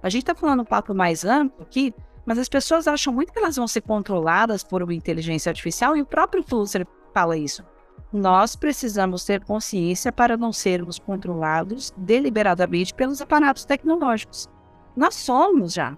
A 0.03 0.09
gente 0.09 0.25
tá 0.25 0.35
falando 0.35 0.61
um 0.61 0.65
papo 0.65 0.93
mais 0.93 1.23
amplo 1.23 1.63
aqui, 1.63 1.93
mas 2.25 2.37
as 2.37 2.49
pessoas 2.49 2.87
acham 2.87 3.13
muito 3.13 3.31
que 3.31 3.39
elas 3.39 3.55
vão 3.55 3.67
ser 3.67 3.81
controladas 3.81 4.63
por 4.63 4.83
uma 4.83 4.93
inteligência 4.93 5.49
artificial 5.49 5.95
e 5.95 6.01
o 6.01 6.05
próprio 6.05 6.43
Flusser 6.43 6.85
fala 7.13 7.37
isso. 7.37 7.63
Nós 8.11 8.55
precisamos 8.55 9.23
ter 9.23 9.43
consciência 9.43 10.11
para 10.11 10.37
não 10.37 10.51
sermos 10.51 10.99
controlados 10.99 11.93
deliberadamente 11.97 12.93
pelos 12.93 13.21
aparatos 13.21 13.65
tecnológicos. 13.65 14.49
Nós 14.95 15.15
somos 15.15 15.73
já. 15.73 15.97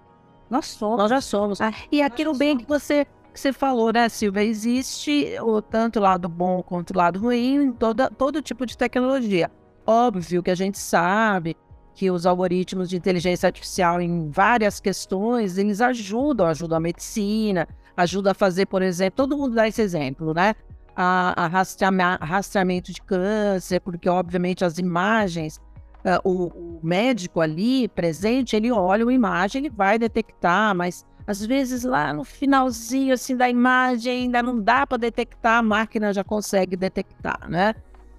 Nós 0.49 0.67
somos. 0.67 0.97
Nós 0.97 1.09
já 1.09 1.21
somos. 1.21 1.61
Ah, 1.61 1.73
e 1.91 2.01
aquilo 2.01 2.35
bem 2.35 2.57
que 2.57 2.65
você 2.65 3.05
que 3.37 3.41
você 3.41 3.53
falou, 3.53 3.93
né, 3.93 4.09
Silvia? 4.09 4.43
Existe 4.43 5.37
o 5.43 5.61
tanto 5.61 5.99
lado 5.99 6.27
bom 6.27 6.63
quanto 6.63 6.97
lado 6.97 7.19
ruim 7.19 7.65
em 7.65 7.71
toda, 7.71 8.09
todo 8.09 8.41
tipo 8.41 8.65
de 8.65 8.75
tecnologia. 8.75 9.51
Óbvio 9.85 10.41
que 10.41 10.49
a 10.49 10.55
gente 10.55 10.79
sabe 10.79 11.55
que 11.93 12.09
os 12.09 12.25
algoritmos 12.25 12.89
de 12.89 12.97
inteligência 12.97 13.45
artificial 13.45 14.01
em 14.01 14.31
várias 14.31 14.79
questões, 14.79 15.59
eles 15.59 15.81
ajudam, 15.81 16.47
ajudam 16.47 16.77
a 16.77 16.79
medicina, 16.79 17.67
ajudam 17.95 18.31
a 18.31 18.33
fazer, 18.33 18.65
por 18.65 18.81
exemplo, 18.81 19.17
todo 19.17 19.37
mundo 19.37 19.53
dá 19.53 19.67
esse 19.67 19.83
exemplo, 19.83 20.33
né? 20.33 20.55
A, 20.95 21.45
a 21.45 22.25
rastreamento 22.25 22.91
de 22.91 22.99
câncer, 23.03 23.79
porque 23.81 24.09
obviamente 24.09 24.65
as 24.65 24.79
imagens, 24.79 25.61
uh, 26.03 26.27
o, 26.27 26.47
o 26.47 26.79
médico 26.81 27.39
ali 27.39 27.87
presente, 27.87 28.55
ele 28.55 28.71
olha 28.71 29.05
uma 29.05 29.13
imagem, 29.13 29.59
ele 29.59 29.69
vai 29.69 29.99
detectar, 29.99 30.73
mas 30.75 31.05
às 31.27 31.45
vezes 31.45 31.83
lá 31.83 32.13
no 32.13 32.23
finalzinho 32.23 33.13
assim 33.13 33.35
da 33.35 33.49
imagem 33.49 34.23
ainda 34.23 34.41
não 34.41 34.59
dá 34.59 34.87
para 34.87 34.97
detectar, 34.97 35.59
a 35.59 35.61
máquina 35.61 36.13
já 36.13 36.23
consegue 36.23 36.77
detectar, 36.77 37.49
né? 37.49 37.75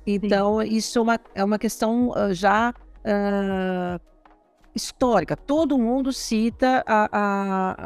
Então 0.07 0.61
Sim. 0.61 0.69
isso 0.69 0.99
é 0.99 1.03
uma, 1.03 1.21
é 1.35 1.45
uma 1.45 1.59
questão 1.59 2.11
uh, 2.11 2.33
já 2.33 2.75
uh, 3.01 4.01
histórica. 4.75 5.37
Todo 5.37 5.77
mundo 5.79 6.13
cita 6.13 6.85
a, 6.87 7.09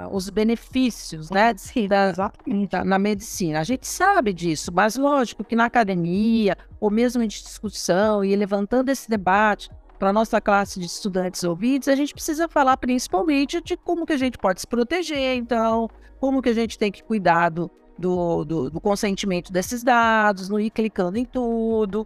a, 0.05 0.09
os 0.09 0.29
benefícios, 0.29 1.31
né? 1.31 1.55
Sim, 1.57 1.89
da, 1.89 2.11
exatamente. 2.11 2.71
Da, 2.71 2.85
na 2.85 2.99
medicina. 2.99 3.61
A 3.61 3.65
gente 3.65 3.87
sabe 3.87 4.33
disso, 4.33 4.71
mas 4.73 4.97
lógico 4.97 5.43
que 5.43 5.57
na 5.57 5.65
academia, 5.65 6.57
ou 6.79 6.91
mesmo 6.91 7.23
em 7.23 7.29
discussão, 7.29 8.25
e 8.25 8.37
levantando 8.37 8.91
esse 8.91 9.09
debate, 9.09 9.71
para 10.03 10.13
nossa 10.13 10.41
classe 10.41 10.81
de 10.81 10.87
estudantes 10.87 11.45
ouvintes, 11.45 11.87
a 11.87 11.95
gente 11.95 12.13
precisa 12.13 12.49
falar 12.49 12.77
principalmente 12.77 13.61
de 13.61 13.77
como 13.77 14.05
que 14.05 14.13
a 14.13 14.17
gente 14.17 14.37
pode 14.37 14.61
se 14.61 14.67
proteger, 14.67 15.37
então, 15.37 15.89
como 16.19 16.43
que 16.43 16.49
a 16.49 16.53
gente 16.53 16.77
tem 16.77 16.91
que 16.91 17.05
cuidar 17.05 17.51
do, 17.51 17.71
do, 17.97 18.45
do, 18.69 18.81
consentimento 18.81 19.53
desses 19.53 19.85
dados, 19.85 20.49
não 20.49 20.59
ir 20.59 20.71
clicando 20.71 21.19
em 21.19 21.25
tudo. 21.25 22.05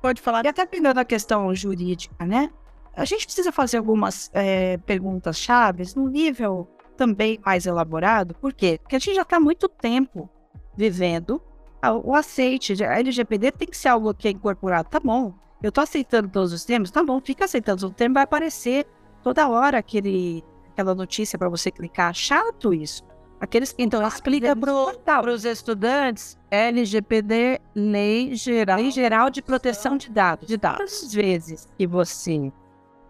Pode 0.00 0.22
falar. 0.22 0.44
E 0.44 0.48
até 0.48 0.64
pegando 0.64 0.98
a 0.98 1.04
questão 1.04 1.52
jurídica, 1.52 2.24
né? 2.24 2.48
A 2.94 3.04
gente 3.04 3.24
precisa 3.26 3.50
fazer 3.50 3.78
algumas 3.78 4.30
é, 4.32 4.76
perguntas 4.76 5.36
chaves 5.36 5.96
no 5.96 6.08
nível 6.08 6.68
também 6.96 7.40
mais 7.44 7.66
elaborado. 7.66 8.36
Por 8.36 8.52
quê? 8.52 8.78
Porque 8.80 8.94
a 8.94 8.98
gente 9.00 9.16
já 9.16 9.22
está 9.22 9.40
muito 9.40 9.68
tempo 9.68 10.30
vivendo 10.76 11.42
o 12.04 12.14
aceite. 12.14 12.84
A 12.84 13.00
LGPD 13.00 13.50
tem 13.50 13.66
que 13.66 13.76
ser 13.76 13.88
algo 13.88 14.14
que 14.14 14.28
é 14.28 14.30
incorporado. 14.30 14.88
Tá 14.88 15.00
bom, 15.00 15.34
eu 15.62 15.70
tô 15.70 15.80
aceitando 15.80 16.28
todos 16.28 16.52
os 16.52 16.64
termos, 16.64 16.90
tá 16.90 17.02
bom, 17.04 17.20
fica 17.20 17.44
aceitando. 17.44 17.86
O 17.86 17.90
termo 17.90 18.14
vai 18.14 18.24
aparecer 18.24 18.86
toda 19.22 19.48
hora 19.48 19.78
aquele, 19.78 20.44
aquela 20.72 20.94
notícia 20.94 21.38
para 21.38 21.48
você 21.48 21.70
clicar. 21.70 22.12
Chato 22.14 22.74
isso. 22.74 23.04
Aqueles 23.40 23.74
então 23.76 24.06
explica 24.06 24.54
para 25.04 25.32
os 25.32 25.44
estudantes 25.44 26.38
LGPD, 26.48 27.60
Lei 27.74 28.36
Geral, 28.36 28.76
Lei 28.78 28.90
Geral 28.90 29.30
de 29.30 29.42
Proteção 29.42 29.96
de 29.96 30.10
Dados. 30.10 30.46
De 30.46 30.56
dados. 30.56 31.02
Às 31.02 31.12
vezes 31.12 31.68
que 31.76 31.84
você 31.86 32.52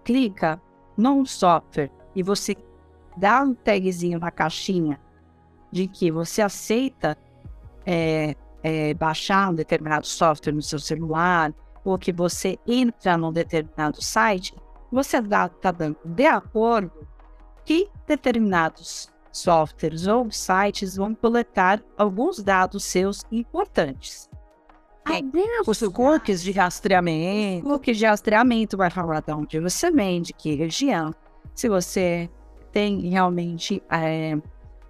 clica 0.05 0.61
num 0.97 1.27
software 1.27 1.91
e 2.15 2.23
você 2.23 2.57
dá 3.17 3.43
um 3.43 3.55
tagzinho 3.55 4.19
na 4.19 4.31
caixinha 4.31 4.99
de 5.71 5.87
que 5.87 6.11
você 6.11 6.41
aceita 6.41 7.17
é, 7.85 8.35
é, 8.62 8.95
baixar 8.95 9.51
um 9.51 9.55
determinado 9.55 10.07
software 10.07 10.53
no 10.53 10.62
seu 10.62 10.79
celular, 10.79 11.53
ou 11.85 11.99
que 11.99 12.12
você 12.12 12.59
entra 12.67 13.17
num 13.17 13.33
determinado 13.33 14.02
site, 14.02 14.54
você 14.90 15.19
está 15.19 15.71
dando 15.71 15.96
de 16.04 16.27
acordo 16.27 17.06
que 17.65 17.88
determinados 18.06 19.11
softwares 19.33 20.06
ou 20.06 20.31
sites 20.31 20.96
vão 20.96 21.15
coletar 21.15 21.83
alguns 21.96 22.42
dados 22.42 22.85
seus 22.85 23.23
importantes. 23.33 24.29
os 25.67 25.81
cookies 25.92 26.42
de 26.42 26.52
rastreamento. 26.52 27.67
Cookies 27.67 27.98
de 27.98 28.06
rastreamento 28.06 28.77
vai 28.77 28.90
falar 28.90 29.21
de 29.21 29.33
onde 29.33 29.59
você 29.59 29.90
vende, 29.90 30.33
que 30.33 30.54
região. 30.54 31.13
Se 31.54 31.69
você 31.69 32.31
tem 32.71 33.09
realmente 33.09 33.83
é, 33.90 34.38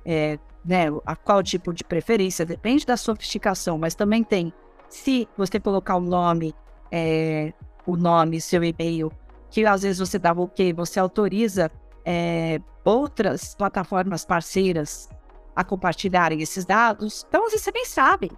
é, 0.04 0.38
né, 0.64 0.86
a 1.06 1.16
qual 1.16 1.42
tipo 1.42 1.72
de 1.72 1.82
preferência, 1.82 2.44
depende 2.44 2.84
da 2.84 2.96
sofisticação, 2.96 3.78
mas 3.78 3.94
também 3.94 4.22
tem 4.22 4.52
se 4.88 5.26
você 5.36 5.58
colocar 5.58 5.96
o 5.96 6.00
nome 6.00 6.54
é, 6.92 7.52
o 7.86 7.96
nome, 7.96 8.40
seu 8.40 8.62
e-mail 8.62 9.10
que 9.52 9.66
às 9.66 9.82
vezes 9.82 9.98
você 9.98 10.18
dá 10.18 10.32
o 10.32 10.44
ok, 10.44 10.72
você 10.72 10.98
autoriza 10.98 11.70
é, 12.06 12.58
outras 12.82 13.54
plataformas 13.54 14.24
parceiras 14.24 15.10
a 15.54 15.62
compartilharem 15.62 16.40
esses 16.40 16.64
dados. 16.64 17.26
Então, 17.28 17.50
você 17.50 17.70
bem 17.70 17.84
sabe. 17.84 18.32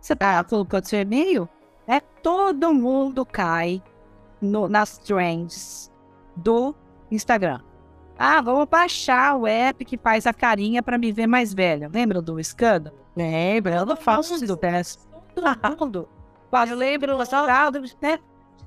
Você 0.00 0.14
está 0.14 0.42
colocando 0.42 0.84
seu 0.84 1.00
e-mail, 1.00 1.48
né? 1.86 2.00
todo 2.22 2.74
mundo 2.74 3.24
cai 3.24 3.80
no, 4.42 4.68
nas 4.68 4.98
trends 4.98 5.92
do 6.34 6.74
Instagram. 7.08 7.60
Ah, 8.18 8.40
vamos 8.40 8.66
baixar 8.68 9.36
o 9.36 9.46
app 9.46 9.84
que 9.84 9.96
faz 9.96 10.26
a 10.26 10.32
carinha 10.32 10.82
para 10.82 10.98
me 10.98 11.12
ver 11.12 11.28
mais 11.28 11.54
velha. 11.54 11.88
Lembra 11.88 12.20
do 12.20 12.40
escândalo? 12.40 12.96
Lembra, 13.16 13.76
eu 13.76 13.86
não 13.86 13.96
faço 13.96 14.44
do 14.44 14.56
teste. 14.56 15.06
Todo 15.36 15.78
mundo. 15.78 16.08
Eu 16.68 16.76
lembro, 16.76 17.18
né? 18.00 18.18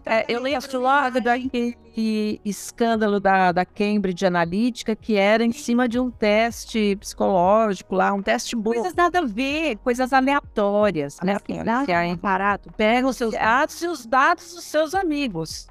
É, 0.05 0.25
eu 0.27 0.41
lembro 0.41 0.79
logo 0.79 1.21
daquele 1.21 2.41
escândalo 2.43 3.19
da, 3.19 3.51
da 3.51 3.63
Cambridge 3.63 4.25
Analytica, 4.25 4.95
que 4.95 5.15
era 5.15 5.43
em 5.43 5.51
cima 5.51 5.87
de 5.87 5.99
um 5.99 6.09
teste 6.09 6.95
psicológico 6.95 7.95
lá, 7.95 8.11
um 8.11 8.21
teste 8.21 8.55
bom. 8.55 8.73
Coisas 8.73 8.95
nada 8.95 9.19
a 9.19 9.25
ver, 9.25 9.77
coisas 9.77 10.11
aleatórias. 10.11 11.19
Né? 11.23 11.37
Que 11.85 11.91
é 11.91 12.15
barato. 12.15 12.71
Pega 12.75 13.07
os 13.07 13.15
seus 13.15 13.33
dados 13.33 13.81
e 13.81 13.87
os 13.87 14.05
dados 14.05 14.55
dos 14.55 14.63
seus 14.63 14.95
amigos. 14.95 15.67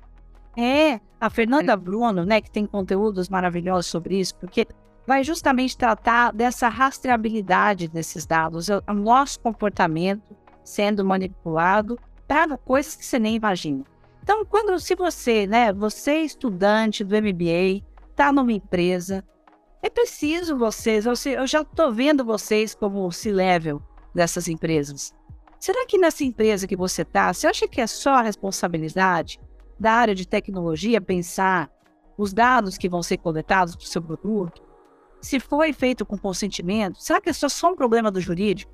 É, 0.57 1.01
a 1.21 1.29
Fernanda 1.31 1.77
Bruno, 1.77 2.25
né, 2.25 2.41
que 2.41 2.51
tem 2.51 2.67
conteúdos 2.67 3.29
maravilhosos 3.29 3.87
sobre 3.87 4.19
isso, 4.19 4.35
porque 4.37 4.67
vai 5.07 5.25
justamente 5.25 5.77
tratar 5.77 6.33
dessa 6.33 6.69
rastreabilidade 6.69 7.89
desses 7.89 8.27
dados, 8.27 8.69
o 8.69 8.93
nosso 8.93 9.41
comportamento 9.41 10.37
sendo 10.65 11.05
manipulado 11.05 11.99
para 12.27 12.57
coisas 12.57 12.95
que 12.95 13.05
você 13.05 13.19
nem 13.19 13.37
imagina. 13.37 13.85
Então, 14.23 14.45
quando 14.45 14.79
se 14.79 14.95
você, 14.95 15.47
né, 15.47 15.73
você 15.73 16.13
é 16.13 16.23
estudante 16.23 17.03
do 17.03 17.17
MBA, 17.17 17.85
está 18.11 18.33
numa 18.33 18.53
empresa, 18.53 19.25
é 19.83 19.89
preciso 19.89 20.57
vocês, 20.57 21.07
eu 21.07 21.47
já 21.47 21.63
estou 21.63 21.93
vendo 21.93 22.25
vocês 22.25 22.75
como 22.75 23.11
C-level 23.11 23.83
dessas 24.15 24.47
empresas. 24.47 25.15
Será 25.59 25.87
que 25.87 25.99
nessa 25.99 26.23
empresa 26.23 26.67
que 26.67 26.77
você 26.77 27.03
está, 27.03 27.33
você 27.33 27.47
acha 27.47 27.67
que 27.67 27.81
é 27.81 27.87
só 27.87 28.15
a 28.15 28.23
responsabilidade 28.23 29.41
da 29.79 29.93
área 29.93 30.15
de 30.15 30.29
tecnologia 30.29 31.01
pensar 31.01 31.71
os 32.17 32.33
dados 32.33 32.77
que 32.77 32.89
vão 32.89 33.03
ser 33.03 33.17
coletados 33.19 33.75
para 33.75 33.85
o 33.85 33.89
seu 33.89 34.03
produto? 34.03 34.63
Se 35.21 35.41
foi 35.41 35.73
feito 35.73 36.07
com 36.07 36.17
consentimento, 36.17 37.03
será 37.03 37.21
que 37.21 37.29
é 37.29 37.33
só 37.33 37.71
um 37.71 37.77
problema 37.77 38.11
do 38.11 38.21
jurídico? 38.21 38.73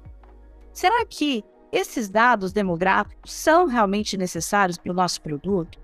Será 0.73 1.05
que 1.07 1.43
esses 1.73 2.09
dados 2.09 2.53
demográficos 2.53 3.33
são 3.33 3.67
realmente 3.67 4.17
necessários 4.17 4.79
para 4.79 4.93
o 4.93 4.95
nosso 4.95 5.21
produto? 5.21 5.79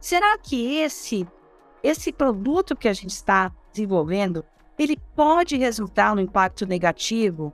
Será 0.00 0.36
que 0.36 0.76
esse, 0.78 1.26
esse 1.82 2.12
produto 2.12 2.76
que 2.76 2.88
a 2.88 2.92
gente 2.92 3.10
está 3.10 3.52
desenvolvendo, 3.72 4.44
ele 4.78 4.96
pode 5.14 5.56
resultar 5.56 6.14
no 6.14 6.20
impacto 6.20 6.66
negativo 6.66 7.52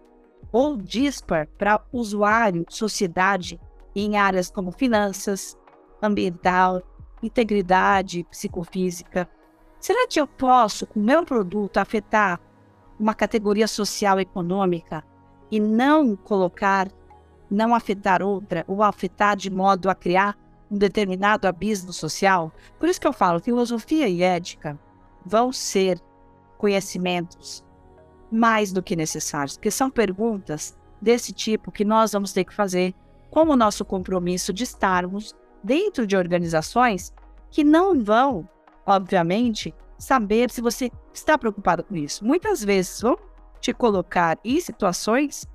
ou 0.50 0.76
dispar 0.76 1.46
para 1.58 1.80
usuário, 1.92 2.64
sociedade, 2.68 3.60
em 3.94 4.16
áreas 4.16 4.50
como 4.50 4.72
finanças, 4.72 5.56
ambiental, 6.02 6.82
integridade 7.22 8.24
psicofísica? 8.24 9.28
Será 9.78 10.06
que 10.08 10.20
eu 10.20 10.26
posso, 10.26 10.86
com 10.86 11.00
o 11.00 11.02
meu 11.02 11.24
produto, 11.24 11.78
afetar 11.78 12.40
uma 12.98 13.14
categoria 13.14 13.66
social 13.66 14.18
e 14.18 14.22
econômica 14.22 15.04
e 15.50 15.58
não 15.58 16.14
colocar 16.14 16.88
não 17.50 17.74
afetar 17.74 18.22
outra 18.22 18.64
ou 18.68 18.82
afetar 18.82 19.36
de 19.36 19.50
modo 19.50 19.90
a 19.90 19.94
criar 19.94 20.38
um 20.70 20.78
determinado 20.78 21.48
abismo 21.48 21.92
social. 21.92 22.52
Por 22.78 22.88
isso 22.88 23.00
que 23.00 23.06
eu 23.06 23.12
falo, 23.12 23.40
filosofia 23.40 24.08
e 24.08 24.22
ética 24.22 24.78
vão 25.24 25.52
ser 25.52 26.00
conhecimentos 26.56 27.64
mais 28.30 28.72
do 28.72 28.82
que 28.82 28.94
necessários, 28.94 29.56
porque 29.56 29.70
são 29.70 29.90
perguntas 29.90 30.78
desse 31.00 31.32
tipo 31.32 31.72
que 31.72 31.84
nós 31.84 32.12
vamos 32.12 32.32
ter 32.32 32.44
que 32.44 32.54
fazer 32.54 32.94
com 33.30 33.48
o 33.48 33.56
nosso 33.56 33.84
compromisso 33.84 34.52
de 34.52 34.64
estarmos 34.64 35.34
dentro 35.62 36.06
de 36.06 36.16
organizações 36.16 37.12
que 37.50 37.64
não 37.64 38.02
vão, 38.02 38.48
obviamente, 38.86 39.74
saber 39.98 40.50
se 40.50 40.60
você 40.60 40.90
está 41.12 41.36
preocupado 41.36 41.82
com 41.84 41.96
isso. 41.96 42.24
Muitas 42.24 42.64
vezes 42.64 43.00
vão 43.00 43.18
te 43.60 43.72
colocar 43.72 44.38
em 44.44 44.60
situações 44.60 45.46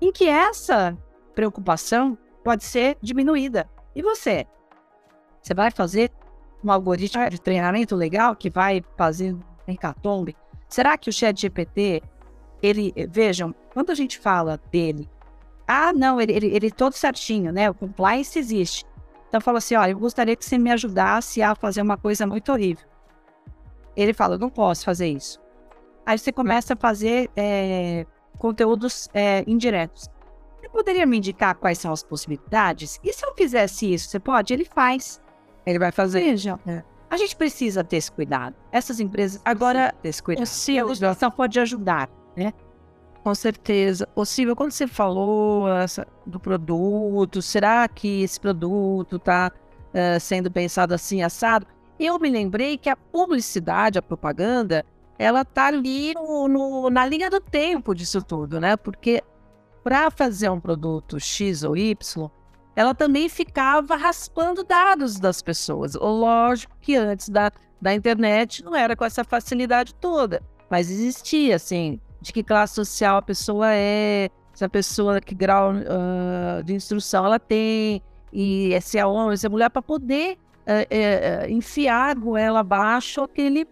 em 0.00 0.12
que 0.12 0.28
essa 0.28 0.96
preocupação 1.34 2.16
pode 2.42 2.64
ser 2.64 2.96
diminuída. 3.02 3.68
E 3.94 4.02
você? 4.02 4.46
Você 5.42 5.54
vai 5.54 5.70
fazer 5.70 6.10
um 6.62 6.70
algoritmo 6.70 7.28
de 7.28 7.40
treinamento 7.40 7.94
legal 7.94 8.34
que 8.34 8.50
vai 8.50 8.82
fazer 8.96 9.34
um 9.34 9.40
hecatombe? 9.66 10.36
Será 10.68 10.96
que 10.96 11.10
o 11.10 11.12
chat 11.12 11.40
GPT, 11.40 12.02
ele, 12.62 12.92
vejam, 13.08 13.54
quando 13.72 13.90
a 13.90 13.94
gente 13.94 14.18
fala 14.18 14.60
dele, 14.70 15.08
ah, 15.66 15.92
não, 15.92 16.20
ele, 16.20 16.32
ele, 16.32 16.46
ele 16.46 16.70
todo 16.70 16.94
certinho, 16.94 17.52
né? 17.52 17.70
O 17.70 17.74
compliance 17.74 18.38
existe. 18.38 18.84
Então 19.28 19.40
fala 19.40 19.58
assim, 19.58 19.74
olha, 19.74 19.90
eu 19.92 19.98
gostaria 19.98 20.36
que 20.36 20.44
você 20.44 20.58
me 20.58 20.70
ajudasse 20.70 21.42
a 21.42 21.54
fazer 21.54 21.82
uma 21.82 21.96
coisa 21.96 22.26
muito 22.26 22.52
horrível. 22.52 22.86
Ele 23.96 24.12
fala, 24.12 24.34
eu 24.34 24.38
não 24.38 24.50
posso 24.50 24.84
fazer 24.84 25.08
isso. 25.08 25.40
Aí 26.06 26.18
você 26.18 26.30
começa 26.30 26.74
a 26.74 26.76
fazer 26.76 27.30
é, 27.36 28.06
conteúdos 28.38 29.08
é, 29.14 29.42
indiretos. 29.46 30.08
Você 30.64 30.68
poderia 30.70 31.04
me 31.04 31.18
indicar 31.18 31.54
quais 31.54 31.76
são 31.76 31.92
as 31.92 32.02
possibilidades? 32.02 32.98
E 33.04 33.12
se 33.12 33.24
eu 33.24 33.34
fizesse 33.34 33.92
isso, 33.92 34.08
você 34.08 34.18
pode? 34.18 34.54
Ele 34.54 34.64
faz. 34.64 35.20
Ele 35.66 35.78
vai 35.78 35.92
fazer. 35.92 36.20
Veja, 36.20 36.58
é. 36.66 36.82
a 37.10 37.18
gente 37.18 37.36
precisa 37.36 37.84
ter 37.84 37.98
esse 37.98 38.10
cuidado. 38.10 38.56
Essas 38.72 38.98
empresas 38.98 39.40
agora 39.44 39.94
ter 40.02 40.08
esse 40.08 40.22
cuidado. 40.22 40.46
Sim, 40.46 40.78
a 40.78 40.84
legislação 40.86 41.30
pode 41.30 41.60
ajudar, 41.60 42.08
né? 42.34 42.54
Com 43.22 43.34
certeza. 43.34 44.08
Ô 44.14 44.24
Silvia, 44.24 44.54
quando 44.54 44.70
você 44.70 44.86
falou 44.86 45.68
essa, 45.68 46.06
do 46.24 46.40
produto, 46.40 47.42
será 47.42 47.86
que 47.86 48.22
esse 48.22 48.40
produto 48.40 49.16
está 49.16 49.52
uh, 49.54 49.96
eh, 49.96 50.18
sendo 50.18 50.50
pensado 50.50 50.94
assim, 50.94 51.22
assado? 51.22 51.66
Eu 52.00 52.18
me 52.18 52.30
lembrei 52.30 52.78
que 52.78 52.88
a 52.88 52.96
publicidade, 52.96 53.98
a 53.98 54.02
propaganda, 54.02 54.84
ela 55.18 55.42
está 55.42 55.66
ali 55.66 56.14
no, 56.14 56.48
no, 56.48 56.90
na 56.90 57.04
linha 57.04 57.28
do 57.28 57.40
tempo 57.40 57.94
disso 57.94 58.22
tudo, 58.22 58.58
né? 58.58 58.76
Porque 58.78 59.22
para 59.84 60.10
fazer 60.10 60.48
um 60.48 60.58
produto 60.58 61.20
X 61.20 61.62
ou 61.62 61.76
Y, 61.76 62.30
ela 62.74 62.94
também 62.94 63.28
ficava 63.28 63.94
raspando 63.94 64.64
dados 64.64 65.20
das 65.20 65.42
pessoas. 65.42 65.94
Lógico 65.94 66.74
que 66.80 66.96
antes 66.96 67.28
da, 67.28 67.52
da 67.80 67.94
internet 67.94 68.64
não 68.64 68.74
era 68.74 68.96
com 68.96 69.04
essa 69.04 69.22
facilidade 69.22 69.94
toda, 69.94 70.42
mas 70.70 70.90
existia, 70.90 71.56
assim, 71.56 72.00
de 72.20 72.32
que 72.32 72.42
classe 72.42 72.74
social 72.74 73.18
a 73.18 73.22
pessoa 73.22 73.68
é, 73.70 74.30
se 74.54 74.64
a 74.64 74.68
pessoa, 74.68 75.20
que 75.20 75.34
grau 75.34 75.72
uh, 75.72 76.62
de 76.64 76.74
instrução 76.74 77.26
ela 77.26 77.38
tem, 77.38 78.00
e 78.32 78.76
se 78.80 78.98
é 78.98 79.04
homem, 79.04 79.36
se 79.36 79.46
é 79.46 79.48
mulher, 79.48 79.68
para 79.68 79.82
poder 79.82 80.38
uh, 80.66 81.46
uh, 81.46 81.50
enfiar 81.50 82.16
ela 82.38 82.60
abaixo 82.60 83.20
aquele 83.20 83.66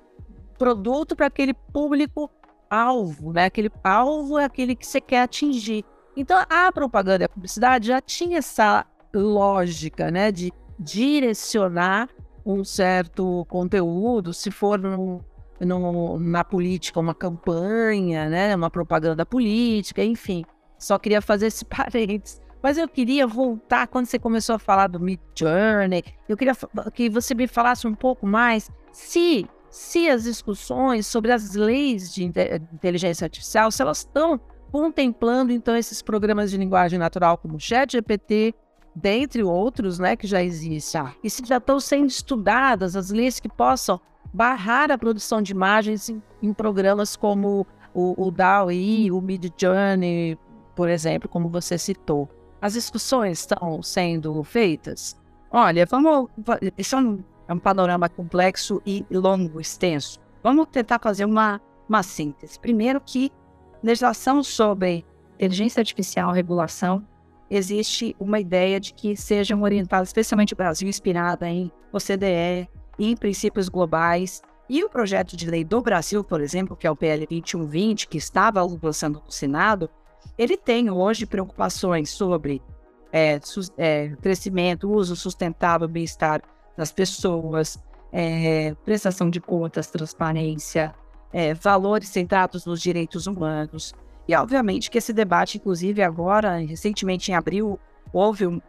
produto 0.59 1.17
para 1.17 1.27
aquele 1.27 1.55
público 1.55 2.31
alvo, 2.69 3.33
né? 3.33 3.47
Aquele 3.47 3.71
alvo 3.83 4.39
é 4.39 4.45
aquele 4.45 4.75
que 4.75 4.87
você 4.87 5.01
quer 5.01 5.23
atingir. 5.23 5.85
Então, 6.17 6.45
a 6.49 6.71
propaganda 6.71 7.25
e 7.25 7.27
a 7.27 7.29
publicidade 7.29 7.89
já 7.89 8.01
tinha 8.01 8.39
essa 8.39 8.87
lógica, 9.15 10.11
né, 10.11 10.31
de 10.31 10.53
direcionar 10.79 12.09
um 12.45 12.65
certo 12.65 13.47
conteúdo, 13.49 14.35
se 14.35 14.51
for 14.51 14.79
no, 14.79 15.25
no, 15.61 16.19
na 16.19 16.45
política 16.45 17.01
uma 17.01 17.15
campanha, 17.15 18.29
né, 18.29 18.55
uma 18.55 18.71
propaganda 18.71 19.25
política, 19.25 20.05
enfim. 20.05 20.45
Só 20.79 20.99
queria 20.99 21.23
fazer 21.23 21.47
esse 21.47 21.65
parênteses. 21.67 22.41
Mas 22.63 22.79
eu 22.79 22.89
queria 22.89 23.27
voltar 23.27 23.89
quando 23.89 24.07
você 24.07 24.19
começou 24.19 24.55
a 24.55 24.59
falar 24.59 24.87
do 24.87 25.01
Mid 25.01 25.19
Journey. 25.35 26.05
Eu 26.29 26.37
queria 26.37 26.55
que 26.95 27.11
você 27.11 27.35
me 27.35 27.49
falasse 27.49 27.89
um 27.89 27.95
pouco 27.95 28.25
mais 28.27 28.71
se 28.93 29.49
se 29.69 30.07
as 30.11 30.25
discussões 30.25 31.07
sobre 31.07 31.33
as 31.33 31.55
leis 31.55 32.13
de 32.13 32.23
inteligência 32.23 33.25
artificial, 33.25 33.71
se 33.71 33.81
elas 33.81 33.99
estão 33.99 34.39
contemplando 34.73 35.53
então 35.53 35.77
esses 35.77 36.01
programas 36.01 36.51
de 36.51 36.57
linguagem 36.57 36.99
natural 36.99 37.37
como 37.37 37.61
ChatGPT, 37.61 38.55
dentre 38.95 39.43
outros, 39.43 39.99
né, 39.99 40.17
que 40.17 40.27
já 40.27 40.43
existem. 40.43 41.05
E 41.23 41.29
se 41.29 41.45
já 41.45 41.59
estão 41.59 41.79
sendo 41.79 42.09
estudadas 42.09 42.97
as 42.97 43.11
leis 43.11 43.39
que 43.39 43.51
possam 43.51 44.01
barrar 44.33 44.91
a 44.91 44.97
produção 44.97 45.43
de 45.43 45.53
imagens 45.53 46.09
em, 46.09 46.23
em 46.43 46.55
programas 46.55 47.15
como 47.17 47.67
o, 47.93 48.27
o 48.27 48.31
DALL-E, 48.31 49.13
o 49.13 49.21
Midjourney, 49.21 50.39
por 50.75 50.89
exemplo, 50.89 51.29
como 51.29 51.51
você 51.51 51.77
citou. 51.77 52.27
As 52.59 52.73
discussões 52.73 53.41
estão 53.41 53.83
sendo 53.83 54.43
feitas? 54.43 55.21
Olha, 55.51 55.85
vamos. 55.85 56.31
Isso 56.79 56.97
é 56.97 56.99
um, 56.99 57.19
é 57.47 57.53
um 57.53 57.59
panorama 57.59 58.09
complexo 58.09 58.81
e 58.87 59.05
longo, 59.11 59.61
extenso. 59.61 60.19
Vamos 60.43 60.69
tentar 60.69 60.99
fazer 60.99 61.27
uma, 61.27 61.61
uma 61.87 62.03
síntese. 62.03 62.59
Primeiro 62.59 63.01
que 63.01 63.31
legislação 63.83 64.43
sobre 64.43 65.05
inteligência 65.35 65.81
artificial, 65.81 66.33
regulação, 66.33 67.07
existe 67.51 68.17
uma 68.19 68.41
ideia 68.41 68.81
de 68.81 68.95
que 68.95 69.17
sejam 69.17 69.63
orientadas, 69.63 70.09
especialmente 70.09 70.55
o 70.55 70.57
Brasil, 70.57 70.89
inspirada 70.89 71.49
em 71.49 71.71
OCDE, 71.93 72.69
em 72.99 73.17
princípios 73.17 73.69
globais. 73.69 74.41
E 74.69 74.83
o 74.85 74.89
projeto 74.89 75.37
de 75.37 75.51
lei 75.51 75.65
do 75.65 75.83
Brasil, 75.83 76.25
por 76.25 76.41
exemplo, 76.41 76.77
que 76.77 76.87
é 76.87 76.91
o 76.91 76.97
PL 76.97 77.27
2120, 77.27 78.09
que 78.09 78.17
estava 78.17 78.63
lançando 78.63 79.21
no 79.25 79.31
Senado, 79.31 79.91
ele 80.39 80.57
tem 80.57 80.91
hoje 80.91 81.27
preocupações 81.27 82.11
sobre 82.11 82.63
é, 83.13 83.39
é, 83.77 84.09
crescimento, 84.23 84.91
uso 84.91 85.15
sustentável, 85.15 85.87
bem-estar 85.87 86.41
das 86.77 86.91
pessoas, 86.91 87.79
é, 88.11 88.75
prestação 88.85 89.29
de 89.29 89.41
contas, 89.41 89.89
transparência, 89.89 90.95
é, 91.33 91.55
valores 91.55 92.09
centrados 92.09 92.67
nos 92.67 92.81
direitos 92.81 93.27
humanos. 93.27 93.95
E, 94.29 94.35
obviamente, 94.35 94.91
que 94.91 94.99
esse 94.99 95.13
debate, 95.13 95.59
inclusive 95.59 96.03
agora, 96.03 96.59
recentemente 96.59 97.31
em 97.31 97.35
abril, 97.35 97.79
houve 98.13 98.47
um 98.47 98.61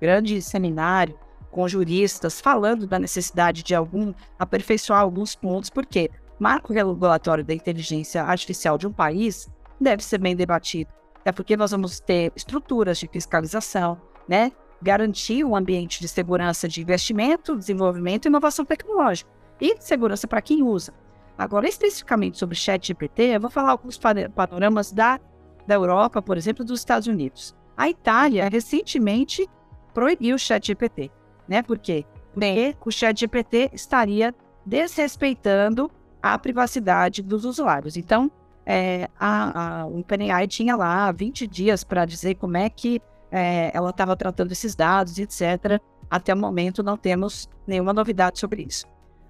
grande 0.00 0.40
seminário 0.42 1.18
com 1.50 1.68
juristas 1.68 2.40
falando 2.40 2.86
da 2.86 2.98
necessidade 2.98 3.62
de 3.62 3.74
algum 3.74 4.12
aperfeiçoar 4.38 5.00
alguns 5.00 5.34
pontos, 5.34 5.70
porque 5.70 6.10
marco 6.38 6.72
regulatório 6.72 7.44
da 7.44 7.54
inteligência 7.54 8.22
artificial 8.22 8.76
de 8.76 8.86
um 8.86 8.92
país 8.92 9.48
deve 9.80 10.02
ser 10.02 10.18
bem 10.18 10.34
debatido. 10.34 10.92
É 11.24 11.32
porque 11.32 11.56
nós 11.56 11.70
vamos 11.70 12.00
ter 12.00 12.32
estruturas 12.36 12.98
de 12.98 13.08
fiscalização, 13.08 14.00
né? 14.28 14.52
Garantir 14.82 15.44
um 15.44 15.56
ambiente 15.56 16.00
de 16.00 16.08
segurança 16.08 16.68
de 16.68 16.82
investimento, 16.82 17.56
desenvolvimento 17.56 18.26
e 18.26 18.28
inovação 18.28 18.64
tecnológica. 18.64 19.30
E 19.60 19.76
segurança 19.80 20.26
para 20.26 20.42
quem 20.42 20.62
usa. 20.62 20.92
Agora, 21.36 21.68
especificamente 21.68 22.38
sobre 22.38 22.54
o 22.54 22.58
chat 22.58 22.86
GPT, 22.86 23.22
eu 23.22 23.40
vou 23.40 23.50
falar 23.50 23.70
alguns 23.70 23.98
panoramas 24.34 24.92
da, 24.92 25.20
da 25.66 25.74
Europa, 25.74 26.22
por 26.22 26.36
exemplo, 26.36 26.64
dos 26.64 26.80
Estados 26.80 27.08
Unidos. 27.08 27.54
A 27.76 27.88
Itália 27.88 28.48
recentemente 28.48 29.48
proibiu 29.92 30.36
o 30.36 30.38
chat 30.38 30.66
GPT, 30.66 31.10
né? 31.48 31.62
Por 31.62 31.78
quê? 31.78 32.04
Porque 32.32 32.76
o 32.84 32.90
chat 32.90 33.18
GPT 33.18 33.70
estaria 33.72 34.34
desrespeitando 34.64 35.90
a 36.22 36.38
privacidade 36.38 37.22
dos 37.22 37.44
usuários. 37.44 37.96
Então, 37.96 38.30
é, 38.64 39.08
a, 39.18 39.82
a, 39.82 39.86
OpenAI 39.86 40.46
tinha 40.46 40.74
lá 40.74 41.12
20 41.12 41.46
dias 41.46 41.84
para 41.84 42.04
dizer 42.04 42.36
como 42.36 42.56
é 42.56 42.70
que 42.70 43.00
é, 43.30 43.70
ela 43.74 43.90
estava 43.90 44.16
tratando 44.16 44.52
esses 44.52 44.74
dados, 44.74 45.18
etc. 45.18 45.80
Até 46.08 46.32
o 46.32 46.36
momento 46.36 46.82
não 46.82 46.96
temos 46.96 47.48
nenhuma 47.66 47.92
novidade 47.92 48.38
sobre 48.38 48.62
isso. 48.62 48.86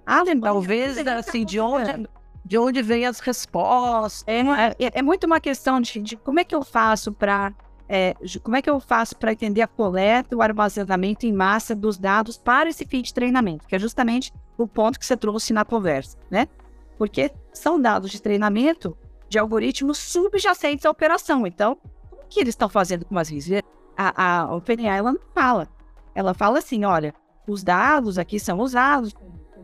Alemanha, 0.06 0.52
Talvez 0.52 0.98
assim, 1.06 1.44
de 1.44 1.58
onde, 1.58 2.08
de 2.44 2.58
onde 2.58 2.82
vem 2.82 3.06
as 3.06 3.20
respostas. 3.20 4.24
É, 4.26 4.40
é, 4.40 4.90
é 4.94 5.02
muito 5.02 5.24
uma 5.24 5.40
questão 5.40 5.80
de, 5.80 6.00
de, 6.00 6.16
como 6.16 6.40
é 6.40 6.44
que 6.44 6.54
eu 6.54 6.62
faço 6.62 7.12
para 7.12 7.52
é, 7.88 8.14
como 8.42 8.56
é 8.56 8.62
que 8.62 8.70
eu 8.70 8.80
faço 8.80 9.16
para 9.16 9.32
entender 9.32 9.60
a 9.60 9.66
coleta, 9.66 10.34
o 10.34 10.42
armazenamento 10.42 11.26
em 11.26 11.32
massa 11.32 11.74
dos 11.74 11.98
dados 11.98 12.38
para 12.38 12.68
esse 12.68 12.86
fim 12.86 13.02
de 13.02 13.12
treinamento, 13.12 13.66
que 13.66 13.76
é 13.76 13.78
justamente 13.78 14.32
o 14.56 14.66
ponto 14.66 14.98
que 14.98 15.04
você 15.04 15.16
trouxe 15.16 15.52
na 15.52 15.64
conversa, 15.64 16.16
né? 16.30 16.48
Porque 16.96 17.30
são 17.52 17.80
dados 17.80 18.10
de 18.10 18.22
treinamento 18.22 18.96
de 19.28 19.38
algoritmos 19.38 19.98
subjacentes 19.98 20.86
à 20.86 20.90
operação. 20.90 21.46
Então, 21.46 21.76
o 22.10 22.26
que 22.28 22.40
eles 22.40 22.52
estão 22.52 22.68
fazendo 22.68 23.04
com 23.04 23.18
as 23.18 23.28
visas? 23.28 23.60
A, 23.96 24.42
a 24.42 24.54
OpenAI 24.56 24.98
ela 24.98 25.12
não 25.12 25.20
fala. 25.34 25.68
Ela 26.14 26.32
fala 26.32 26.58
assim, 26.58 26.84
olha, 26.84 27.12
os 27.46 27.62
dados 27.62 28.18
aqui 28.18 28.38
são 28.40 28.60
usados 28.60 29.12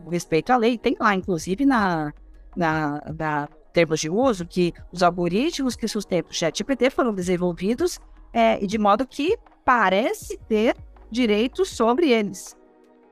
respeito 0.09 0.51
à 0.51 0.57
lei. 0.57 0.77
Tem 0.77 0.95
lá, 0.99 1.15
inclusive, 1.15 1.65
na, 1.65 2.13
na, 2.55 3.01
na 3.17 3.49
termos 3.73 3.99
de 3.99 4.09
uso, 4.09 4.45
que 4.45 4.73
os 4.91 5.01
algoritmos 5.01 5.75
que 5.75 5.87
sustentam 5.87 6.31
o 6.31 6.33
ChatGPT 6.33 6.89
foram 6.89 7.13
desenvolvidos 7.13 7.99
é, 8.33 8.57
de 8.65 8.77
modo 8.77 9.05
que 9.07 9.37
parece 9.63 10.37
ter 10.47 10.75
direitos 11.09 11.69
sobre 11.69 12.09
eles. 12.09 12.55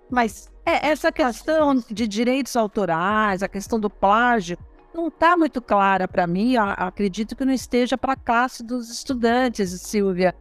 Mas 0.09 0.51
é, 0.65 0.89
essa 0.89 1.11
questão 1.11 1.75
de 1.75 2.07
direitos 2.07 2.55
autorais, 2.55 3.43
a 3.43 3.47
questão 3.47 3.79
do 3.79 3.89
plágio, 3.89 4.57
não 4.93 5.07
está 5.07 5.37
muito 5.37 5.61
clara 5.61 6.07
para 6.07 6.25
mim. 6.25 6.55
acredito 6.57 7.35
que 7.35 7.45
não 7.45 7.53
esteja 7.53 7.97
para 7.97 8.13
a 8.13 8.17
classe 8.17 8.63
dos 8.63 8.89
estudantes, 8.89 9.69
Silvia. 9.81 10.33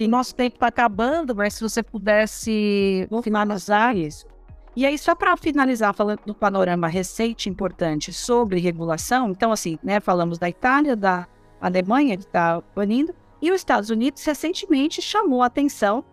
O 0.00 0.08
nosso 0.08 0.34
tempo 0.34 0.56
está 0.56 0.66
acabando, 0.66 1.34
mas 1.34 1.54
se 1.54 1.62
você 1.62 1.82
pudesse 1.82 3.08
finalizar 3.22 3.96
isso. 3.96 4.26
E 4.74 4.86
aí, 4.86 4.96
só 4.96 5.14
para 5.14 5.36
finalizar, 5.36 5.92
falando 5.94 6.20
do 6.24 6.34
panorama 6.34 6.88
recente 6.88 7.48
importante 7.48 8.12
sobre 8.12 8.58
regulação, 8.58 9.30
então, 9.30 9.52
assim, 9.52 9.78
né, 9.82 10.00
falamos 10.00 10.38
da 10.38 10.48
Itália, 10.48 10.96
da 10.96 11.26
Alemanha, 11.60 12.16
que 12.16 12.24
está 12.24 12.62
banindo, 12.74 13.14
e 13.40 13.50
os 13.50 13.56
Estados 13.56 13.90
Unidos 13.90 14.24
recentemente 14.24 15.02
chamou 15.02 15.42
a 15.42 15.46
atenção 15.46 16.04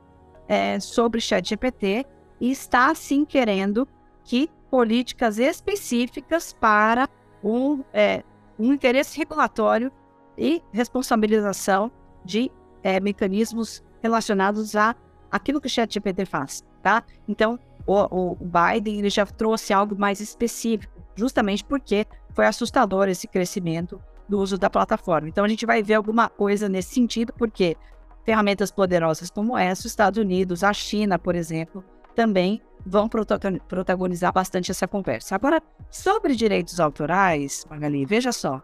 é, 0.48 0.80
sobre 0.80 1.20
o 1.20 1.22
ChatGPT 1.22 2.06
e 2.42 2.52
está, 2.52 2.94
sim, 2.96 3.24
querendo 3.24 3.88
que 4.24 4.50
políticas 4.70 5.40
específicas 5.40 6.54
para 6.54 7.08
um, 7.44 7.84
é, 7.94 8.24
um 8.58 8.74
interesse 8.74 9.18
regulatório 9.18 9.92
e 10.38 10.62
responsabilização 10.72 11.92
de 12.26 12.52
é, 12.84 13.00
mecanismos 13.00 13.84
relacionados 14.02 14.76
a 14.76 14.96
aquilo 15.32 15.62
que 15.62 15.68
o 15.68 15.70
ChatGPT 15.70 16.26
faz, 16.26 16.64
tá? 16.82 17.04
Então, 17.28 17.60
o, 17.90 18.34
o, 18.34 18.38
Biden 18.40 19.00
ele 19.00 19.10
já 19.10 19.26
trouxe 19.26 19.74
algo 19.74 19.98
mais 19.98 20.20
específico, 20.20 20.94
justamente 21.16 21.64
porque 21.64 22.06
foi 22.34 22.46
assustador 22.46 23.10
esse 23.10 23.28
crescimento 23.28 24.00
do 24.28 24.40
uso 24.40 24.60
da 24.60 24.70
plataforma. 24.70 25.28
Então, 25.28 25.44
a 25.44 25.48
gente 25.48 25.66
vai 25.66 25.82
ver 25.82 25.96
alguma 25.96 26.30
coisa 26.30 26.70
nesse 26.70 26.94
sentido, 26.94 27.34
porque 27.34 27.76
ferramentas 28.24 28.70
poderosas 28.70 29.32
como 29.32 29.58
essa, 29.58 29.82
os 29.82 29.86
Estados 29.86 30.20
Unidos, 30.20 30.64
a 30.64 30.72
China, 30.72 31.18
por 31.18 31.34
exemplo, 31.34 31.84
também 32.16 32.62
vão 32.86 33.10
protagonizar 33.10 34.32
bastante 34.32 34.70
essa 34.70 34.88
conversa. 34.88 35.34
Agora, 35.34 35.60
sobre 35.90 36.36
direitos 36.36 36.80
autorais, 36.80 37.66
Magali, 37.70 38.06
veja 38.06 38.32
só, 38.32 38.62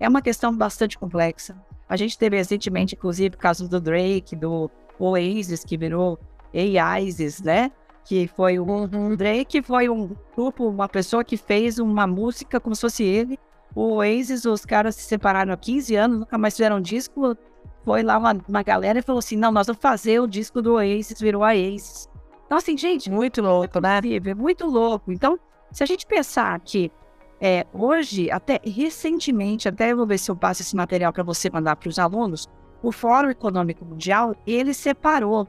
é 0.00 0.08
uma 0.08 0.20
questão 0.20 0.54
bastante 0.54 0.98
complexa. 0.98 1.56
A 1.88 1.96
gente 1.96 2.18
teve 2.18 2.36
recentemente, 2.36 2.96
inclusive, 2.96 3.36
o 3.36 3.38
caso 3.38 3.68
do 3.68 3.80
Drake, 3.80 4.34
do 4.34 4.68
Oasis, 4.98 5.64
que 5.64 5.76
virou 5.76 6.18
AISIS, 6.52 7.40
né? 7.40 7.70
Que 8.04 8.28
foi 8.28 8.58
um, 8.58 8.82
um 8.92 9.16
Drake, 9.16 9.62
foi 9.62 9.88
um 9.88 10.10
grupo, 10.36 10.68
uma 10.68 10.88
pessoa 10.88 11.24
que 11.24 11.36
fez 11.36 11.78
uma 11.78 12.06
música 12.06 12.60
como 12.60 12.74
se 12.74 12.82
fosse 12.82 13.02
ele. 13.02 13.38
O 13.74 13.94
Oasis, 13.94 14.44
os 14.44 14.64
caras 14.64 14.94
se 14.94 15.02
separaram 15.02 15.52
há 15.52 15.56
15 15.56 15.96
anos, 15.96 16.18
nunca 16.20 16.38
mais 16.38 16.54
fizeram 16.54 16.76
um 16.76 16.80
disco. 16.80 17.36
Foi 17.84 18.02
lá 18.02 18.18
uma, 18.18 18.36
uma 18.48 18.62
galera 18.62 18.98
e 18.98 19.02
falou 19.02 19.18
assim: 19.18 19.36
não, 19.36 19.50
nós 19.50 19.66
vamos 19.66 19.80
fazer 19.80 20.20
o 20.20 20.26
disco 20.26 20.60
do 20.60 20.74
Oasis, 20.74 21.20
virou 21.20 21.42
a 21.42 21.48
Oasis. 21.48 22.08
Então, 22.46 22.58
assim, 22.58 22.76
gente, 22.76 23.10
muito 23.10 23.40
louco, 23.42 23.80
né? 23.80 24.00
É 24.24 24.34
muito 24.34 24.66
louco. 24.66 25.10
Então, 25.10 25.38
se 25.72 25.82
a 25.82 25.86
gente 25.86 26.06
pensar 26.06 26.60
que 26.60 26.92
é, 27.40 27.66
hoje, 27.72 28.30
até 28.30 28.60
recentemente, 28.64 29.68
até 29.68 29.92
eu 29.92 29.96
vou 29.96 30.06
ver 30.06 30.18
se 30.18 30.30
eu 30.30 30.36
passo 30.36 30.62
esse 30.62 30.76
material 30.76 31.12
para 31.12 31.22
você 31.22 31.50
mandar 31.50 31.76
para 31.76 31.88
os 31.88 31.98
alunos, 31.98 32.48
o 32.82 32.92
Fórum 32.92 33.30
Econômico 33.30 33.84
Mundial, 33.84 34.36
ele 34.46 34.72
separou 34.72 35.48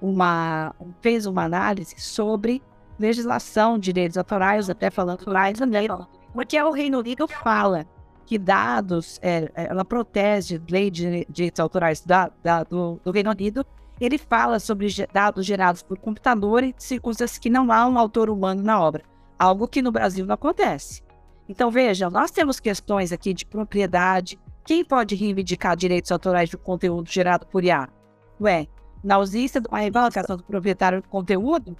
uma, 0.00 0.74
fez 1.00 1.26
uma 1.26 1.44
análise 1.44 1.94
sobre 1.98 2.62
legislação, 2.98 3.78
direitos 3.78 4.18
autorais, 4.18 4.68
até 4.68 4.90
falando 4.90 5.20
autorais 5.20 5.58
também, 5.58 5.88
porque 6.32 6.60
o 6.60 6.70
Reino 6.70 6.98
Unido 6.98 7.26
fala 7.26 7.86
que 8.26 8.38
dados, 8.38 9.18
é, 9.22 9.50
é 9.54 9.66
ela 9.66 9.84
protege 9.84 10.60
lei 10.70 10.90
de 10.90 11.26
direitos 11.28 11.60
autorais 11.60 12.02
da, 12.02 12.30
da, 12.42 12.62
do, 12.62 13.00
do 13.02 13.10
Reino 13.10 13.30
Unido 13.30 13.64
ele 14.00 14.16
fala 14.16 14.58
sobre 14.58 14.88
dados 15.12 15.44
gerados 15.44 15.82
por 15.82 15.98
computador 15.98 16.64
e 16.64 16.74
circunstâncias 16.78 17.38
que 17.38 17.50
não 17.50 17.70
há 17.70 17.86
um 17.86 17.98
autor 17.98 18.30
humano 18.30 18.62
na 18.62 18.80
obra, 18.80 19.04
algo 19.38 19.68
que 19.68 19.82
no 19.82 19.92
Brasil 19.92 20.24
não 20.24 20.34
acontece. 20.34 21.02
Então, 21.46 21.70
veja, 21.70 22.08
nós 22.08 22.30
temos 22.30 22.58
questões 22.58 23.12
aqui 23.12 23.34
de 23.34 23.44
propriedade. 23.44 24.38
Quem 24.64 24.84
pode 24.84 25.14
reivindicar 25.14 25.76
direitos 25.76 26.10
autorais 26.10 26.48
do 26.48 26.56
conteúdo 26.56 27.10
gerado 27.10 27.46
por 27.46 27.62
IA? 27.62 27.88
Ué, 28.40 28.66
na 29.02 29.16
ausência 29.16 29.60
de 29.60 29.68
uma 29.68 29.78
reivindicação 29.78 30.36
do 30.36 30.44
proprietário 30.44 31.02
do 31.02 31.08
conteúdo, 31.08 31.76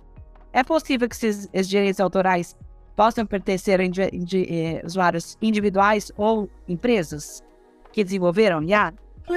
é 0.52 0.62
possível 0.64 1.08
que 1.08 1.14
esses, 1.14 1.48
esses 1.52 1.68
direitos 1.68 2.00
autorais 2.00 2.56
possam 2.96 3.24
pertencer 3.24 3.80
a 3.80 3.84
indi, 3.84 4.02
indi, 4.12 4.46
eh, 4.50 4.82
usuários 4.84 5.38
individuais 5.40 6.10
ou 6.16 6.50
empresas 6.68 7.42
que 7.92 8.04
desenvolveram 8.04 8.62
IA? 8.62 8.92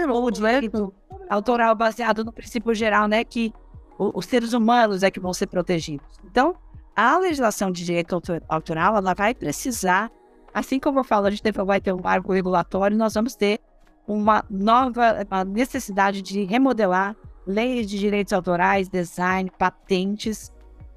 Ou 0.10 0.32
direito 0.32 0.94
autoral 1.30 1.76
baseado 1.76 2.24
no 2.24 2.34
princípio 2.34 2.74
geral, 2.74 3.08
né, 3.08 3.24
que 3.24 3.54
o, 3.98 4.18
os 4.18 4.26
seres 4.26 4.54
humanos 4.54 5.04
é 5.04 5.12
que 5.12 5.20
vão 5.20 5.34
ser 5.34 5.48
protegidos. 5.48 6.06
Então, 6.26 6.56
a 6.96 7.18
legislação 7.18 7.72
de 7.72 7.86
direito 7.86 8.20
autoral, 8.48 8.98
ela 8.98 9.14
vai 9.14 9.34
precisar, 9.34 10.12
assim 10.54 10.80
como 10.80 11.00
eu 11.00 11.04
falo, 11.04 11.28
a 11.28 11.32
gente 11.32 11.44
vai 11.52 11.80
ter 11.80 11.94
um 11.94 12.02
marco 12.02 12.34
regulatório, 12.34 12.98
nós 12.98 13.14
vamos 13.14 13.36
ter 13.36 13.60
uma 14.08 14.44
nova 14.50 15.26
uma 15.30 15.46
necessidade 15.46 16.22
de 16.22 16.44
remodelar 16.44 17.16
leis 17.46 17.90
de 17.90 18.00
direitos 18.00 18.34
autorais, 18.34 18.88
design, 18.88 19.52
patentes, 19.58 20.52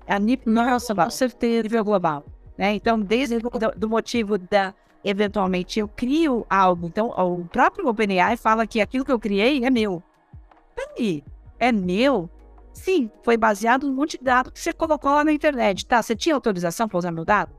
a 0.07 0.19
nível, 0.19 0.53
Nossa, 0.53 0.95
com 0.95 1.11
certeza, 1.11 1.63
nível 1.65 1.85
global. 1.85 2.25
Né? 2.57 2.75
Então, 2.75 2.99
desde 3.01 3.39
do, 3.39 3.51
do 3.77 3.89
motivo 3.89 4.39
da 4.39 4.75
eventualmente 5.05 5.79
eu 5.79 5.87
crio 5.87 6.45
algo. 6.51 6.87
Então, 6.87 7.09
o 7.11 7.45
próprio 7.45 7.87
OpenAI 7.89 8.37
fala 8.37 8.67
que 8.67 8.81
aquilo 8.81 9.05
que 9.05 9.13
eu 9.13 9.21
criei 9.21 9.65
é 9.65 9.71
meu 9.71 10.03
peraí, 10.77 11.25
é 11.59 11.73
meu? 11.73 12.29
Sim, 12.73 13.11
foi 13.23 13.39
baseado 13.39 13.87
no 13.87 13.95
monte 13.95 14.19
de 14.19 14.25
dados 14.25 14.53
que 14.53 14.61
você 14.61 14.73
colocou 14.73 15.11
lá 15.11 15.25
na 15.25 15.33
internet. 15.33 15.87
Tá, 15.87 16.03
você 16.03 16.15
tinha 16.15 16.35
autorização 16.35 16.87
para 16.87 16.99
usar 16.99 17.11
meu 17.11 17.25
dado? 17.25 17.51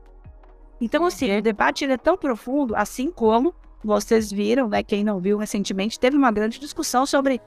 Então, 0.80 1.04
assim, 1.04 1.36
o 1.36 1.42
debate 1.42 1.84
é 1.84 1.96
tão 1.96 2.16
profundo, 2.16 2.76
assim 2.76 3.10
como 3.10 3.52
vocês 3.82 4.30
viram, 4.30 4.68
né? 4.68 4.82
Quem 4.82 5.02
não 5.02 5.18
viu 5.18 5.36
recentemente, 5.36 5.98
teve 5.98 6.16
uma 6.16 6.30
grande 6.30 6.60
discussão 6.60 7.04
sobre 7.04 7.40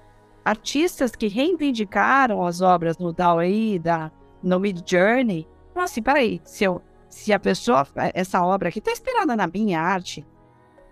artistas 0.43 1.15
que 1.15 1.27
reivindicaram 1.27 2.45
as 2.45 2.61
obras 2.61 2.97
no 2.97 3.13
DAWI, 3.13 3.79
da, 3.79 4.11
no 4.41 4.59
Mid 4.59 4.81
Journey. 4.85 5.47
Então, 5.71 5.83
assim, 5.83 6.01
peraí, 6.01 6.41
se, 6.43 6.63
eu, 6.63 6.81
se 7.09 7.31
a 7.31 7.39
pessoa, 7.39 7.87
essa 8.13 8.43
obra 8.43 8.69
aqui 8.69 8.79
está 8.79 8.91
inspirada 8.91 9.35
na 9.35 9.47
minha 9.47 9.79
arte, 9.79 10.25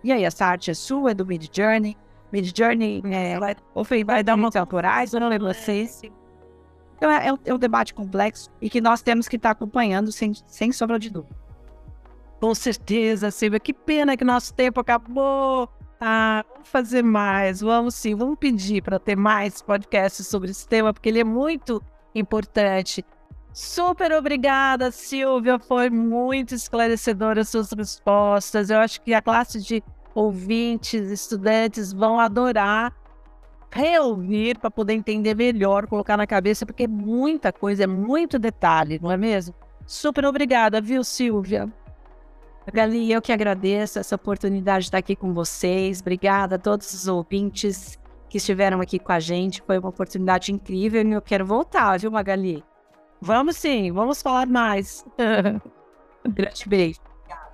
e 0.02 0.10
aí, 0.12 0.24
essa 0.24 0.46
arte 0.46 0.70
é 0.70 0.74
sua, 0.74 1.10
é 1.10 1.14
do 1.14 1.26
Mid 1.26 1.46
Journey? 1.54 1.96
Mid 2.32 2.56
Journey 2.56 3.02
é, 3.04 3.38
vai, 3.38 3.56
vai 4.04 4.22
dar 4.22 4.34
uma 4.34 4.50
temporais, 4.50 5.12
eu 5.12 5.20
não 5.20 5.28
lembro 5.28 5.48
vocês. 5.48 6.00
Então, 6.96 7.10
é, 7.10 7.26
é, 7.28 7.32
um, 7.32 7.38
é 7.44 7.54
um 7.54 7.58
debate 7.58 7.92
complexo 7.92 8.50
e 8.60 8.70
que 8.70 8.80
nós 8.80 9.02
temos 9.02 9.28
que 9.28 9.36
estar 9.36 9.50
acompanhando 9.50 10.10
sem, 10.12 10.32
sem 10.46 10.72
sombra 10.72 10.98
de 10.98 11.10
dúvida. 11.10 11.36
Com 12.40 12.54
certeza, 12.54 13.30
Silvia. 13.30 13.60
Que 13.60 13.74
pena 13.74 14.16
que 14.16 14.24
nosso 14.24 14.54
tempo 14.54 14.80
acabou. 14.80 15.68
Ah, 16.00 16.44
vamos 16.50 16.68
fazer 16.68 17.02
mais, 17.02 17.60
vamos 17.60 17.94
sim, 17.94 18.14
vamos 18.14 18.38
pedir 18.38 18.82
para 18.82 18.98
ter 18.98 19.16
mais 19.16 19.60
podcasts 19.60 20.26
sobre 20.26 20.50
esse 20.50 20.66
tema, 20.66 20.94
porque 20.94 21.08
ele 21.08 21.20
é 21.20 21.24
muito 21.24 21.82
importante. 22.14 23.04
Super 23.52 24.12
obrigada, 24.12 24.90
Silvia. 24.90 25.58
Foi 25.58 25.90
muito 25.90 26.54
esclarecedora 26.54 27.42
as 27.42 27.48
suas 27.48 27.70
respostas. 27.72 28.70
Eu 28.70 28.78
acho 28.78 29.02
que 29.02 29.12
a 29.12 29.20
classe 29.20 29.60
de 29.60 29.82
ouvintes, 30.14 31.10
estudantes 31.10 31.92
vão 31.92 32.18
adorar 32.18 32.94
reouvir 33.72 34.58
para 34.58 34.70
poder 34.70 34.94
entender 34.94 35.34
melhor, 35.34 35.86
colocar 35.86 36.16
na 36.16 36.26
cabeça, 36.26 36.66
porque 36.66 36.84
é 36.84 36.88
muita 36.88 37.52
coisa, 37.52 37.84
é 37.84 37.86
muito 37.86 38.38
detalhe, 38.38 38.98
não 39.00 39.12
é 39.12 39.16
mesmo? 39.16 39.54
Super 39.86 40.24
obrigada, 40.24 40.80
viu, 40.80 41.04
Silvia? 41.04 41.72
Gali, 42.72 43.10
eu 43.10 43.22
que 43.22 43.32
agradeço 43.32 43.98
essa 43.98 44.14
oportunidade 44.14 44.84
de 44.84 44.88
estar 44.88 44.98
aqui 44.98 45.16
com 45.16 45.32
vocês. 45.32 46.00
Obrigada 46.00 46.56
a 46.56 46.58
todos 46.58 46.92
os 46.92 47.08
ouvintes 47.08 47.98
que 48.28 48.36
estiveram 48.36 48.80
aqui 48.80 48.98
com 48.98 49.12
a 49.12 49.18
gente. 49.18 49.62
Foi 49.62 49.78
uma 49.78 49.88
oportunidade 49.88 50.52
incrível 50.52 51.02
e 51.02 51.12
eu 51.12 51.22
quero 51.22 51.44
voltar, 51.44 51.98
viu, 51.98 52.10
Magali? 52.10 52.62
Vamos 53.20 53.56
sim, 53.56 53.90
vamos 53.90 54.22
falar 54.22 54.46
mais. 54.46 55.04
Grande 56.28 56.68
beijo. 56.68 57.00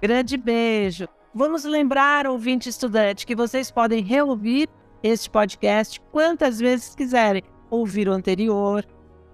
Grande 0.03 0.37
beijo. 0.37 1.09
Vamos 1.35 1.65
lembrar, 1.65 2.27
ouvinte 2.27 2.69
estudante, 2.69 3.27
que 3.27 3.35
vocês 3.35 3.71
podem 3.71 4.03
reouvir 4.03 4.69
este 5.03 5.31
podcast 5.31 6.01
quantas 6.13 6.59
vezes 6.59 6.95
quiserem. 6.95 7.43
Ouvir 7.71 8.09
o 8.09 8.13
anterior, 8.13 8.87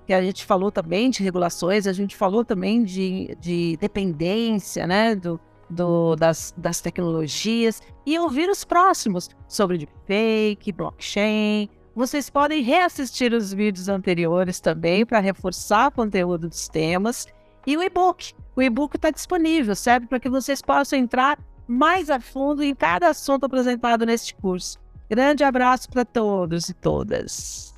que 0.06 0.12
a 0.12 0.22
gente 0.22 0.44
falou 0.44 0.70
também 0.70 1.10
de 1.10 1.22
regulações, 1.22 1.86
a 1.86 1.92
gente 1.92 2.16
falou 2.16 2.44
também 2.44 2.82
de, 2.82 3.36
de 3.40 3.76
dependência, 3.78 4.86
né, 4.86 5.14
do, 5.14 5.40
do, 5.72 6.14
das, 6.16 6.54
das 6.56 6.80
tecnologias 6.80 7.82
e 8.06 8.18
ouvir 8.18 8.48
os 8.48 8.64
próximos 8.64 9.30
sobre 9.48 9.78
deepfake, 9.78 10.72
blockchain. 10.72 11.68
Vocês 11.94 12.30
podem 12.30 12.62
reassistir 12.62 13.32
os 13.32 13.52
vídeos 13.52 13.88
anteriores 13.88 14.60
também 14.60 15.04
para 15.04 15.18
reforçar 15.18 15.88
o 15.88 15.92
conteúdo 15.92 16.48
dos 16.48 16.68
temas. 16.68 17.26
E 17.66 17.76
o 17.76 17.82
e-book. 17.82 18.32
O 18.56 18.62
e-book 18.62 18.96
está 18.96 19.10
disponível, 19.10 19.74
serve 19.74 20.06
para 20.06 20.20
que 20.20 20.28
vocês 20.28 20.60
possam 20.60 20.98
entrar 20.98 21.38
mais 21.66 22.10
a 22.10 22.20
fundo 22.20 22.62
em 22.62 22.74
cada 22.74 23.08
assunto 23.08 23.44
apresentado 23.44 24.04
neste 24.04 24.34
curso. 24.34 24.78
Grande 25.08 25.44
abraço 25.44 25.88
para 25.90 26.04
todos 26.04 26.68
e 26.68 26.74
todas. 26.74 27.72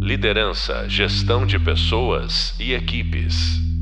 Liderança, 0.00 0.86
gestão 0.88 1.46
de 1.46 1.58
pessoas 1.58 2.54
e 2.60 2.74
equipes. 2.74 3.73